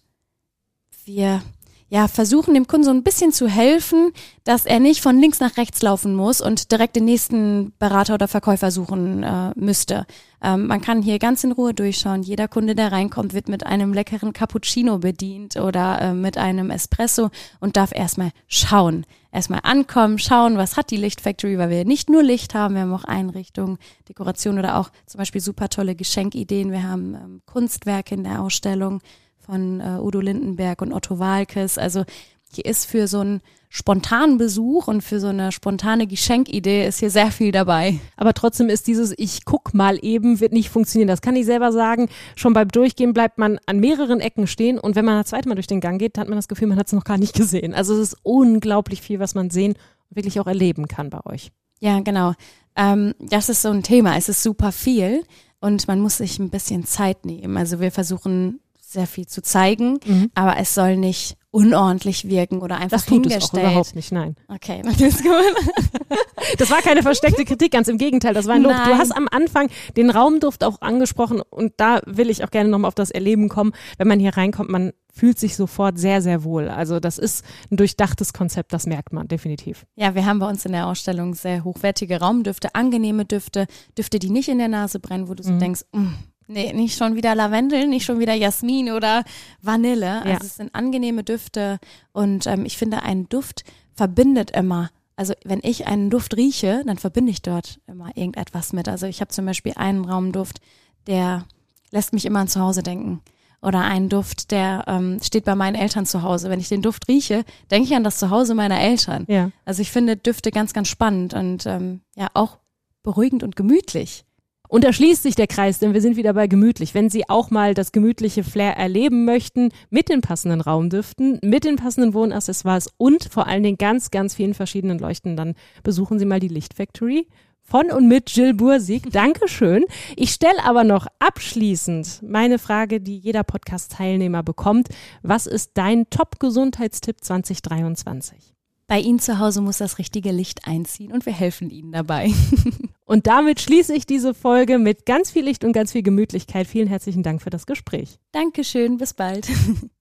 wir 1.05 1.43
ja, 1.91 2.07
versuchen 2.07 2.55
dem 2.55 2.67
Kunden 2.67 2.85
so 2.85 2.91
ein 2.91 3.03
bisschen 3.03 3.33
zu 3.33 3.49
helfen, 3.49 4.13
dass 4.45 4.67
er 4.67 4.79
nicht 4.79 5.01
von 5.01 5.19
links 5.19 5.41
nach 5.41 5.57
rechts 5.57 5.81
laufen 5.81 6.15
muss 6.15 6.41
und 6.41 6.71
direkt 6.71 6.97
den 6.97 7.07
nächsten 7.07 7.73
Berater 7.79 8.15
oder 8.15 8.29
Verkäufer 8.29 8.71
suchen 8.71 9.23
äh, 9.23 9.53
müsste. 9.57 10.07
Ähm, 10.43 10.67
man 10.67 10.83
kann 10.83 11.03
hier 11.03 11.19
ganz 11.19 11.45
in 11.45 11.53
Ruhe 11.53 11.73
durchschauen. 11.73 12.23
Jeder 12.23 12.47
Kunde, 12.47 12.75
der 12.75 12.93
reinkommt, 12.93 13.33
wird 13.33 13.49
mit 13.49 13.65
einem 13.65 13.95
leckeren 13.95 14.35
Cappuccino 14.35 14.99
bedient 14.99 15.57
oder 15.57 16.01
äh, 16.01 16.13
mit 16.13 16.37
einem 16.37 16.71
Espresso 16.71 17.31
und 17.59 17.77
darf 17.77 17.93
erstmal 17.93 18.31
schauen. 18.47 19.07
Erstmal 19.33 19.61
ankommen, 19.63 20.19
schauen, 20.19 20.57
was 20.57 20.77
hat 20.77 20.91
die 20.91 20.97
Licht 20.97 21.21
Factory, 21.21 21.59
weil 21.59 21.71
wir 21.71 21.85
nicht 21.85 22.09
nur 22.09 22.23
Licht 22.23 22.55
haben, 22.55 22.75
wir 22.75 22.83
haben 22.83 22.95
auch 22.95 23.05
Einrichtungen, 23.05 23.79
Dekoration 24.09 24.59
oder 24.59 24.79
auch 24.79 24.91
zum 25.07 25.19
Beispiel 25.19 25.41
super 25.41 25.69
tolle 25.69 25.95
Geschenkideen. 25.95 26.71
Wir 26.71 26.83
haben 26.83 27.15
ähm, 27.15 27.43
Kunstwerke 27.47 28.15
in 28.15 28.25
der 28.25 28.43
Ausstellung 28.43 29.01
von 29.49 29.81
äh, 29.81 29.99
Udo 29.99 30.21
Lindenberg 30.21 30.83
und 30.83 30.93
Otto 30.93 31.19
Walkes. 31.19 31.79
Also 31.79 32.05
hier 32.53 32.67
ist 32.67 32.85
für 32.85 33.09
so 33.09 33.21
einen 33.21 33.41
spontanen 33.71 34.37
Besuch 34.37 34.89
und 34.89 35.03
für 35.03 35.21
so 35.21 35.29
eine 35.29 35.53
spontane 35.53 36.07
Geschenkidee 36.07 36.87
ist 36.87 37.01
hier 37.01 37.11
sehr 37.11 37.31
viel 37.31 37.51
dabei. 37.51 37.99
Aber 38.17 38.35
trotzdem 38.35 38.69
ist 38.69 38.87
dieses 38.87 39.15
Ich 39.17 39.47
guck 39.47 39.73
mal 39.73 39.99
eben 40.03 40.41
wird 40.41 40.53
nicht 40.53 40.69
funktionieren. 40.69 41.09
Das 41.09 41.23
kann 41.23 41.35
ich 41.35 41.47
selber 41.47 41.73
sagen. 41.73 42.09
Schon 42.37 42.53
beim 42.53 42.69
Durchgehen 42.69 43.15
bleibt 43.15 43.39
man 43.39 43.59
an 43.65 43.81
mehreren 43.81 44.21
Ecken 44.21 44.47
stehen 44.47 44.79
und 44.79 44.97
wenn 44.97 45.05
man 45.07 45.19
das 45.19 45.29
zweite 45.29 45.49
Mal 45.49 45.55
durch 45.55 45.67
den 45.67 45.81
Gang 45.81 45.99
geht, 45.99 46.19
hat 46.19 46.29
man 46.29 46.37
das 46.37 46.49
Gefühl, 46.49 46.69
man 46.69 46.79
hat 46.79 46.89
es 46.89 46.93
noch 46.93 47.05
gar 47.05 47.19
nicht 47.19 47.35
gesehen. 47.35 47.73
Also 47.73 47.95
es 47.95 48.13
ist 48.13 48.17
unglaublich 48.23 49.01
viel, 49.01 49.19
was 49.19 49.35
man 49.35 49.49
sehen 49.49 49.73
und 50.11 50.17
wirklich 50.17 50.41
auch 50.41 50.47
erleben 50.47 50.89
kann 50.89 51.09
bei 51.09 51.25
euch. 51.25 51.53
Ja, 51.81 52.01
genau. 52.01 52.35
Ähm, 52.77 53.15
das 53.19 53.49
ist 53.49 53.63
so 53.63 53.71
ein 53.71 53.83
Thema. 53.83 54.17
Es 54.19 54.29
ist 54.29 54.43
super 54.43 54.73
viel. 54.73 55.23
und 55.61 55.89
man 55.89 56.01
muss 56.01 56.19
sich 56.19 56.39
ein 56.39 56.51
bisschen 56.51 56.85
Zeit 56.85 57.25
nehmen. 57.25 57.57
Also 57.57 57.81
wir 57.81 57.91
versuchen 57.91 58.61
sehr 58.89 59.07
viel 59.07 59.27
zu 59.27 59.43
zeigen, 59.43 60.01
mhm. 60.07 60.31
aber 60.35 60.57
es 60.57 60.75
soll 60.75 60.97
nicht 60.97 61.37
unordentlich 61.51 62.27
wirken 62.29 62.61
oder 62.61 62.77
einfach 62.77 62.97
das 62.97 63.05
tut 63.05 63.27
hingestellt. 63.27 63.43
Es 63.43 63.55
auch 63.55 63.71
überhaupt 63.71 63.95
nicht, 63.95 64.13
nein. 64.13 64.37
Okay, 64.49 64.81
das 64.85 64.99
ist 64.99 65.23
gut. 65.23 65.33
das 66.59 66.71
war 66.71 66.81
keine 66.81 67.03
versteckte 67.03 67.45
Kritik, 67.45 67.73
ganz 67.73 67.89
im 67.89 67.99
Gegenteil, 67.99 68.33
das 68.33 68.47
war 68.47 68.55
ein 68.55 68.63
Lob. 68.63 68.73
Nein. 68.73 68.89
Du 68.89 68.99
hast 68.99 69.15
am 69.15 69.29
Anfang 69.31 69.69
den 69.97 70.09
Raumduft 70.09 70.65
auch 70.65 70.81
angesprochen 70.81 71.43
und 71.51 71.75
da 71.77 72.01
will 72.07 72.31
ich 72.31 72.45
auch 72.45 72.51
gerne 72.51 72.71
nochmal 72.71 72.89
auf 72.89 72.95
das 72.95 73.11
Erleben 73.11 73.51
kommen. 73.51 73.73
Wenn 73.99 74.09
man 74.09 74.21
hier 74.21 74.37
reinkommt, 74.37 74.71
man 74.71 74.93
fühlt 75.13 75.39
sich 75.39 75.55
sofort 75.55 75.99
sehr, 75.99 76.23
sehr 76.23 76.43
wohl. 76.45 76.69
Also 76.69 76.99
das 76.99 77.19
ist 77.19 77.45
ein 77.71 77.77
durchdachtes 77.77 78.33
Konzept, 78.33 78.73
das 78.73 78.87
merkt 78.87 79.13
man 79.13 79.29
definitiv. 79.29 79.85
Ja, 79.97 80.15
wir 80.15 80.25
haben 80.25 80.39
bei 80.39 80.49
uns 80.49 80.65
in 80.65 80.73
der 80.73 80.87
Ausstellung 80.87 81.35
sehr 81.35 81.63
hochwertige 81.65 82.21
Raumdüfte, 82.21 82.75
angenehme 82.75 83.27
Düfte, 83.27 83.67
Düfte, 83.99 84.19
die 84.19 84.31
nicht 84.31 84.49
in 84.49 84.59
der 84.59 84.69
Nase 84.69 84.99
brennen, 84.99 85.29
wo 85.29 85.35
du 85.35 85.43
so 85.43 85.53
mhm. 85.53 85.59
denkst, 85.59 85.83
mm, 85.93 86.07
Nee, 86.49 86.73
nicht 86.73 86.97
schon 86.97 87.15
wieder 87.15 87.35
Lavendel, 87.35 87.87
nicht 87.87 88.07
schon 88.07 88.21
wieder 88.21 88.33
Jasmin 88.33 88.91
oder 88.91 89.23
Vanille. 89.61 90.23
Also 90.23 90.47
es 90.47 90.57
sind 90.57 90.75
angenehme 90.75 91.23
Düfte 91.23 91.79
und 92.13 92.47
ähm, 92.47 92.65
ich 92.65 92.79
finde, 92.79 93.03
ein 93.03 93.29
Duft 93.29 93.65
verbindet 93.95 94.51
immer. 94.53 94.91
Also 95.15 95.35
wenn 95.45 95.61
ich 95.63 95.87
einen 95.87 96.09
Duft 96.09 96.37
rieche, 96.37 96.83
dann 96.87 96.97
verbinde 96.97 97.31
ich 97.31 97.43
dort 97.43 97.81
immer 97.87 98.17
irgendetwas 98.17 98.73
mit. 98.73 98.89
Also 98.89 99.07
ich 99.07 99.21
habe 99.21 99.31
zum 99.31 99.45
Beispiel 99.45 99.73
einen 99.77 100.07
Raumduft, 100.07 100.61
der 101.07 101.45
lässt 101.91 102.15
mich 102.15 102.25
immer 102.25 102.41
an 102.41 102.49
zu 102.49 102.61
Hause 102.61 102.83
denken. 102.83 103.21
Oder 103.61 103.81
einen 103.81 104.09
Duft, 104.09 104.53
der 104.53 104.85
ähm, 104.87 105.19
steht 105.21 105.45
bei 105.45 105.57
meinen 105.57 105.75
Eltern 105.75 106.07
zu 106.07 106.23
Hause. 106.23 106.49
Wenn 106.49 106.61
ich 106.61 106.69
den 106.69 106.81
Duft 106.81 107.09
rieche, 107.09 107.45
denke 107.71 107.89
ich 107.89 107.97
an 107.97 108.05
das 108.05 108.19
Zuhause 108.19 108.55
meiner 108.55 108.81
Eltern. 108.81 109.25
Ja. 109.29 109.51
Also 109.65 109.83
ich 109.83 109.91
finde 109.91 110.17
Düfte 110.17 110.53
ganz, 110.53 110.73
ganz 110.73 110.89
spannend 110.89 111.35
und 111.35 111.67
ähm, 111.67 112.01
ja 112.15 112.29
auch 112.35 112.59
beruhigend 113.03 113.43
und 113.43 113.57
gemütlich. 113.57 114.25
Und 114.69 114.85
da 114.85 114.93
schließt 114.93 115.23
sich 115.23 115.35
der 115.35 115.47
Kreis, 115.47 115.79
denn 115.79 115.95
wir 115.95 116.01
sind 116.01 116.17
wieder 116.17 116.35
bei 116.35 116.47
gemütlich. 116.47 116.95
Wenn 116.95 117.11
Sie 117.11 117.29
auch 117.29 117.51
mal 117.51 117.75
das 117.75 117.91
gemütliche 117.91 118.45
Flair 118.45 118.77
erleben 118.77 119.25
möchten, 119.25 119.71
mit 119.91 120.09
den 120.09 120.21
passenden 120.21 120.61
Raumdüften, 120.61 121.39
mit 121.43 121.65
den 121.65 121.77
passenden 121.77 122.15
Wohnaccessoires 122.15 122.91
und 122.99 123.25
vor 123.25 123.47
allen 123.47 123.63
Dingen 123.63 123.79
ganz, 123.79 124.11
ganz 124.11 124.35
vielen 124.35 124.55
verschiedenen 124.55 124.99
Leuchten, 124.99 125.37
dann 125.37 125.55
besuchen 125.83 126.19
Sie 126.19 126.27
mal 126.27 126.41
die 126.41 126.49
Licht 126.49 126.75
Factory 126.75 127.27
von 127.63 127.91
und 127.91 128.09
mit 128.09 128.31
Jill 128.31 128.55
Bursig. 128.55 129.03
Dankeschön. 129.13 129.85
Ich 130.17 130.33
stelle 130.33 130.65
aber 130.65 130.85
noch 130.85 131.07
abschließend 131.19 132.23
meine 132.23 132.59
Frage, 132.59 133.01
die 133.01 133.19
jeder 133.19 133.45
Podcast-Teilnehmer 133.45 134.43
bekommt. 134.43 134.89
Was 135.23 135.47
ist 135.47 135.73
dein 135.75 136.09
Top-Gesundheitstipp 136.11 137.23
2023? 137.23 138.55
Bei 138.87 138.99
Ihnen 138.99 139.19
zu 139.19 139.39
Hause 139.39 139.61
muss 139.61 139.79
das 139.79 139.99
richtige 139.99 140.33
Licht 140.33 140.67
einziehen 140.67 141.13
und 141.13 141.27
wir 141.27 141.35
helfen 141.35 141.69
Ihnen 141.69 141.93
dabei. 141.93 142.33
und 143.09 143.27
damit 143.27 143.59
schließe 143.59 143.95
ich 143.95 144.05
diese 144.05 144.35
Folge 144.35 144.79
mit 144.79 145.07
ganz 145.07 145.31
viel 145.31 145.43
Licht 145.43 145.65
und 145.65 145.73
ganz 145.73 145.93
viel 145.93 146.03
Gemütlichkeit. 146.03 146.67
Vielen 146.67 146.89
herzlichen 146.89 147.23
Dank 147.23 147.41
für 147.41 147.49
das 147.49 147.65
Gespräch. 147.65 148.19
Dankeschön, 148.33 148.99
bis 148.99 149.15
bald. 149.15 149.49